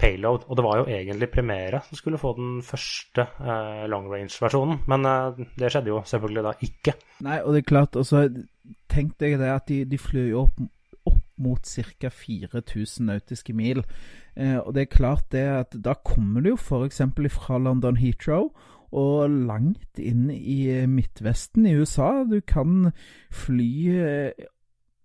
payload. 0.00 0.46
Og 0.48 0.56
det 0.56 0.64
var 0.64 0.80
jo 0.80 0.88
egentlig 0.88 1.30
Primera 1.32 1.80
som 1.86 1.98
skulle 1.98 2.20
få 2.20 2.32
den 2.38 2.58
første 2.66 3.26
eh, 3.40 3.84
long 3.90 4.08
range-versjonen, 4.12 4.82
men 4.90 5.06
eh, 5.08 5.40
det 5.60 5.72
skjedde 5.72 5.92
jo 5.92 6.02
selvfølgelig 6.08 6.46
da 6.46 6.54
ikke. 6.66 6.96
Nei, 7.26 7.40
og 7.44 7.54
det 7.54 7.62
er 7.62 7.70
klart, 7.72 7.98
og 8.00 8.06
så 8.08 8.26
tenkte 8.90 9.28
jeg 9.28 9.40
det 9.40 9.50
at 9.52 9.68
de, 9.70 9.82
de 9.88 10.00
fløy 10.00 10.32
opp 10.40 10.62
mot 11.40 11.66
ca. 11.66 12.10
4000 12.12 13.08
nautiske 13.10 13.54
mil. 13.56 13.82
Eh, 14.36 14.58
og 14.58 14.74
det 14.76 14.86
er 14.86 14.96
klart 14.96 15.26
det 15.34 15.46
at 15.48 15.78
da 15.84 15.96
kommer 16.04 16.44
du 16.44 16.52
jo 16.52 16.60
f.eks. 16.60 17.02
fra 17.34 17.58
London 17.58 17.98
Heathrow 18.00 18.52
og 18.90 19.30
langt 19.30 20.00
inn 20.02 20.28
i 20.34 20.86
Midtvesten 20.90 21.66
i 21.66 21.76
USA. 21.78 22.24
Du 22.26 22.40
kan 22.42 22.90
fly 23.30 23.70
eh, 23.94 24.48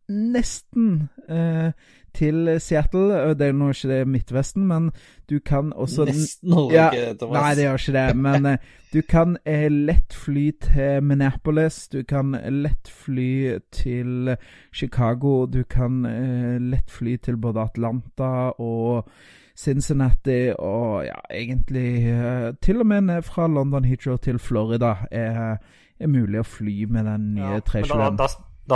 nesten 0.09 1.09
eh, 1.29 1.71
til 2.15 2.49
Seattle. 2.61 3.35
Det 3.35 3.49
er 3.49 3.55
nå 3.57 3.69
ikke 3.73 3.91
det 3.91 4.07
Midtvesten, 4.07 4.65
men 4.67 4.89
du 5.29 5.39
kan 5.39 5.73
også 5.73 6.05
Nesten 6.09 6.53
holder 6.53 6.75
ja, 6.75 6.89
ikke, 6.89 7.17
Thomas. 7.19 7.41
Nei, 7.41 7.53
det 7.55 7.65
gjør 7.65 7.79
ikke 7.81 7.95
det. 7.97 8.17
Men 8.17 8.45
eh, 8.45 8.57
du 8.93 8.99
kan 9.09 9.37
eh, 9.45 9.67
lett 9.71 10.13
fly 10.13 10.45
til 10.65 11.03
Minneapolis. 11.03 11.87
Du 11.87 12.03
kan 12.07 12.35
lett 12.63 12.91
fly 12.91 13.59
til 13.71 14.35
Chicago. 14.73 15.45
Du 15.45 15.63
kan 15.63 16.05
eh, 16.05 16.61
lett 16.61 16.91
fly 16.91 17.17
til 17.17 17.37
både 17.37 17.67
Atlanta 17.69 18.51
og 18.59 19.09
Cincinnati 19.55 20.51
og 20.59 21.05
ja, 21.05 21.19
egentlig 21.31 22.09
eh, 22.11 22.53
til 22.61 22.83
og 22.83 22.87
med 22.91 23.21
fra 23.23 23.47
London 23.47 23.85
Heathrow 23.85 24.17
til 24.17 24.39
Florida 24.39 24.95
er, 25.11 25.61
er 25.99 26.11
mulig 26.11 26.41
å 26.41 26.47
fly 26.47 26.83
med 26.91 27.07
den 27.07 27.29
nye 27.37 27.61
ja, 27.61 27.63
321 27.63 28.19
da 28.19 28.27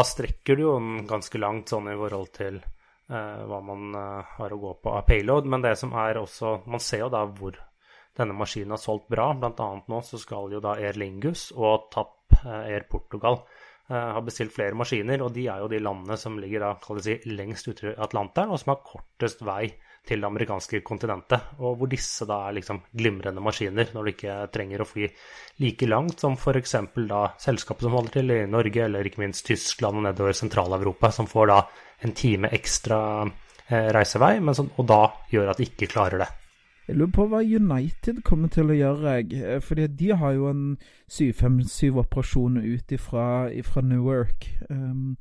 strekker 0.06 0.56
du 0.56 0.65
jo 0.67 0.75
den 0.78 1.08
ganske 1.10 1.39
langt 1.41 1.71
sånn 1.71 1.89
i 1.89 1.97
forhold 1.97 2.30
til 2.36 2.60
uh, 2.62 3.41
hva 3.49 3.62
man 3.65 3.95
uh, 3.95 4.36
har 4.38 4.54
å 4.54 4.60
gå 4.62 4.75
på 4.84 4.93
av 4.93 5.08
payload. 5.08 5.49
Men 5.49 5.65
det 5.65 5.75
som 5.82 5.95
er 5.97 6.21
også 6.21 6.60
Man 6.69 6.84
ser 6.84 7.06
jo 7.06 7.10
da 7.13 7.23
hvor 7.25 7.58
denne 8.19 8.36
maskinen 8.36 8.75
har 8.75 8.84
solgt 8.84 9.10
bra. 9.10 9.32
Blant 9.34 9.62
annet 9.63 9.89
nå 9.89 10.04
så 10.06 10.19
skal 10.21 10.54
jo 10.54 10.62
da 10.63 10.75
Air 10.78 10.99
Lingus 10.99 11.49
og 11.56 11.89
TAP 11.93 12.39
uh, 12.43 12.62
Air 12.67 12.88
Portugal 12.91 13.43
ha 13.89 14.19
bestilt 14.21 14.54
flere 14.54 14.78
maskiner. 14.78 15.23
Og 15.25 15.32
de 15.34 15.47
er 15.49 15.63
jo 15.63 15.69
de 15.71 15.80
landene 15.82 16.13
som 16.21 16.36
ligger 16.38 16.62
da, 16.62 16.97
si, 17.02 17.15
lengst 17.25 17.71
ute 17.71 17.88
i 17.89 17.93
Atlanteren, 17.97 18.52
og 18.54 18.60
som 18.62 18.75
har 18.75 18.84
kortest 18.86 19.41
vei 19.41 19.63
til 20.07 20.21
det 20.21 20.27
amerikanske 20.29 20.81
kontinentet. 20.85 21.53
Og 21.59 21.77
hvor 21.79 21.91
disse 21.91 22.27
da 22.29 22.41
er 22.47 22.57
liksom 22.59 22.81
glimrende 22.95 23.43
maskiner 23.43 23.91
når 23.93 24.05
du 24.05 24.13
ikke 24.13 24.38
trenger 24.53 24.83
å 24.83 24.88
fly 24.89 25.09
like 25.63 25.89
langt 25.89 26.23
som 26.23 26.38
f.eks. 26.38 26.75
da 27.09 27.21
selskapet 27.39 27.87
som 27.87 27.97
holder 27.97 28.17
til 28.19 28.35
i 28.35 28.41
Norge, 28.50 28.85
eller 28.85 29.06
ikke 29.06 29.23
minst 29.23 29.45
Tyskland 29.47 30.02
og 30.02 30.08
nedover 30.08 30.35
Sentral-Europa, 30.37 31.12
som 31.15 31.29
får 31.29 31.54
da 31.54 31.62
en 32.08 32.15
time 32.15 32.52
ekstra 32.56 33.00
eh, 33.25 33.89
reisevei, 33.95 34.37
som, 34.56 34.71
og 34.77 34.87
da 34.87 35.02
gjør 35.31 35.52
at 35.54 35.60
de 35.60 35.67
ikke 35.69 35.91
klarer 35.91 36.23
det. 36.23 36.29
Jeg 36.89 36.97
lurer 36.97 37.12
på 37.13 37.25
hva 37.29 37.43
United 37.45 38.23
kommer 38.25 38.50
til 38.50 38.71
å 38.71 38.75
gjøre. 38.77 39.12
Jeg. 39.19 39.60
Fordi 39.62 39.85
de 40.00 40.08
har 40.17 40.31
jo 40.33 40.47
en 40.50 40.63
757-operasjon 41.13 42.58
ut 42.63 42.93
ifra 42.95 43.83
Newark. 43.85 44.47
Um, 44.71 45.13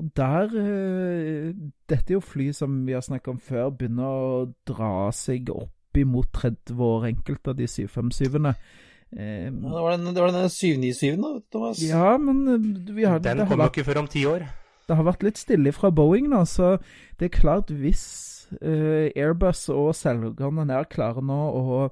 og 0.00 0.08
der 0.16 0.54
eh, 0.56 1.50
Dette 1.90 2.14
er 2.14 2.16
jo 2.16 2.22
fly 2.24 2.50
som 2.56 2.80
vi 2.86 2.96
har 2.96 3.04
snakket 3.04 3.34
om 3.34 3.40
før, 3.42 3.72
begynner 3.76 4.06
å 4.08 4.38
dra 4.68 5.10
seg 5.14 5.50
opp 5.52 5.98
imot 5.98 6.30
30 6.32 6.80
år, 6.86 7.08
enkelte 7.10 7.52
av 7.52 7.58
de 7.58 7.66
757-ene. 7.68 8.54
Eh, 9.10 9.50
det 9.50 9.74
var 9.74 9.96
den, 9.96 10.14
det 10.14 10.22
var 10.22 10.32
den 10.34 10.46
797-en, 10.46 11.24
da, 11.26 11.32
Thomas. 11.52 11.82
ja, 11.82 12.14
men 12.22 12.40
eh, 12.46 12.94
vi 12.94 13.04
har, 13.04 13.18
Den 13.18 13.42
det, 13.42 13.48
kommer 13.50 13.66
jo 13.66 13.68
vært, 13.68 13.76
ikke 13.76 13.88
før 13.90 14.02
om 14.04 14.10
ti 14.10 14.24
år. 14.30 14.46
det 14.86 14.98
har 15.00 15.08
vært 15.10 15.26
litt 15.26 15.42
stille 15.42 15.74
fra 15.74 15.90
Boeing 15.90 16.30
nå, 16.30 16.44
så 16.48 16.76
det 17.18 17.28
er 17.28 17.36
klart 17.40 17.74
hvis 17.74 18.06
eh, 18.62 19.10
Airbus 19.10 19.66
og 19.74 19.92
selgerne 19.98 20.68
der 20.70 20.88
klarer 20.90 21.26
nå 21.26 21.42
å 21.58 21.82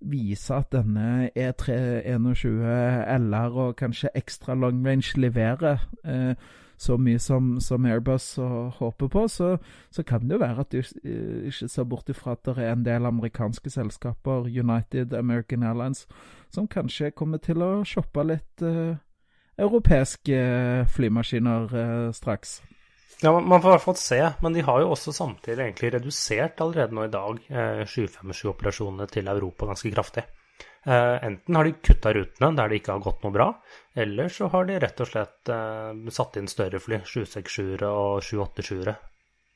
vise 0.00 0.56
at 0.56 0.70
denne 0.72 1.28
E 1.36 1.50
E321 1.50 3.04
LR 3.20 3.58
og 3.66 3.76
kanskje 3.80 4.12
ekstra 4.16 4.56
long 4.56 4.80
range 4.86 5.16
leverer 5.20 5.82
eh, 6.04 6.32
så 6.80 6.96
mye 6.96 7.20
som, 7.20 7.58
som 7.60 7.84
Airbus 7.84 8.32
håper 8.78 9.10
på, 9.12 9.26
så, 9.28 9.50
så 9.92 10.04
kan 10.06 10.24
det 10.24 10.38
jo 10.38 10.40
være 10.40 10.64
at 10.64 10.72
du 10.72 10.78
eh, 10.80 11.50
ikke 11.50 11.68
ser 11.68 11.88
bort 11.90 12.08
ifra 12.08 12.32
at 12.32 12.46
det 12.48 12.56
er 12.56 12.72
en 12.72 12.86
del 12.86 13.08
amerikanske 13.10 13.72
selskaper, 13.74 14.48
United, 14.48 15.12
American 15.18 15.62
Airlines, 15.66 16.06
som 16.48 16.68
kanskje 16.70 17.12
kommer 17.12 17.42
til 17.44 17.60
å 17.62 17.70
shoppe 17.84 18.24
litt 18.24 18.64
eh, 18.64 18.96
europeiske 19.60 20.40
flymaskiner 20.96 21.76
eh, 21.84 22.10
straks. 22.16 22.60
Ja, 23.20 23.34
man- 23.36 23.60
får 23.60 23.68
i 23.68 23.76
hvert 23.76 23.84
fall 23.84 24.00
se, 24.00 24.20
men 24.40 24.54
de 24.56 24.62
har 24.64 24.80
jo 24.80 24.94
også 24.94 25.12
samtidig 25.12 25.66
egentlig 25.66 25.92
redusert 25.92 26.60
allerede 26.64 26.96
nå 26.96 27.04
i 27.04 27.12
dag 27.12 27.42
eh, 27.52 27.82
757-operasjonene 27.84 29.06
til 29.12 29.28
Europa 29.28 29.68
ganske 29.68 29.92
kraftig. 29.92 30.24
Eh, 30.86 31.16
enten 31.26 31.56
har 31.58 31.66
de 31.68 31.74
kutta 31.84 32.12
rutene 32.16 32.54
der 32.56 32.70
det 32.70 32.80
ikke 32.80 32.94
har 32.96 33.04
gått 33.04 33.24
noe 33.24 33.34
bra, 33.34 33.48
eller 34.00 34.30
så 34.32 34.48
har 34.52 34.64
de 34.68 34.78
rett 34.80 35.02
og 35.04 35.10
slett 35.10 35.52
eh, 35.52 36.12
satt 36.16 36.38
inn 36.40 36.48
større 36.48 36.80
fly, 36.80 37.02
767-ere 37.04 37.90
og 37.90 38.22
787-ere. 38.24 38.96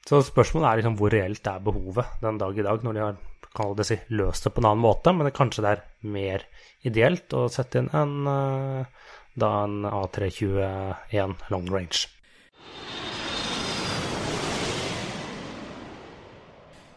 Så 0.04 0.20
spørsmålet 0.26 0.68
er 0.68 0.82
liksom 0.82 0.98
hvor 1.00 1.14
reelt 1.14 1.48
er 1.48 1.62
behovet 1.64 2.18
den 2.20 2.40
dag 2.42 2.58
i 2.58 2.66
dag, 2.66 2.84
når 2.84 2.96
de 2.96 3.04
har 3.06 3.22
kan 3.54 3.74
det 3.78 3.86
si, 3.86 3.96
løst 4.10 4.48
det 4.48 4.50
på 4.50 4.62
en 4.62 4.66
annen 4.72 4.82
måte, 4.82 5.12
men 5.14 5.28
det, 5.28 5.36
kanskje 5.36 5.62
det 5.62 5.72
er 5.76 5.82
mer 6.10 6.44
ideelt 6.82 7.36
å 7.38 7.46
sette 7.52 7.80
inn 7.80 7.90
en, 7.94 8.14
eh, 8.26 9.12
da 9.38 9.50
en 9.62 9.84
A321 9.86 11.36
long 11.54 11.70
range. 11.70 12.08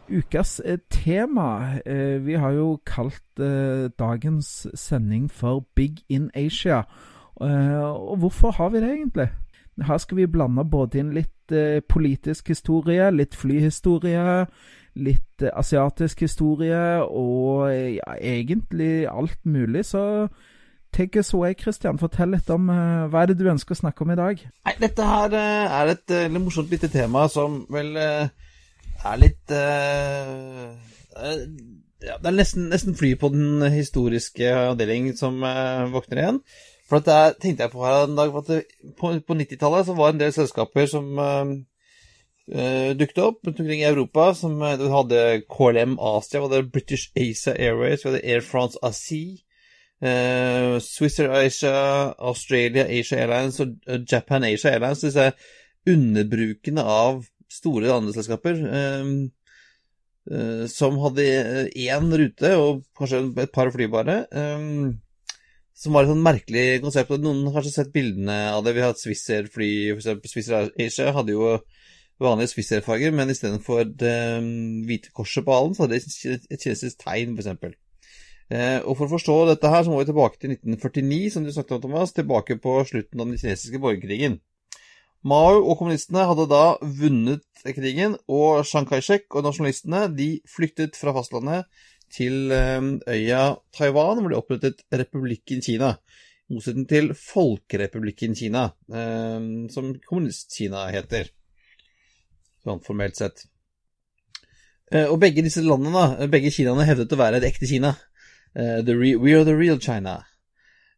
Ukas 0.09 0.61
eh, 0.65 0.77
tema 0.89 1.79
eh, 1.85 2.25
Vi 2.25 2.33
har 2.33 2.51
jo 2.51 2.79
kalt 2.85 3.39
eh, 3.39 3.89
dagens 3.99 4.67
sending 4.73 5.31
for 5.31 5.65
Big 5.75 6.03
in 6.09 6.31
Asia. 6.35 6.83
Og 7.39 8.17
hvorfor 8.17 8.51
har 8.51 8.69
vi 8.69 8.79
det 8.81 8.93
egentlig? 8.93 9.27
Her 9.85 9.97
skal 9.97 10.17
vi 10.17 10.25
blande 10.25 10.63
både 10.65 10.99
inn 10.99 11.11
litt 11.13 11.53
politisk 11.89 12.47
historie, 12.49 13.11
litt 13.13 13.35
flyhistorie, 13.37 14.47
litt 14.95 15.43
asiatisk 15.53 16.23
historie 16.25 17.03
og 17.05 17.69
ja, 17.69 18.15
egentlig 18.17 19.05
alt 19.05 19.37
mulig. 19.45 19.85
Så 19.85 20.27
take 20.91 21.19
us 21.19 21.33
away, 21.33 21.53
Christian. 21.53 22.01
Fortell 22.01 22.33
litt 22.33 22.49
om 22.49 22.71
hva 22.71 23.21
er 23.21 23.29
det 23.29 23.37
du 23.37 23.45
ønsker 23.51 23.77
å 23.77 23.81
snakke 23.83 24.01
om 24.01 24.15
i 24.15 24.17
dag? 24.17 24.41
Nei, 24.65 24.75
dette 24.81 25.05
her 25.05 25.37
er 25.37 25.93
et 25.93 26.09
litt 26.09 26.41
morsomt 26.41 26.73
lite 26.73 26.89
tema 26.89 27.27
som 27.29 27.67
vel 27.69 27.93
er 29.05 29.21
litt 29.21 29.53
ja, 32.03 32.17
Det 32.21 32.29
er 32.29 32.35
nesten, 32.35 32.67
nesten 32.71 32.97
fly 32.97 33.13
på 33.19 33.29
den 33.33 33.63
historiske 33.73 34.51
avdeling 34.69 35.11
som 35.17 35.39
uh, 35.43 35.87
våkner 35.93 36.21
igjen. 36.21 36.41
For 36.87 37.01
at 37.01 37.07
det 37.07 37.41
tenkte 37.43 37.65
jeg 37.65 37.73
på 37.73 37.83
her 37.83 38.05
en 38.05 38.19
dag, 38.19 38.35
at 38.37 38.51
det, 38.51 38.59
på, 38.99 39.11
på 39.19 39.39
90-tallet 39.41 39.87
så 39.87 39.95
var 39.97 40.11
det 40.11 40.17
en 40.17 40.21
del 40.25 40.35
selskaper 40.35 40.87
som 40.91 41.09
uh, 41.19 41.55
dukket 42.95 43.23
opp 43.25 43.41
rundt 43.43 43.59
omkring 43.59 43.81
i 43.81 43.89
Europa. 43.89 44.29
Som 44.37 44.59
du 44.61 44.87
hadde 44.93 45.41
KLM 45.51 45.97
Asia, 45.99 46.43
var 46.43 46.53
det 46.53 46.71
British 46.71 47.11
Asia 47.17 47.57
Airways, 47.57 48.05
vi 48.05 48.13
hadde 48.13 48.25
Air 48.25 48.45
France 48.45 48.79
Asie. 48.83 49.43
Uh, 49.97 50.77
Swissair 50.77 51.33
Asia, 51.33 52.13
Australia 52.21 52.85
Asia 52.85 53.17
Airlines 53.23 53.59
og 53.59 53.73
Japan 54.11 54.45
Asia 54.45 54.75
Airlines. 54.75 55.01
Disse 55.01 55.31
underbrukene 55.87 56.83
av 56.83 57.25
store 57.57 57.91
handelsselskaper 57.91 58.61
um, 59.01 59.11
uh, 60.31 60.63
som 60.71 60.99
hadde 61.03 61.25
én 61.73 62.13
rute 62.21 62.53
og 62.61 62.85
kanskje 62.97 63.25
et 63.43 63.53
par 63.55 63.71
fly 63.73 63.89
bare. 63.91 64.21
Um, 64.31 64.95
som 65.77 65.93
var 65.93 66.05
et 66.05 66.11
sånn 66.11 66.23
merkelig 66.25 66.67
konsept. 66.81 67.11
og 67.13 67.21
Noen 67.21 67.43
har 67.47 67.59
kanskje 67.59 67.75
sett 67.75 67.93
bildene 67.93 68.37
av 68.49 68.63
det. 68.65 68.73
Vi 68.73 68.81
har 68.81 68.93
hatt 68.93 69.01
Swissair-fly, 69.01 69.71
f.eks. 69.93 70.31
Swissair 70.31 70.71
Asia 70.73 71.11
hadde 71.13 71.35
jo 71.35 71.57
vanlige 72.23 72.55
Swissair-farger, 72.55 73.13
men 73.13 73.29
istedenfor 73.29 73.83
det 74.01 74.15
um, 74.41 74.47
hvite 74.89 75.13
korset 75.13 75.45
på 75.45 75.53
halen, 75.53 75.77
så 75.77 75.85
hadde 75.85 75.99
de 76.01 76.33
et 76.39 76.63
kinesisk 76.63 77.03
tegn, 77.03 77.37
f.eks. 77.37 77.77
Eh, 78.47 78.79
og 78.87 78.95
For 78.95 79.05
å 79.05 79.11
forstå 79.11 79.33
dette 79.49 79.71
her, 79.71 79.83
så 79.83 79.91
må 79.91 79.99
vi 79.99 80.07
tilbake 80.07 80.39
til 80.39 80.53
1949, 80.55 81.31
som 81.33 81.45
du 81.45 81.51
snakket 81.51 81.77
om, 81.77 81.81
Thomas. 81.83 82.15
Tilbake 82.15 82.57
på 82.63 82.77
slutten 82.87 83.21
av 83.21 83.27
den 83.29 83.41
kinesiske 83.41 83.81
borgerkrigen. 83.83 84.39
Mao 85.25 85.57
og 85.63 85.79
kommunistene 85.79 86.25
hadde 86.29 86.45
da 86.51 86.63
vunnet 86.81 87.43
krigen, 87.75 88.15
og 88.29 88.63
Chiang 88.67 88.87
Kai-shek 88.87 89.25
og 89.33 89.47
nasjonalistene 89.47 90.05
de 90.13 90.29
flyktet 90.47 90.97
fra 90.99 91.13
fastlandet 91.15 91.65
til 92.13 92.51
eh, 92.53 92.81
øya 93.09 93.57
Taiwan, 93.75 94.21
hvor 94.21 94.31
de 94.31 94.37
opprettet 94.37 94.85
republikken 94.93 95.61
Kina. 95.65 95.97
I 96.47 96.55
motsetning 96.55 96.87
til 96.87 97.11
Folkerepublikken 97.17 98.37
Kina, 98.37 98.69
eh, 98.93 99.41
som 99.73 99.91
Kommunist-Kina 100.07 100.87
heter. 100.93 101.33
Sånn 102.63 102.83
formelt 102.85 103.19
sett. 103.19 103.47
Eh, 104.91 105.09
og 105.09 105.19
begge 105.19 105.43
disse 105.43 105.65
landene, 105.65 106.29
begge 106.31 106.53
Kinaene, 106.53 106.87
hevdet 106.87 107.11
å 107.11 107.19
være 107.19 107.41
det 107.41 107.51
ekte 107.51 107.67
Kina. 107.67 107.97
We 108.57 109.33
are 109.35 109.43
the 109.45 109.53
real 109.53 109.77
China. 109.77 110.23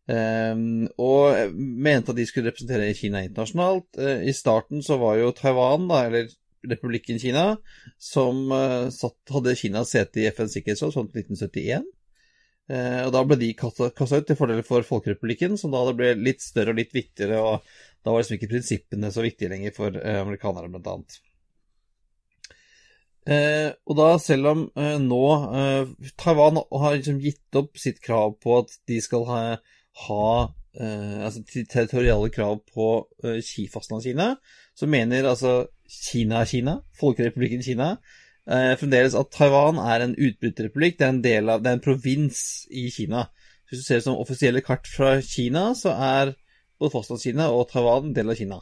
Um, 0.10 0.88
og 0.98 1.54
mente 1.54 2.14
at 2.14 2.18
de 2.18 2.26
skulle 2.26 2.50
representere 2.50 2.96
Kina 2.98 3.22
internasjonalt. 3.26 3.92
Uh, 4.00 4.24
I 4.26 4.34
starten 4.34 4.82
så 4.86 4.98
var 5.02 5.20
jo 5.20 5.34
Taiwan, 5.38 5.86
da, 5.92 6.02
eller 6.08 6.32
republikken 6.66 7.22
Kina, 7.22 7.46
som 8.02 8.48
uh, 8.50 8.90
satt, 8.94 9.20
hadde 9.30 9.54
Kinas 9.60 9.94
sete 9.94 10.24
i 10.24 10.28
FNs 10.32 10.58
sikkerhetsråd 10.58 10.96
sånn 10.96 11.12
til 11.14 11.28
1971. 11.28 11.88
Uh, 12.70 13.02
og 13.06 13.14
da 13.14 13.24
ble 13.26 13.40
de 13.42 13.54
kasta 13.58 13.92
ut 14.18 14.28
til 14.30 14.40
fordel 14.40 14.66
for 14.66 14.88
Folkerepublikken, 14.88 15.60
som 15.62 15.74
da 15.74 15.86
ble 15.94 16.16
litt 16.18 16.42
større 16.46 16.74
og 16.74 16.82
litt 16.82 16.96
viktigere, 16.96 17.42
og 17.42 17.66
da 18.02 18.14
var 18.14 18.24
liksom 18.24 18.40
ikke 18.40 18.54
prinsippene 18.56 19.14
så 19.14 19.26
viktige 19.26 19.54
lenger 19.54 19.76
for 19.76 19.94
amerikanere, 19.94 20.72
blant 20.74 20.90
annet. 20.90 21.20
Eh, 23.30 23.70
og 23.86 23.98
da, 24.00 24.14
selv 24.22 24.50
om 24.50 24.62
eh, 24.80 24.96
nå 25.04 25.24
eh, 25.60 25.90
Taiwan 26.18 26.62
har 26.82 26.96
liksom 26.96 27.20
gitt 27.22 27.58
opp 27.60 27.78
sitt 27.78 28.00
krav 28.02 28.38
på 28.42 28.56
at 28.62 28.72
de 28.90 28.98
skal 29.04 29.26
ha, 29.28 29.42
ha 30.08 30.50
altså 30.80 31.42
territoriale 31.68 32.30
krav 32.32 32.60
på 32.72 32.86
uh, 33.26 33.40
Kina, 33.44 34.36
så 34.78 34.88
mener 34.88 35.28
altså 35.28 35.68
Kina-Kina, 35.90 36.78
Folkerepublikken 37.00 37.64
Kina, 37.66 37.96
fremdeles 38.48 39.18
at 39.18 39.28
Taiwan 39.34 39.78
er 39.78 40.06
en 40.06 40.16
utbryterrepublikk. 40.16 40.96
Det 41.00 41.06
er 41.06 41.10
en 41.10 41.24
del 41.24 41.50
av, 41.50 41.60
det 41.62 41.70
er 41.70 41.76
en 41.78 41.84
provins 41.84 42.40
i 42.72 42.88
Kina. 42.90 43.26
Hvis 43.68 43.82
du 43.82 43.86
ser 43.86 44.00
det 44.00 44.06
som 44.06 44.18
offisielle 44.18 44.62
kart 44.66 44.88
fra 44.88 45.20
Kina, 45.22 45.74
så 45.78 45.92
er 45.94 46.32
både 46.80 46.94
fastlandskina 46.96 47.50
og 47.54 47.68
Taiwan 47.74 48.08
en 48.08 48.16
del 48.16 48.32
av 48.32 48.40
Kina. 48.40 48.62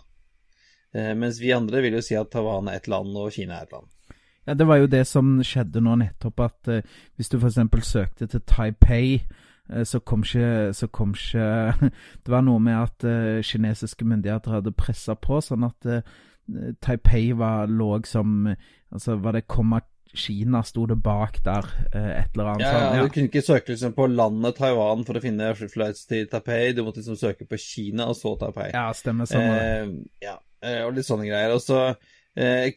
mens 0.93 1.39
vi 1.39 1.53
andre 1.53 1.83
vil 1.85 1.99
jo 1.99 2.01
si 2.01 2.17
at 2.17 2.31
Taiwan 2.33 2.67
er 2.67 2.81
et 2.81 2.87
land, 2.87 3.15
og 3.15 3.31
Kina 3.31 3.59
er 3.59 3.69
et 3.69 3.77
land. 3.77 3.87
Ja, 4.47 4.53
Det 4.53 4.67
var 4.67 4.77
jo 4.79 4.87
det 4.87 5.03
som 5.07 5.41
skjedde 5.43 5.81
nå 5.83 5.97
nettopp, 5.99 6.39
at 6.39 6.69
eh, 6.71 6.95
hvis 7.19 7.29
du 7.29 7.37
f.eks. 7.37 7.59
søkte 7.83 8.27
til 8.31 8.41
Taipei, 8.47 9.19
eh, 9.19 9.46
så 9.83 9.99
kom 9.99 10.23
ikke, 10.23 10.71
så 10.73 10.87
kom 10.87 11.11
ikke 11.17 11.89
Det 12.23 12.31
var 12.31 12.45
noe 12.45 12.61
med 12.63 12.77
at 12.77 13.03
eh, 13.07 13.43
kinesiske 13.43 14.07
myndigheter 14.07 14.59
hadde 14.59 14.75
pressa 14.77 15.17
på, 15.19 15.41
sånn 15.43 15.67
at 15.67 15.89
eh, 15.91 16.15
Taipei 16.79 17.33
var 17.35 17.67
lå 17.67 17.97
som 18.07 18.47
Altså, 18.87 19.17
var 19.19 19.35
det 19.35 19.49
komma 19.51 19.81
Kina 20.17 20.61
sto 20.63 20.85
det 20.87 20.97
bak 21.03 21.39
der, 21.45 21.67
eh, 21.93 22.11
et 22.21 22.35
eller 22.35 22.51
annet 22.53 22.65
Ja, 22.65 22.71
ja, 22.71 22.95
ja, 22.95 23.03
Du 23.03 23.09
kunne 23.13 23.29
ikke 23.29 23.41
søke 23.41 23.73
liksom, 23.73 23.93
på 23.93 24.07
landet 24.07 24.55
Taiwan 24.55 25.05
for 25.07 25.19
å 25.19 25.23
finne 25.23 25.51
flights 25.55 26.05
til 26.09 26.27
Taipei. 26.31 26.73
Du 26.73 26.83
måtte 26.85 27.01
liksom 27.01 27.19
søke 27.19 27.45
på 27.45 27.59
Kina 27.61 28.07
og 28.07 28.15
så 28.17 28.35
Taipei. 28.39 28.71
ja, 28.73 28.87
stemmer. 28.97 29.29
Sånn. 29.29 29.41
Eh, 29.41 29.91
ja, 30.23 30.37
eh, 30.63 30.83
og 30.85 30.95
litt 30.95 31.07
sånne 31.07 31.27
greier. 31.27 31.53
Og 31.55 31.61
så 31.63 31.81
eh, 31.91 31.99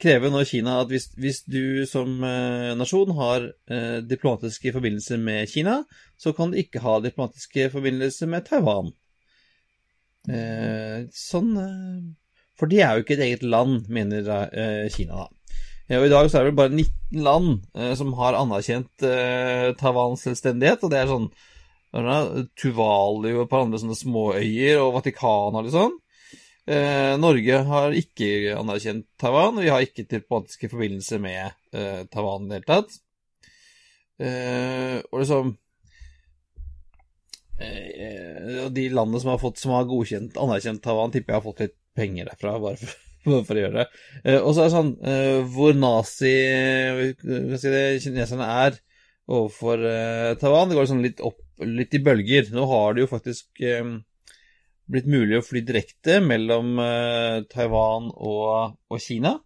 krever 0.00 0.32
nå 0.32 0.40
Kina 0.48 0.78
at 0.80 0.88
hvis, 0.88 1.10
hvis 1.20 1.42
du 1.44 1.82
som 1.88 2.22
eh, 2.24 2.70
nasjon 2.78 3.10
har 3.18 3.44
eh, 3.68 3.98
diplomatiske 4.08 4.72
forbindelser 4.72 5.20
med 5.20 5.50
Kina, 5.52 5.82
så 6.16 6.32
kan 6.36 6.52
du 6.52 6.60
ikke 6.60 6.80
ha 6.84 6.96
diplomatiske 7.04 7.68
forbindelser 7.74 8.30
med 8.32 8.46
Taiwan. 8.48 8.88
Eh, 10.28 11.04
sånn 11.16 11.52
eh, 11.60 12.00
For 12.60 12.68
de 12.68 12.80
er 12.84 12.96
jo 12.96 13.04
ikke 13.04 13.16
et 13.16 13.26
eget 13.26 13.44
land, 13.44 13.86
mener 13.92 14.26
eh, 14.48 14.88
Kina, 14.92 15.26
da. 15.26 15.28
Og 15.90 16.04
I 16.06 16.10
dag 16.12 16.28
så 16.30 16.38
er 16.38 16.44
det 16.44 16.52
vel 16.52 16.58
bare 16.60 16.74
19 16.76 17.22
land 17.26 17.48
eh, 17.74 17.94
som 17.98 18.12
har 18.20 18.36
anerkjent 18.38 19.06
eh, 19.06 19.72
Taiwans 19.80 20.22
selvstendighet. 20.22 20.84
Og 20.86 20.92
det 20.92 21.00
er 21.00 21.10
sånn 21.10 21.30
Tuvalu 21.90 23.32
og 23.32 23.40
et 23.42 23.50
par 23.50 23.64
andre 23.64 23.80
sånne 23.82 23.98
småøyer 23.98 24.78
og 24.78 24.94
Vatikanet 25.00 25.58
og 25.58 25.66
litt 25.66 25.74
sånn. 25.74 25.96
Eh, 26.70 27.14
Norge 27.18 27.62
har 27.66 27.94
ikke 27.98 28.54
anerkjent 28.54 29.08
Taiwan, 29.18 29.58
vi 29.58 29.72
har 29.72 29.82
ikke 29.82 30.04
diplomatiske 30.06 30.68
forbindelser 30.70 31.18
med 31.22 31.48
eh, 31.74 32.04
Taiwan 32.12 32.46
i 32.46 32.52
det 32.52 32.60
hele 32.60 32.68
tatt. 32.68 32.98
Eh, 34.20 34.98
og 35.10 35.22
liksom 35.22 35.54
eh, 37.58 38.68
de 38.70 38.84
landene 38.94 39.22
som 39.22 39.32
har, 39.32 39.40
fått, 39.42 39.58
som 39.58 39.74
har 39.74 39.88
godkjent, 39.90 40.38
anerkjent 40.38 40.82
Taiwan, 40.84 41.10
tipper 41.14 41.34
jeg 41.34 41.40
har 41.40 41.46
fått 41.48 41.64
litt 41.64 41.76
penger 41.98 42.30
derfra, 42.30 42.54
bare 42.62 42.78
for, 42.78 42.94
for 43.48 43.56
å 43.56 43.64
gjøre 43.64 43.80
det. 43.80 44.04
Eh, 44.22 44.38
og 44.38 44.52
så 44.52 44.62
er 44.62 44.68
det 44.68 44.76
sånn 44.76 44.92
eh, 45.10 45.40
hvor 45.56 45.74
nazi 45.80 46.36
skal 47.24 47.74
det, 47.74 47.82
kineserne 48.04 48.46
er 48.66 48.78
overfor 49.30 49.88
eh, 49.90 50.36
Taiwan. 50.38 50.70
Det 50.70 50.78
går 50.78 50.92
sånn 50.92 51.02
litt 51.02 51.24
opp, 51.26 51.42
litt 51.66 51.98
i 51.98 52.02
bølger. 52.04 52.54
Nå 52.54 52.68
har 52.70 52.94
det 52.94 53.08
jo 53.08 53.10
faktisk 53.10 53.64
eh, 53.64 53.96
blitt 54.90 55.08
mulig 55.10 55.38
å 55.38 55.44
fly 55.44 55.62
direkte 55.66 56.18
mellom 56.24 56.78
eh, 56.82 57.38
Taiwan 57.50 58.10
og, 58.16 58.76
og 58.90 59.02
Kina. 59.02 59.36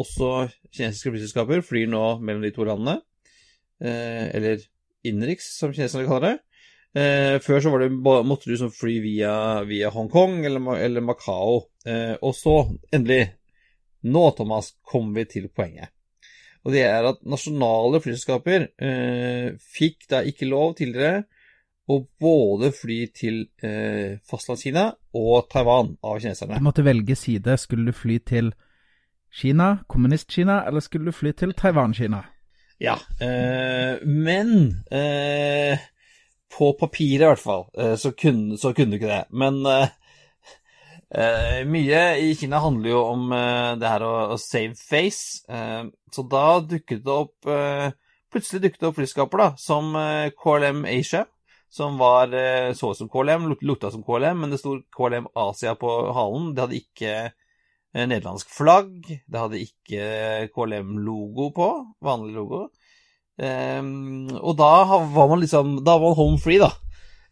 Også 0.00 0.48
kinesiske 0.74 1.12
flyselskaper 1.14 1.62
flyr 1.66 1.90
nå 1.90 2.04
mellom 2.22 2.42
de 2.44 2.52
to 2.54 2.66
landene. 2.66 2.98
Eh, 3.82 4.30
eller 4.34 4.64
innenriks, 5.06 5.52
som 5.58 5.74
kineserne 5.74 6.08
kaller 6.08 6.26
det. 6.28 6.36
Eh, 6.94 7.36
før 7.42 7.62
så 7.62 7.72
det, 7.82 7.90
måtte 7.90 8.46
du 8.46 8.54
liksom 8.54 8.70
fly 8.74 9.00
via, 9.02 9.34
via 9.66 9.90
Hongkong 9.94 10.44
eller, 10.46 10.76
eller 10.78 11.04
Macao. 11.04 11.64
Eh, 11.86 12.14
og 12.22 12.34
så, 12.38 12.56
endelig, 12.94 13.34
nå, 14.06 14.24
Thomas, 14.38 14.72
kommer 14.86 15.22
vi 15.22 15.28
til 15.36 15.50
poenget. 15.50 15.90
Og 16.64 16.72
det 16.72 16.86
er 16.88 17.04
at 17.10 17.20
nasjonale 17.28 18.00
flyselskaper 18.00 18.70
eh, 18.80 19.48
fikk 19.74 20.06
da 20.08 20.22
ikke 20.24 20.48
lov 20.48 20.78
tidligere 20.78 21.26
å 21.90 21.98
både 22.20 22.70
fly 22.72 22.98
til 23.12 23.42
eh, 23.62 24.20
fastlandskina 24.24 24.86
og 25.20 25.48
Taiwan 25.52 25.94
av 26.04 26.20
kineserne. 26.22 26.58
Du 26.58 26.64
måtte 26.64 26.84
velge 26.86 27.16
side. 27.18 27.58
Skulle 27.60 27.92
du 27.92 27.96
fly 27.96 28.18
til 28.24 28.52
Kina, 29.34 29.84
kommunist-Kina, 29.90 30.62
eller 30.68 30.84
skulle 30.84 31.10
du 31.10 31.16
fly 31.16 31.34
til 31.36 31.52
Taiwan-Kina? 31.58 32.22
Ja, 32.82 32.94
eh, 33.22 34.00
men 34.06 34.84
eh, 34.90 35.82
på 36.54 36.72
papiret 36.78 37.22
i 37.22 37.28
hvert 37.28 37.42
fall, 37.42 37.66
eh, 37.78 37.94
så, 38.00 38.14
kunne, 38.16 38.58
så, 38.58 38.72
kunne, 38.74 38.94
du 38.94 39.00
ikke 39.00 39.10
det. 39.10 39.24
Men 39.34 39.60
eh, 39.68 39.92
eh, 41.18 41.60
mye 41.68 42.04
i 42.22 42.32
Kina 42.38 42.62
handler 42.62 42.94
jo 42.94 43.02
om 43.10 43.28
det 43.80 43.90
her 43.90 44.06
å, 44.06 44.14
å 44.34 44.40
save 44.40 44.78
face. 44.78 45.44
så 46.14 46.26
da 46.30 46.46
dukket 46.62 47.04
det 47.04 47.14
opp 47.14 47.52
Plutselig 48.34 48.64
dukket 48.64 48.80
det 48.82 48.88
opp 48.88 48.96
flyskaper 48.98 49.38
da, 49.38 49.44
som 49.62 49.92
KLM 50.34 50.80
Asia, 50.90 51.20
som 51.74 51.96
var 51.98 52.30
så 52.78 52.92
ut 52.92 52.98
som 53.00 53.08
KLM, 53.10 53.48
lukta 53.66 53.90
som 53.90 54.04
KLM, 54.06 54.44
men 54.44 54.52
det 54.52 54.60
sto 54.60 54.76
KLM 54.94 55.26
Asia 55.34 55.72
på 55.74 55.90
halen. 56.14 56.52
Det 56.54 56.62
hadde 56.62 56.78
ikke 56.78 57.14
nederlandsk 57.94 58.50
flagg. 58.50 59.08
Det 59.26 59.40
hadde 59.40 59.62
ikke 59.62 60.06
KLM-logo 60.54 61.50
på, 61.56 61.68
vanlig 62.04 62.34
logo. 62.36 62.64
Um, 63.34 64.28
og 64.38 64.54
da 64.60 64.68
var 65.10 65.26
man 65.26 65.40
liksom 65.42 65.80
Da 65.82 65.96
var 65.98 66.12
man 66.12 66.18
home 66.18 66.38
free, 66.38 66.60
da. 66.62 66.70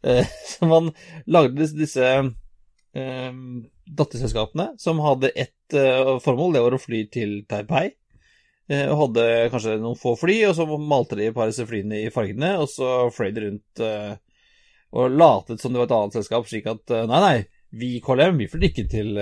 Så 0.51 0.66
man 0.66 0.90
lagde 1.30 1.68
disse 1.78 2.09
um, 2.26 3.43
datterselskapene 3.86 4.72
som 4.82 4.99
hadde 5.05 5.30
ett 5.30 5.76
formål, 6.22 6.57
det 6.57 6.62
var 6.64 6.74
å 6.76 6.80
fly 6.82 7.05
til 7.14 7.45
Taipei. 7.49 7.93
Og 8.72 8.99
hadde 8.99 9.24
kanskje 9.53 9.78
noen 9.80 9.99
få 9.99 10.12
fly, 10.16 10.34
og 10.49 10.55
så 10.57 10.64
malte 10.66 11.16
de 11.18 11.26
et 11.28 11.34
par 11.36 11.47
av 11.47 11.51
disse 11.51 11.64
flyene 11.68 12.03
i 12.05 12.11
fargene, 12.14 12.55
og 12.62 12.68
så 12.70 13.09
fløy 13.12 13.32
de 13.34 13.43
rundt 13.47 13.82
og 14.93 15.18
latet 15.18 15.61
som 15.62 15.72
det 15.72 15.80
var 15.80 15.88
et 15.88 15.95
annet 15.97 16.16
selskap, 16.18 16.49
slik 16.49 16.66
at 16.70 16.95
nei, 17.09 17.20
nei, 17.24 17.36
vi 17.80 17.95
i 17.97 18.01
KLM 18.05 18.40
vi 18.40 18.49
flytter 18.53 18.68
ikke 18.68 18.88
til, 18.93 19.20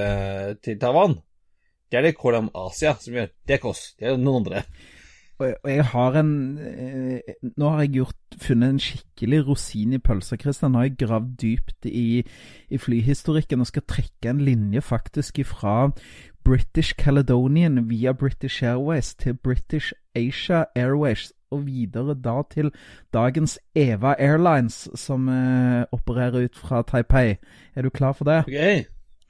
til 0.65 0.79
Taiwan. 0.83 1.15
Det 1.91 1.99
er 1.99 2.09
det 2.09 2.17
KLM 2.19 2.49
Asia 2.59 2.97
som 2.99 3.15
gjør. 3.15 3.31
Det 3.47 3.55
er 3.55 3.61
ikke 3.61 3.71
oss, 3.71 3.85
det 3.99 4.11
er 4.11 4.19
noen 4.19 4.41
andre 4.43 4.65
og 5.41 5.69
jeg 5.71 5.85
har 5.93 6.17
en 6.21 6.33
eh, 6.59 7.35
Nå 7.57 7.73
har 7.73 7.85
jeg 7.85 7.95
gjort, 8.01 8.17
funnet 8.41 8.75
en 8.75 8.83
skikkelig 8.83 9.41
rosin 9.49 9.97
i 9.97 10.01
pølsa, 10.03 10.37
Christian. 10.41 10.73
Nå 10.73 10.81
har 10.81 10.89
jeg 10.89 10.99
gravd 11.01 11.33
dypt 11.41 11.89
i, 11.89 12.23
i, 12.69 12.81
flyhistorikken 12.81 13.63
og 13.63 13.71
skal 13.71 13.87
trekke 13.89 14.31
en 14.31 14.43
linje 14.45 14.83
faktisk 14.85 15.41
fra 15.49 15.91
British 16.45 16.95
Caledonian 16.97 17.83
via 17.91 18.13
British 18.13 18.65
Airways 18.65 19.15
til 19.15 19.37
British 19.37 19.93
Asia 20.15 20.65
Airways 20.77 21.33
og 21.51 21.67
videre 21.67 22.15
da 22.15 22.43
til 22.51 22.71
dagens 23.15 23.59
Eva 23.75 24.15
Airlines, 24.19 24.89
som 24.95 25.29
eh, 25.29 25.85
opererer 25.93 26.45
ut 26.45 26.57
fra 26.57 26.83
Taipei. 26.83 27.37
Er 27.75 27.83
du 27.83 27.91
klar 27.91 28.13
for 28.13 28.25
det? 28.25 28.43
Okay. 28.47 28.85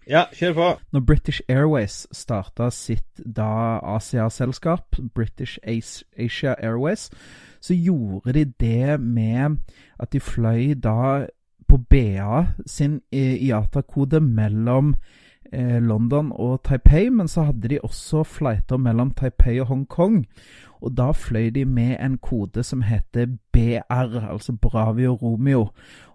Ja, 0.09 0.25
kjør 0.33 0.55
på. 0.55 0.69
Når 0.93 1.01
British 1.01 1.41
Airways 1.49 2.07
starta 2.13 2.71
sitt 2.71 3.21
da 3.37 3.79
Asia-selskap, 3.97 4.97
British 5.15 5.59
Asia 5.65 6.55
Airways, 6.59 7.11
så 7.61 7.75
gjorde 7.75 8.33
de 8.33 8.45
det 8.61 9.01
med 9.01 9.61
at 10.01 10.13
de 10.13 10.21
fløy 10.21 10.75
da 10.75 11.27
på 11.69 11.77
BA 11.77 12.47
sin 12.67 13.01
IATA-kode 13.13 14.21
mellom 14.21 14.95
eh, 14.95 15.20
London 15.53 16.29
og 16.31 16.61
Taipei, 16.63 17.09
men 17.11 17.29
så 17.29 17.49
hadde 17.49 17.69
de 17.73 17.81
også 17.83 18.23
flighter 18.23 18.79
mellom 18.79 19.11
Taipei 19.19 19.57
og 19.61 19.67
Hongkong. 19.67 20.21
Og 20.81 20.97
da 20.97 21.11
fløy 21.13 21.51
de 21.53 21.65
med 21.69 21.97
en 22.01 22.17
kode 22.19 22.63
som 22.65 22.83
heter 22.83 23.27
BR, 23.53 24.17
altså 24.33 24.53
Bravio 24.53 25.15
Romeo. 25.15 25.69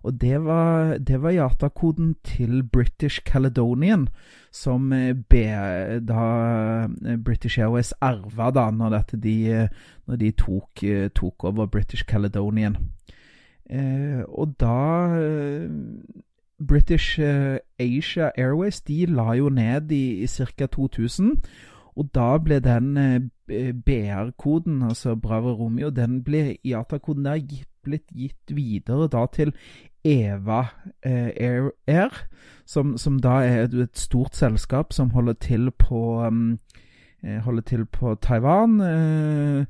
Og 0.04 0.22
det 0.22 0.44
var, 0.46 0.98
det 0.98 1.22
var 1.22 1.30
IATA-koden 1.30 2.16
til 2.24 2.64
British 2.64 3.22
Caledonian, 3.26 4.08
som 4.52 4.94
eh, 4.94 5.14
B, 5.30 5.34
da 6.08 6.22
eh, 7.06 7.18
British 7.18 7.60
Airways 7.60 7.94
arva 8.02 8.52
da 8.52 8.70
når, 8.72 9.04
de, 9.24 9.68
når 10.08 10.16
de 10.16 10.32
tok, 10.32 10.84
tok, 11.16 11.44
over 11.44 11.66
British 11.66 12.06
Caledonian. 12.06 12.78
Eh, 13.70 14.22
og 14.28 14.56
da 14.60 14.78
British 16.60 17.20
Asia 17.20 18.32
Airways 18.38 18.82
de 18.82 19.06
la 19.06 19.34
jo 19.34 19.50
ned 19.50 19.92
i, 19.92 20.24
i 20.24 20.28
ca. 20.28 20.66
2000. 20.66 21.32
Og 21.96 22.10
da 22.16 22.38
ble 22.44 22.60
den 22.60 22.98
eh, 22.98 23.72
BR-koden, 23.74 24.82
altså 24.84 25.16
Bravo 25.16 25.54
Romeo, 25.54 25.90
den 25.90 26.24
ble 26.24 26.58
IATA-koden 26.64 27.26
der 27.26 27.40
blitt 27.86 28.08
gitt 28.12 28.56
videre 28.56 29.08
da 29.08 29.26
til 29.32 29.54
Eva 30.04 30.66
eh, 31.06 31.32
Air, 31.38 31.70
Air 31.88 32.26
som, 32.66 32.98
som, 32.98 33.20
da 33.20 33.42
er 33.46 33.68
et 33.70 33.98
stort 33.98 34.36
selskap 34.36 34.94
som 34.94 35.12
holder 35.14 35.34
til 35.34 35.72
på 35.72 36.26
holder 37.44 37.62
til 37.62 37.86
på 37.86 38.16
Taiwan. 38.22 38.82
Eh, 38.82 39.66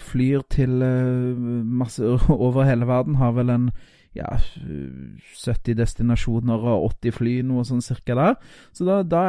flyr 0.00 0.40
til 0.50 0.82
eh, 0.82 1.36
masse 1.64 2.04
over 2.46 2.64
hele 2.64 2.86
verden. 2.86 3.14
Har 3.14 3.32
vel 3.32 3.50
en 3.50 3.70
ja, 4.16 4.30
70 5.36 5.76
destinasjoner 5.78 6.64
og 6.72 6.86
80 6.90 7.16
fly, 7.18 7.34
noe 7.46 7.64
sånn 7.68 7.84
cirka 7.84 8.16
der. 8.18 8.38
Så 8.76 8.86
da, 8.88 9.00
da 9.06 9.24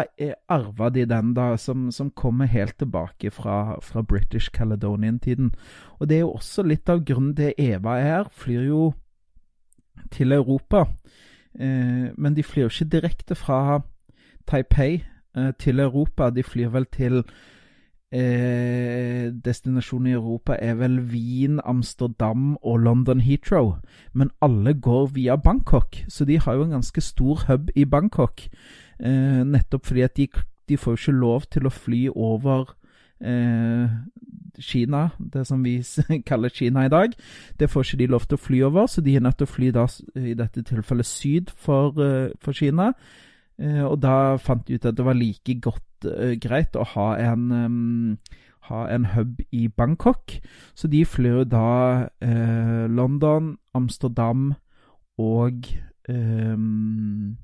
arva 0.52 0.90
de 0.94 1.06
den, 1.10 1.34
da, 1.38 1.50
som, 1.62 1.90
som 1.92 2.12
kommer 2.12 2.50
helt 2.52 2.78
tilbake 2.82 3.32
fra, 3.36 3.78
fra 3.84 4.04
British 4.04 4.54
Caledonian-tiden. 4.56 5.52
Og 6.00 6.10
det 6.10 6.20
er 6.20 6.26
jo 6.26 6.38
også 6.38 6.66
litt 6.68 6.90
av 6.90 7.04
grunnen 7.08 7.36
til 7.38 7.54
Eva 7.58 7.98
er. 8.00 8.32
Flyr 8.32 8.68
jo 8.70 8.82
til 10.14 10.32
Europa. 10.32 10.86
Eh, 11.60 12.08
men 12.16 12.36
de 12.36 12.44
flyr 12.44 12.68
jo 12.68 12.74
ikke 12.74 12.92
direkte 12.98 13.36
fra 13.36 13.82
Taipei 14.48 15.04
eh, 15.38 15.52
til 15.60 15.80
Europa. 15.80 16.30
De 16.30 16.44
flyr 16.44 16.70
vel 16.74 16.86
til 16.94 17.24
eh, 18.12 19.32
destinasjoner 19.45 20.12
i 20.12 20.16
Europa 20.16 20.58
er 20.60 20.78
vel 20.80 20.99
Wien, 21.12 21.60
Amsterdam 21.66 22.58
og 22.62 22.80
London 22.80 23.22
Heathrow. 23.22 23.76
Men 24.14 24.32
alle 24.41 24.74
går 24.74 25.05
via 25.16 25.36
Bangkok, 25.36 26.03
så 26.08 26.26
de 26.26 26.39
har 26.39 26.53
jo 26.53 26.64
en 26.64 26.78
ganske 26.78 27.01
stor 27.01 27.45
hub 27.47 27.70
i 27.76 27.86
Bangkok. 27.86 28.47
Eh, 28.99 29.43
nettopp 29.43 29.86
fordi 29.86 30.01
at 30.01 30.18
de, 30.18 30.28
de 30.70 30.78
får 30.78 30.91
jo 30.91 31.01
ikke 31.01 31.20
lov 31.20 31.41
til 31.51 31.68
å 31.68 31.74
fly 31.74 32.08
over 32.16 32.74
eh, 33.22 33.89
Kina, 34.60 35.10
det 35.20 35.45
som 35.47 35.64
vi 35.64 35.84
kaller 36.30 36.49
Kina 36.49 36.86
i 36.86 36.89
dag. 36.89 37.14
Det 37.60 37.70
får 37.70 37.86
ikke 37.86 38.01
de 38.01 38.12
lov 38.12 38.26
til 38.26 38.38
å 38.38 38.41
fly 38.41 38.62
over, 38.66 38.88
så 38.88 39.01
de 39.01 39.16
er 39.16 39.24
nødt 39.24 39.38
til 39.38 39.47
å 39.47 39.53
fly 39.53 39.72
da, 39.72 39.86
i 40.16 40.34
dette 40.38 40.64
tilfellet 40.66 41.05
syd 41.05 41.53
for, 41.55 41.93
uh, 42.01 42.34
for 42.41 42.58
Kina. 42.58 42.93
Eh, 43.58 43.84
og 43.84 43.97
da 44.01 44.38
fant 44.41 44.68
de 44.68 44.78
ut 44.78 44.86
at 44.86 44.97
det 44.97 45.05
var 45.05 45.18
like 45.18 45.55
godt 45.62 45.84
uh, 46.06 46.36
greit 46.41 46.76
å 46.78 46.86
ha 46.93 47.08
en, 47.22 47.50
um, 47.52 48.18
ha 48.70 48.86
en 48.91 49.10
hub 49.16 49.41
i 49.52 49.68
Bangkok. 49.68 50.38
Så 50.76 50.91
de 50.91 51.06
flyr 51.06 51.45
da 51.50 52.08
uh, 52.24 52.86
London, 52.91 53.56
Amsterdam 53.74 54.54
og 55.18 55.68
um, 56.10 57.38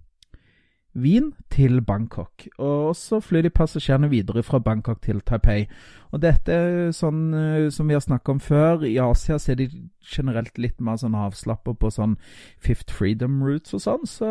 Wien 0.93 1.31
til 1.49 1.81
Bangkok. 1.81 2.45
Og 2.61 2.93
så 2.95 3.17
flyr 3.19 3.47
de 3.47 3.49
passasjerene 3.49 4.11
videre 4.11 4.43
fra 4.45 4.59
Bangkok 4.61 5.01
til 5.01 5.23
Taipei. 5.25 5.65
Og 6.13 6.21
dette 6.21 6.53
er 6.53 6.91
sånn 6.93 7.31
som 7.73 7.89
vi 7.89 7.95
har 7.97 8.03
snakket 8.05 8.29
om 8.35 8.41
før. 8.43 8.83
I 8.85 8.99
Asia 9.01 9.39
så 9.41 9.55
er 9.55 9.63
de 9.63 9.69
generelt 10.05 10.59
litt 10.61 10.77
mer 10.77 10.99
sånn 11.01 11.17
avslappa 11.17 11.73
på 11.73 11.89
sånn 11.89 12.13
Fifth 12.61 12.93
Freedom 12.93 13.41
Routes 13.41 13.73
og 13.73 13.81
sånn. 13.81 14.05
Så 14.05 14.29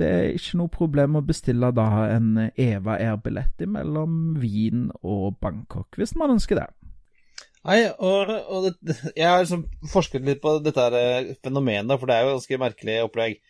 det 0.00 0.08
er 0.12 0.34
ikke 0.36 0.60
noe 0.60 0.72
problem 0.72 1.18
å 1.18 1.24
bestille 1.24 1.70
da 1.74 1.86
en 2.10 2.50
Eva 2.52 2.98
Air-billett 3.00 3.64
mellom 3.70 4.36
Wien 4.40 4.90
og 5.00 5.38
Bangkok, 5.42 5.96
hvis 5.98 6.16
man 6.18 6.34
ønsker 6.36 6.60
det. 6.60 6.66
Nei, 7.66 7.80
og, 7.98 8.30
og 8.30 8.68
det, 8.68 8.96
jeg 9.16 9.26
har 9.26 9.42
liksom 9.42 9.64
forsket 9.90 10.26
litt 10.26 10.42
på 10.42 10.58
dette 10.62 10.84
her 10.84 10.96
eh, 11.00 11.32
fenomenet, 11.42 11.96
for 11.98 12.06
det 12.06 12.16
er 12.16 12.26
jo 12.26 12.36
ganske 12.36 12.60
merkelig 12.62 12.98
opplegg. 13.08 13.40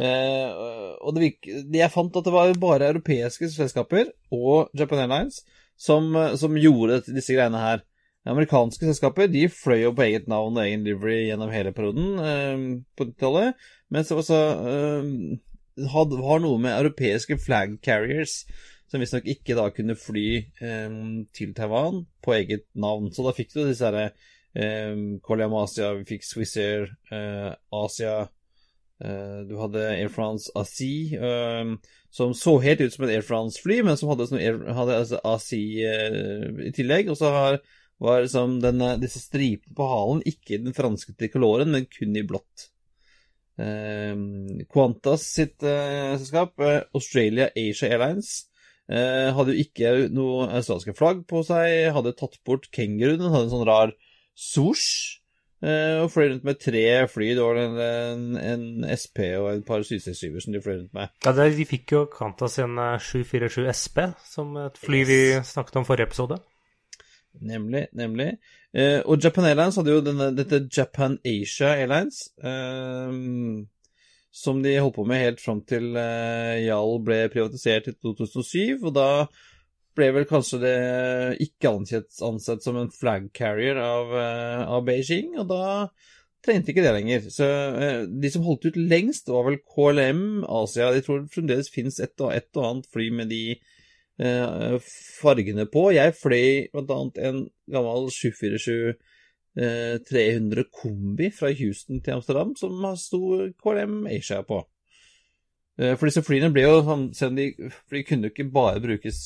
Eh, 0.00 0.64
og 1.04 1.14
det 1.14 1.22
virk, 1.26 1.50
jeg 1.76 1.92
fant 1.92 2.16
at 2.18 2.26
det 2.26 2.34
var 2.34 2.50
bare 2.62 2.90
europeiske 2.94 3.50
selskaper 3.52 4.10
og 4.34 4.72
Japan 4.78 5.04
Airlines 5.04 5.42
som, 5.80 6.10
som 6.40 6.58
gjorde 6.58 7.02
disse 7.12 7.36
greiene 7.36 7.62
her. 7.62 7.84
Amerikanske 8.28 8.84
selskaper 8.84 9.30
de 9.32 9.46
fløy 9.48 9.84
jo 9.86 9.94
på 9.96 10.04
eget 10.04 10.26
navn 10.28 10.58
og 10.58 10.64
egen 10.66 10.82
livery 10.84 11.22
gjennom 11.30 11.52
hele 11.54 11.72
perioden 11.76 12.18
eh, 12.20 12.64
på 12.98 13.06
90-tallet, 13.06 13.70
mens 13.94 14.10
det 14.10 14.18
også 14.18 14.40
eh, 14.72 15.14
had, 15.92 16.12
har 16.20 16.42
noe 16.44 16.60
med 16.60 16.76
europeiske 16.76 17.38
flag 17.40 17.78
carriers 17.84 18.42
som 18.90 19.02
visstnok 19.02 19.28
ikke 19.30 19.54
da 19.58 19.68
kunne 19.74 19.98
fly 19.98 20.26
eh, 20.40 20.98
til 21.36 21.54
Taiwan 21.54 22.02
på 22.24 22.34
eget 22.34 22.66
navn. 22.74 23.10
Så 23.14 23.24
da 23.26 23.34
fikk 23.36 23.52
du 23.54 23.62
disse 23.62 23.86
herre 23.86 24.10
eh, 24.58 24.96
Koream 25.22 25.54
Asia, 25.60 25.92
vi 25.98 26.06
fikk 26.08 26.26
Swissair, 26.26 26.88
eh, 27.14 27.52
Asia 27.70 28.16
eh, 28.98 29.42
Du 29.46 29.54
hadde 29.60 29.86
Air 29.92 30.10
France 30.10 30.50
ASI, 30.58 31.14
eh, 31.14 31.76
som 32.10 32.34
så 32.34 32.56
helt 32.64 32.82
ut 32.82 32.96
som 32.96 33.06
et 33.06 33.14
Air 33.14 33.26
France-fly, 33.26 33.78
men 33.86 34.00
som 34.00 34.10
hadde, 34.10 34.26
sånn 34.32 34.42
Air, 34.42 34.58
hadde 34.74 34.98
altså 35.04 35.22
ASI 35.36 35.62
eh, 35.86 36.50
i 36.66 36.74
tillegg. 36.74 37.12
Og 37.14 37.20
så 37.20 37.30
har, 37.36 37.60
var 38.02 38.24
liksom 38.26 38.58
denne, 38.64 38.96
disse 39.02 39.22
stripene 39.22 39.78
på 39.78 39.86
halen 39.86 40.26
ikke 40.26 40.58
den 40.64 40.74
franske 40.74 41.14
trikoloren, 41.14 41.70
men 41.76 41.86
kun 41.94 42.18
i 42.18 42.26
blått. 42.26 42.72
Eh, 43.60 44.64
Qantas 44.72 45.26
sitt 45.36 45.62
eh, 45.62 46.14
selskap, 46.16 46.56
eh, 46.64 46.80
Australia 46.96 47.50
Asia 47.52 47.90
Airlines, 47.92 48.38
Eh, 48.90 49.30
hadde 49.36 49.54
jo 49.54 49.62
ikke 49.62 49.90
noe 50.10 50.48
australske 50.58 50.94
flagg 50.98 51.22
på 51.30 51.44
seg, 51.46 51.92
hadde 51.94 52.16
tatt 52.18 52.40
bort 52.46 52.66
kenguruen, 52.74 53.22
hadde 53.22 53.46
en 53.46 53.52
sånn 53.52 53.68
rar 53.68 53.92
swoosh. 54.34 55.20
Eh, 55.60 56.00
og 56.00 56.08
fløy 56.08 56.30
rundt 56.30 56.46
med 56.48 56.58
tre 56.58 56.82
fly. 57.12 57.28
Det 57.36 57.44
var 57.44 57.58
en, 57.60 57.78
en, 57.84 58.22
en 58.40 58.86
SP 58.96 59.26
og 59.36 59.50
et 59.52 59.66
par 59.68 59.84
767-er 59.84 60.42
som 60.42 60.56
de 60.56 60.62
fløy 60.64 60.78
rundt 60.78 60.96
med. 60.96 61.12
Ja, 61.22 61.34
De 61.36 61.66
fikk 61.68 61.94
jo 61.94 62.06
Qantas 62.10 62.56
eh, 62.58 62.66
747 63.04 63.68
SP, 63.68 64.00
som 64.32 64.56
et 64.64 64.80
fly 64.80 65.04
vi 65.06 65.20
snakket 65.46 65.82
om 65.82 65.86
forrige 65.86 66.10
episode. 66.10 66.40
Nemlig, 67.40 67.86
nemlig. 67.96 68.32
Eh, 68.74 69.00
og 69.06 69.22
Japan 69.22 69.46
Airlines 69.48 69.78
hadde 69.78 69.94
jo 69.94 70.02
denne, 70.04 70.30
dette 70.36 70.64
Japan 70.76 71.18
Asia 71.24 71.74
Airlines. 71.78 72.26
Eh, 72.42 73.66
som 74.30 74.60
de 74.62 74.76
holdt 74.78 74.94
på 74.94 75.04
med 75.08 75.24
helt 75.24 75.40
fram 75.42 75.62
til 75.66 75.96
eh, 75.98 76.66
Jal 76.66 77.00
ble 77.06 77.24
privatisert 77.32 77.90
i 77.90 77.96
2007. 77.96 78.78
Og 78.84 78.92
da 78.94 79.08
ble 79.98 80.10
vel 80.14 80.28
kanskje 80.30 80.60
det 80.62 80.76
ikke 81.46 81.74
ansett, 81.74 82.12
ansett 82.24 82.64
som 82.64 82.78
en 82.78 82.92
flag 82.94 83.28
carrier 83.36 83.80
av, 83.82 84.14
eh, 84.14 84.62
av, 84.62 84.84
Beijing, 84.86 85.34
og 85.42 85.50
da 85.50 85.64
trengte 86.46 86.72
ikke 86.72 86.84
det 86.86 86.94
lenger. 86.94 87.26
Så 87.32 87.48
eh, 87.48 88.04
de 88.06 88.30
som 88.32 88.46
holdt 88.46 88.70
ut 88.70 88.78
lengst, 88.78 89.28
var 89.32 89.48
vel 89.48 89.58
KLM 89.74 90.46
Asia. 90.62 90.92
De 90.94 91.02
tror 91.04 91.26
fremdeles 91.32 91.72
finnes 91.72 91.98
et 92.00 92.14
og, 92.22 92.32
et 92.36 92.48
og 92.56 92.68
annet 92.68 92.90
fly 92.94 93.10
med 93.18 93.32
de 93.34 93.44
fargene 94.20 95.64
på. 95.70 95.86
Jeg 95.96 96.16
fløy 96.18 96.66
bl.a. 96.74 96.98
en 97.28 97.38
gammel 97.72 98.10
747 98.12 98.98
300 99.56 100.66
kombi 100.70 101.30
fra 101.34 101.48
Houston 101.56 102.02
til 102.04 102.14
Amsterdam, 102.18 102.52
som 102.56 102.84
sto 103.00 103.48
KLM 103.58 104.04
Asia 104.12 104.44
på. 104.46 104.60
Eh, 105.80 105.94
for 105.96 106.08
disse 106.08 106.22
flyene 106.24 106.50
ble 106.52 106.66
jo 106.66 106.80
sånn, 106.84 107.06
selv 107.16 107.32
om 107.32 107.38
de, 107.40 107.70
de 107.94 108.02
kunne 108.06 108.28
jo 108.28 108.34
ikke 108.34 108.50
bare 108.52 108.82
brukes 108.84 109.20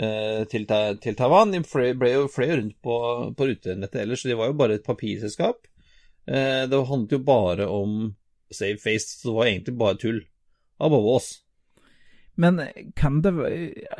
eh, 0.00 0.42
til, 0.50 0.66
til, 0.66 1.16
Taiwan, 1.18 1.54
de 1.54 1.62
ble 2.00 2.10
jo 2.10 2.26
fløy 2.32 2.50
rundt 2.56 2.76
på, 2.82 2.98
på 3.36 3.48
rutenettet 3.50 4.02
ellers, 4.02 4.24
så 4.24 4.32
de 4.32 4.38
var 4.40 4.50
jo 4.50 4.58
bare 4.58 4.78
et 4.80 4.86
papirselskap. 4.86 5.68
Eh, 6.26 6.64
det 6.70 6.82
handlet 6.90 7.14
jo 7.14 7.22
bare 7.22 7.68
om 7.70 8.14
save 8.50 8.80
face, 8.82 9.20
så 9.20 9.30
det 9.30 9.36
var 9.38 9.50
egentlig 9.50 9.76
bare 9.78 10.00
tull 10.00 10.20
av 10.82 10.98
oss. 10.98 11.30
Men 12.36 12.60
kan 12.96 13.20
det, 13.22 13.32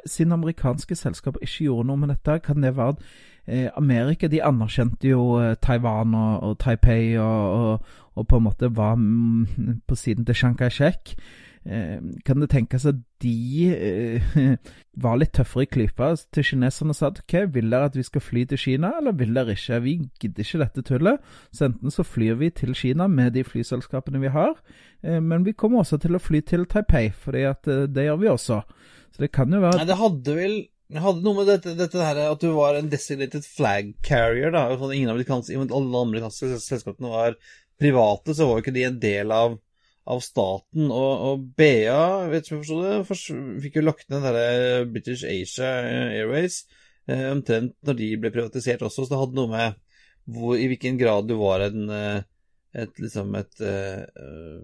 siden 0.07 0.33
amerikanske 0.33 0.97
selskaper 0.99 1.43
ikke 1.43 1.69
gjorde 1.69 1.89
noe 1.91 2.01
med 2.03 2.11
dette, 2.11 2.41
kan 2.43 2.63
det 2.63 2.75
være 2.77 2.97
at 2.97 3.05
eh, 3.47 3.69
Amerika 3.77 4.27
de 4.31 4.43
anerkjente 4.43 5.09
jo 5.09 5.39
eh, 5.39 5.55
Taiwan 5.63 6.15
og, 6.19 6.43
og 6.43 6.59
Taipei 6.59 7.17
og, 7.19 7.53
og, 7.53 7.95
og, 8.15 8.27
på 8.29 8.41
en 8.41 8.47
måte 8.49 8.77
var 8.77 8.95
mm, 8.99 9.81
på 9.87 9.95
siden 9.95 10.27
til 10.27 10.35
Chiang 10.35 10.59
Kai-shek. 10.59 11.15
Eh, 11.65 12.01
kan 12.29 12.43
det 12.43 12.51
tenkes 12.53 12.85
at 12.85 12.99
de 13.25 13.71
eh, 13.73 14.35
var 15.05 15.17
litt 15.17 15.33
tøffere 15.33 15.65
i 15.65 15.71
klypa 15.73 16.11
til 16.35 16.45
kineserne 16.45 16.93
og 16.93 16.99
sa 16.99 17.09
at 17.09 17.23
ok, 17.23 17.37
vil 17.55 17.73
dere 17.73 17.89
at 17.89 17.97
vi 17.97 18.05
skal 18.05 18.21
fly 18.21 18.43
til 18.51 18.61
Kina, 18.61 18.91
eller 18.99 19.17
vil 19.17 19.33
dere 19.37 19.57
ikke? 19.57 19.81
Vi 19.87 19.95
gidder 20.21 20.45
ikke 20.45 20.61
dette 20.61 20.85
tullet. 20.91 21.33
Så 21.57 21.71
enten 21.71 21.95
så 21.95 22.05
flyr 22.05 22.37
vi 22.43 22.53
til 22.53 22.77
Kina 22.77 23.09
med 23.09 23.33
de 23.39 23.47
flyselskapene 23.49 24.21
vi 24.21 24.35
har, 24.35 24.53
eh, 25.03 25.21
men 25.25 25.49
vi 25.49 25.57
kommer 25.57 25.81
også 25.85 26.03
til 26.05 26.19
å 26.19 26.23
fly 26.23 26.45
til 26.45 26.69
Taipei, 26.69 27.09
for 27.17 27.33
det 27.33 28.07
gjør 28.09 28.21
vi 28.21 28.33
også. 28.35 28.61
Så 29.15 29.23
det 29.23 29.33
kan 29.33 29.53
jo 29.53 29.63
være 29.63 29.81
Nei, 29.81 29.89
det 29.89 30.01
hadde 30.01 30.37
vel 30.37 30.63
det 30.95 31.01
hadde 31.01 31.25
noe 31.25 31.39
med 31.39 31.49
dette, 31.49 31.73
dette 31.79 31.99
her, 32.05 32.19
at 32.29 32.43
du 32.43 32.51
var 32.55 32.77
en 32.77 32.91
designated 32.93 33.47
flag 33.49 33.95
carrier. 34.05 34.53
da, 34.53 34.69
sånn, 34.77 34.93
ingen 34.93 35.11
amerikanske, 35.15 35.57
Alle 35.57 36.03
amerikanske 36.05 36.59
selskapene 36.61 37.09
var 37.11 37.39
private, 37.81 38.35
så 38.37 38.47
var 38.47 38.59
jo 38.59 38.65
ikke 38.67 38.75
de 38.77 38.85
en 38.87 38.99
del 39.01 39.33
av, 39.35 39.57
av 40.05 40.21
staten. 40.25 40.91
Og, 40.91 41.13
og 41.29 41.47
BA 41.59 42.29
vet 42.33 42.47
ikke 42.47 42.59
om 42.59 42.65
jeg 42.85 43.07
forstod 43.09 43.39
det, 43.39 43.61
fikk 43.65 43.79
jo 43.81 43.87
lagt 43.87 44.09
ned 44.09 44.19
den 44.21 44.27
derre 44.29 44.85
British 44.91 45.25
Asia 45.29 45.71
Airways 46.11 46.65
eh, 47.09 47.31
omtrent 47.31 47.77
når 47.87 47.99
de 48.01 48.11
ble 48.21 48.33
privatisert 48.35 48.85
også, 48.85 49.07
så 49.07 49.15
det 49.15 49.23
hadde 49.23 49.41
noe 49.41 49.53
med 49.53 49.81
hvor, 50.25 50.57
i 50.57 50.69
hvilken 50.71 51.01
grad 51.01 51.29
du 51.29 51.37
var 51.41 51.67
en 51.67 51.89
eh, 51.93 52.21
et, 52.75 52.97
liksom 52.99 53.35
et 53.39 53.61
uh, 53.63 54.63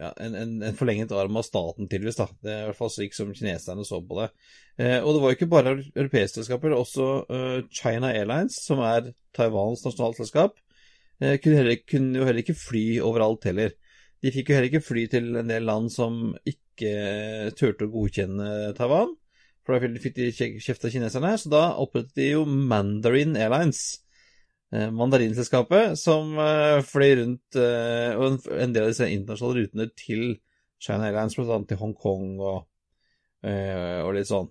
ja, 0.00 0.10
en, 0.16 0.34
en, 0.34 0.52
en, 0.64 0.76
forlenget 0.76 1.12
arm 1.12 1.36
av 1.36 1.44
staten, 1.44 1.88
tydeligvis. 1.88 2.16
da. 2.16 2.26
Det 2.40 2.52
er 2.52 2.62
i 2.62 2.68
hvert 2.70 2.78
fall 2.78 2.92
slik 2.94 3.16
som 3.16 3.34
kineserne 3.36 3.84
så 3.84 4.00
på 4.00 4.22
det. 4.22 4.30
Eh, 4.80 4.98
og 5.02 5.12
det 5.12 5.20
var 5.22 5.32
jo 5.32 5.36
ikke 5.36 5.50
bare 5.52 5.74
europeiske 5.82 6.38
selskaper, 6.38 6.72
også 6.76 7.08
uh, 7.28 7.58
China 7.68 8.14
Airlines, 8.14 8.56
som 8.64 8.80
er 8.84 9.12
Taiwans 9.36 9.84
nasjonalselskap, 9.84 10.56
eh, 11.20 11.36
kunne, 11.42 11.58
heller, 11.60 11.76
kunne, 11.84 12.16
jo 12.16 12.28
heller 12.28 12.44
ikke 12.44 12.56
fly 12.56 12.84
overalt 13.04 13.44
heller. 13.50 13.76
De 14.20 14.32
fikk 14.34 14.50
jo 14.50 14.58
heller 14.58 14.68
ikke 14.68 14.84
fly 14.84 15.06
til 15.12 15.32
en 15.40 15.48
del 15.48 15.64
land 15.68 15.88
som 15.92 16.34
ikke 16.48 17.52
turte 17.56 17.86
å 17.86 17.92
godkjenne 17.92 18.74
Taiwan, 18.76 19.14
for 19.64 19.76
da 19.76 20.02
fikk 20.02 20.18
de 20.18 20.30
kjeft 20.34 20.84
av 20.84 20.92
kineserne. 20.92 21.32
Så 21.40 21.52
da 21.52 21.64
opprettet 21.80 22.18
de 22.20 22.30
jo 22.34 22.44
Mandarin 22.48 23.36
Airlines 23.38 24.00
Eh, 24.70 24.90
mandarinselskapet 24.94 25.98
som 25.98 26.36
eh, 26.38 26.78
fløy 26.86 27.16
rundt 27.18 27.56
eh, 27.58 28.12
og 28.14 28.44
en 28.54 28.74
del 28.74 28.84
av 28.84 28.92
disse 28.92 29.08
internasjonale 29.10 29.64
rutene 29.64 29.86
til 29.98 30.36
China 30.78 31.08
Airlines, 31.08 31.34
bl.a. 31.34 31.56
til 31.66 31.80
Hongkong 31.80 32.36
og, 32.38 32.60
og 33.42 34.12
litt 34.14 34.30
sånn. 34.30 34.46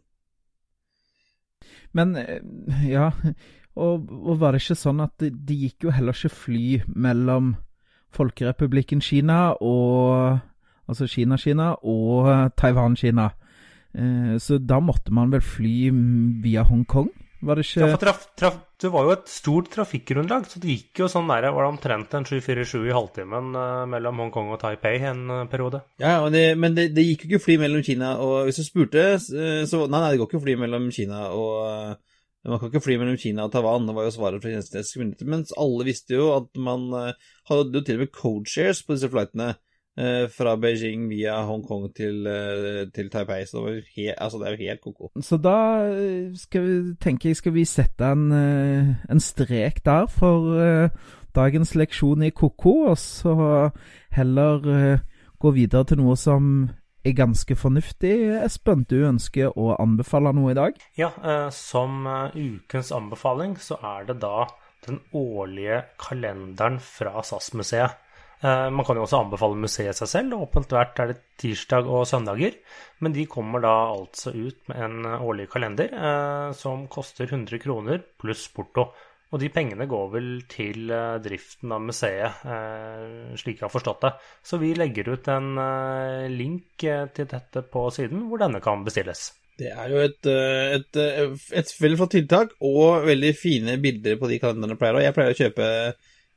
Men 1.95 2.13
ja, 2.85 3.07
og, 3.79 4.11
og, 4.11 4.35
var 4.41 4.53
det 4.53 4.61
ikke 4.61 4.77
sånn 4.77 5.01
at 5.01 5.15
de, 5.23 5.31
de 5.31 5.57
gikk 5.63 5.87
jo 5.87 5.95
heller 5.95 6.13
ikke 6.13 6.35
fly 6.35 6.65
mellom 6.93 7.55
Folkerepublikken 8.15 9.03
Kina 9.05 9.53
og 9.59 10.39
Altså 10.89 11.05
Kina-Kina 11.05 11.75
og 11.85 12.25
Taiwan-Kina. 12.57 13.27
Så 14.41 14.57
da 14.57 14.79
måtte 14.81 15.13
man 15.13 15.29
vel 15.29 15.43
fly 15.45 15.91
via 16.41 16.63
Hongkong? 16.65 17.11
Var 17.39 17.55
det 17.55 17.63
ikke 17.63 17.79
ja, 17.79 17.87
for 17.93 18.01
traf, 18.01 18.23
traf, 18.35 18.55
Det 18.79 18.89
var 18.91 19.05
jo 19.07 19.13
et 19.13 19.29
stort 19.31 19.69
trafikkgrunnlag, 19.71 20.47
så 20.47 20.59
det 20.59 20.73
gikk 20.73 21.01
jo 21.03 21.07
sånn 21.11 21.29
der, 21.31 21.47
var 21.55 21.65
det 21.65 21.71
omtrent 21.71 22.15
en 22.17 22.27
747 22.27 22.89
i 22.89 22.95
halvtimen 22.95 23.53
uh, 23.55 23.85
mellom 23.91 24.19
Hongkong 24.25 24.51
og 24.55 24.59
Taipei 24.59 24.97
en 25.07 25.23
uh, 25.31 25.45
periode. 25.51 25.81
Ja, 26.03 26.17
det, 26.31 26.43
men 26.59 26.75
det, 26.75 26.89
det, 26.95 27.05
gikk 27.07 27.23
jo 27.25 27.29
ikke 27.29 27.45
fly 27.45 27.57
mellom 27.61 27.83
Kina 27.85 28.17
og 28.23 28.49
Hvis 28.49 28.59
du 28.59 28.65
spurte, 28.67 29.05
så 29.19 29.85
Nei, 29.87 30.01
nei, 30.01 30.11
det 30.11 30.19
går 30.19 30.31
ikke 30.31 30.43
fly 30.43 30.55
mellom 30.59 30.89
Kina 30.95 31.29
og 31.35 31.95
Man 32.47 32.59
kan 32.59 32.69
ikke 32.69 32.81
fly 32.85 32.95
mellom 32.95 33.17
Kina 33.19 33.45
og 33.45 33.51
Taiwan, 33.51 33.87
det 33.87 33.95
var 33.97 34.05
jo 34.07 34.13
svaret 34.15 34.43
fra 34.43 34.51
kinesiske 34.53 35.01
myndigheter. 35.01 35.27
Mens 35.27 35.51
alle 35.59 35.87
visste 35.89 36.15
jo 36.15 36.29
at 36.37 36.47
man 36.55 36.85
hadde 37.49 37.75
jo 37.75 37.81
til 37.83 37.99
og 37.99 38.05
med 38.05 38.13
codeshares 38.15 38.83
på 38.85 38.95
disse 38.95 39.09
flightene. 39.11 39.49
Eh, 39.99 40.29
fra 40.29 40.55
Beijing 40.55 41.09
via 41.09 41.41
Hongkong 41.43 41.89
til, 41.95 42.27
eh, 42.27 42.87
til 42.95 43.09
Taipei. 43.09 43.45
Så 43.45 43.65
det, 43.67 43.83
helt, 43.95 44.15
altså 44.17 44.37
det, 44.37 44.47
er 44.47 44.51
jo 44.51 44.69
helt 44.69 44.81
ko-ko. 44.81 45.11
Så 45.21 45.37
da 45.37 45.57
eh, 45.91 46.31
skal 46.35 46.63
vi, 46.63 46.95
tenker 47.01 47.29
jeg 47.29 47.35
skal 47.35 47.53
vi 47.53 47.65
sette 47.65 48.07
en, 48.07 48.31
en 48.31 49.19
strek 49.19 49.83
der 49.85 50.07
for 50.07 50.55
dagens 51.35 51.75
leksjon 51.75 52.23
i 52.23 52.29
ko-ko, 52.29 52.73
og 52.93 52.97
så 52.97 53.71
heller 54.11 54.99
gå 55.39 55.51
videre 55.51 55.83
til 55.83 55.99
noe 55.99 56.15
som 56.15 56.69
er 57.09 57.17
ganske 57.17 57.57
fornuftig. 57.59 58.13
Espen, 58.39 58.85
du 58.89 59.01
ønsker 59.09 59.51
å 59.57 59.73
anbefale 59.81 60.33
noe 60.37 60.53
i 60.53 60.57
dag? 60.57 60.79
Ja, 60.99 61.11
som 61.55 62.07
ukens 62.33 62.93
anbefaling 62.95 63.57
så 63.61 63.77
er 63.83 64.07
det 64.09 64.19
da 64.23 64.47
den 64.85 65.01
årlige 65.13 65.83
kalenderen 65.99 66.79
fra 66.83 67.19
SAS-museet. 67.25 67.97
Eh, 68.39 68.69
man 68.71 68.85
kan 68.87 68.95
jo 68.95 69.03
også 69.03 69.19
anbefale 69.19 69.59
museet 69.59 69.97
seg 69.97 70.09
selv. 70.11 70.37
Åpent 70.45 70.71
hvert 70.71 70.99
er 71.03 71.11
det 71.11 71.19
tirsdag 71.41 71.89
og 71.91 72.07
søndager. 72.07 72.55
Men 73.03 73.15
de 73.15 73.27
kommer 73.31 73.63
da 73.63 73.73
altså 73.91 74.31
ut 74.31 74.61
med 74.71 74.79
en 74.85 75.09
årlig 75.19 75.49
kalender 75.51 75.91
eh, 75.91 76.51
som 76.55 76.87
koster 76.91 77.27
100 77.27 77.59
kroner 77.63 78.03
pluss 78.21 78.47
porto. 78.55 78.89
Og 79.29 79.41
de 79.43 79.49
pengene 79.53 79.85
går 79.89 80.07
vel 80.15 80.29
til 80.49 80.89
eh, 80.89 81.19
driften 81.21 81.73
av 81.75 81.83
museet, 81.85 82.39
eh, 82.49 83.35
slik 83.37 83.59
jeg 83.59 83.67
har 83.67 83.73
forstått 83.73 84.07
det. 84.07 84.13
Så 84.41 84.57
vi 84.61 84.71
legger 84.77 85.11
ut 85.13 85.29
en 85.29 85.51
eh, 85.61 86.25
link 86.33 86.81
til 86.81 87.29
dette 87.29 87.63
på 87.69 87.83
siden, 87.93 88.25
hvor 88.29 88.41
denne 88.41 88.61
kan 88.63 88.81
bestilles. 88.87 89.27
Det 89.59 89.69
er 89.69 89.91
jo 89.91 90.01
et, 90.01 90.25
et, 90.25 90.97
et, 90.97 91.47
et 91.61 91.73
veldig 91.83 91.99
flott 91.99 92.13
tiltak, 92.15 92.55
og 92.63 93.05
veldig 93.05 93.33
fine 93.37 93.75
bilder 93.83 94.17
på 94.17 94.31
de 94.31 94.39
kalenderne 94.41 94.73
jeg 94.73 94.81
pleier 94.81 94.97
å. 94.97 95.03
Jeg 95.03 95.17
pleier 95.17 95.35
å 95.35 95.39
kjøpe 95.43 95.69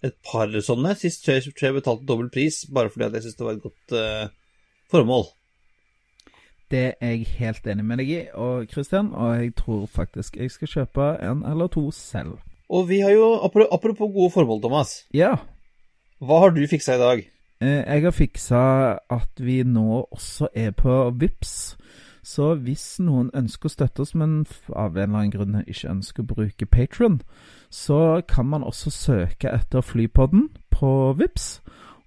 et 0.03 0.17
par 0.27 0.53
sånne. 0.67 0.97
Sist 0.99 1.25
tror 1.25 1.39
jeg 1.39 1.55
jeg 1.55 1.79
betalte 1.79 2.09
dobbel 2.09 2.33
pris, 2.35 2.65
bare 2.67 2.91
fordi 2.91 3.07
at 3.07 3.17
jeg 3.17 3.29
syntes 3.29 3.39
det 3.39 3.47
var 3.47 3.57
et 3.57 3.67
godt 3.69 3.95
uh, 3.95 4.65
formål. 4.91 5.29
Det 6.73 6.87
er 6.99 7.13
jeg 7.15 7.29
helt 7.39 7.67
enig 7.69 7.85
med 7.87 8.03
deg 8.03 8.11
i, 8.11 8.23
og 8.35 8.67
Christian, 8.73 9.13
og 9.15 9.37
jeg 9.39 9.55
tror 9.61 9.85
faktisk 9.93 10.41
jeg 10.41 10.51
skal 10.51 10.75
kjøpe 10.75 11.13
en 11.23 11.45
eller 11.47 11.71
to 11.71 11.91
selv. 11.95 12.41
Og 12.73 12.87
vi 12.89 13.03
har 13.05 13.13
jo, 13.13 13.27
apropos 13.45 14.09
gode 14.15 14.31
formål, 14.33 14.63
Thomas. 14.65 15.03
Ja, 15.13 15.35
Hva 16.23 16.39
har 16.41 16.55
du 16.55 16.63
fiksa 16.71 16.95
i 16.97 17.01
dag? 17.03 17.23
eh, 17.61 17.83
jeg 17.95 18.03
har 18.03 18.15
fiksa 18.17 18.63
at 19.11 19.41
vi 19.43 19.63
nå 19.63 20.07
også 20.11 20.49
er 20.55 20.71
på 20.71 21.11
VIPS. 21.21 21.77
Så 22.23 22.55
hvis 22.55 23.01
noen 23.03 23.31
ønsker 23.35 23.67
å 23.67 23.73
støtte 23.75 24.05
oss, 24.05 24.15
men 24.15 24.45
av 24.71 24.95
en 24.97 25.03
eller 25.03 25.19
annen 25.19 25.33
grunn 25.35 25.57
ikke 25.67 25.91
ønsker 25.91 26.23
å 26.23 26.31
bruke 26.35 26.67
Patron, 26.71 27.21
så 27.71 28.23
kan 28.29 28.47
man 28.47 28.63
også 28.63 28.91
søke 28.95 29.51
etter 29.51 29.83
Flypodden 29.83 30.49
på 30.71 30.93
VIPS, 31.19 31.61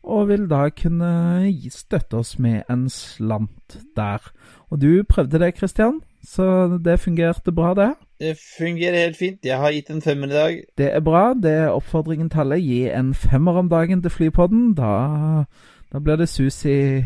og 0.04 0.30
vil 0.30 0.48
da 0.48 0.70
kunne 0.70 1.52
støtte 1.74 2.22
oss 2.22 2.38
med 2.40 2.64
en 2.70 2.88
slant 2.90 3.78
der. 3.98 4.24
Og 4.72 4.80
du 4.82 5.04
prøvde 5.04 5.40
det, 5.44 5.58
Christian, 5.58 6.00
så 6.24 6.80
det 6.80 7.00
fungerte 7.04 7.52
bra, 7.52 7.74
det. 7.74 7.92
Det 8.20 8.38
fungerer 8.58 8.96
helt 8.96 9.18
fint. 9.18 9.40
Jeg 9.44 9.58
har 9.58 9.72
gitt 9.76 9.90
en 9.92 10.02
femmer 10.02 10.28
i 10.28 10.36
dag. 10.36 10.62
Det 10.78 10.88
er 10.94 11.00
bra. 11.04 11.34
Det 11.34 11.52
er 11.52 11.74
oppfordringen 11.76 12.30
til 12.30 12.46
alle. 12.46 12.62
Gi 12.64 12.86
en 12.90 13.14
femmer 13.14 13.60
om 13.60 13.70
dagen 13.70 14.02
til 14.02 14.12
Flypodden. 14.12 14.74
Da, 14.78 15.44
da 15.92 16.00
blir 16.00 16.16
det 16.16 16.30
sus 16.30 16.66
i 16.66 17.04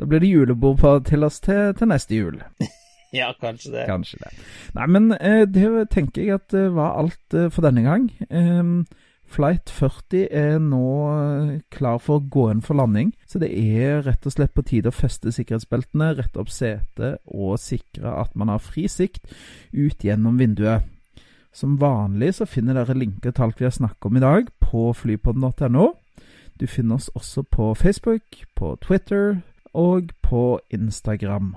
Da 0.00 0.06
blir 0.08 0.18
det 0.18 0.30
julebord 0.30 0.78
på, 0.78 0.98
til 1.04 1.24
oss 1.24 1.40
til, 1.40 1.74
til 1.76 1.88
neste 1.88 2.16
jul. 2.16 2.42
Ja, 3.12 3.32
kanskje 3.40 3.72
det. 3.72 3.84
Kanskje 3.88 4.18
det. 4.22 4.28
Nei, 4.74 4.86
men 4.86 5.12
eh, 5.12 5.42
det 5.42 5.88
tenker 5.90 6.22
jeg 6.22 6.34
at 6.34 6.52
det 6.54 6.68
var 6.76 6.94
alt 7.00 7.34
eh, 7.34 7.48
for 7.50 7.66
denne 7.66 7.82
gang. 7.82 8.04
Ehm, 8.30 8.84
Flight 9.30 9.70
40 9.70 10.24
er 10.34 10.56
nå 10.58 10.86
eh, 11.06 11.50
klar 11.70 12.00
for 12.02 12.18
å 12.18 12.28
gå 12.34 12.48
inn 12.50 12.62
for 12.66 12.74
landing, 12.80 13.12
så 13.30 13.38
det 13.38 13.52
er 13.54 14.02
rett 14.02 14.26
og 14.26 14.34
slett 14.34 14.56
på 14.56 14.64
tide 14.66 14.90
å 14.90 14.96
feste 14.96 15.30
sikkerhetsbeltene, 15.36 16.16
rette 16.18 16.40
opp 16.42 16.50
setet 16.50 17.20
og 17.30 17.60
sikre 17.62 18.10
at 18.24 18.34
man 18.34 18.50
har 18.50 18.62
fri 18.64 18.88
sikt 18.90 19.30
ut 19.70 20.02
gjennom 20.02 20.40
vinduet. 20.40 20.82
Som 21.54 21.78
vanlig 21.78 22.34
så 22.38 22.46
finner 22.46 22.78
dere 22.78 22.98
linker 22.98 23.30
til 23.34 23.46
alt 23.46 23.62
vi 23.62 23.66
har 23.68 23.74
snakket 23.74 24.10
om 24.10 24.18
i 24.18 24.24
dag 24.24 24.50
på 24.62 24.90
flypodden.no. 24.98 25.86
Du 26.58 26.66
finner 26.66 26.98
oss 26.98 27.10
også 27.14 27.46
på 27.46 27.72
Facebook, 27.78 28.44
på 28.58 28.74
Twitter 28.82 29.40
og 29.74 30.10
på 30.26 30.58
Instagram. 30.74 31.54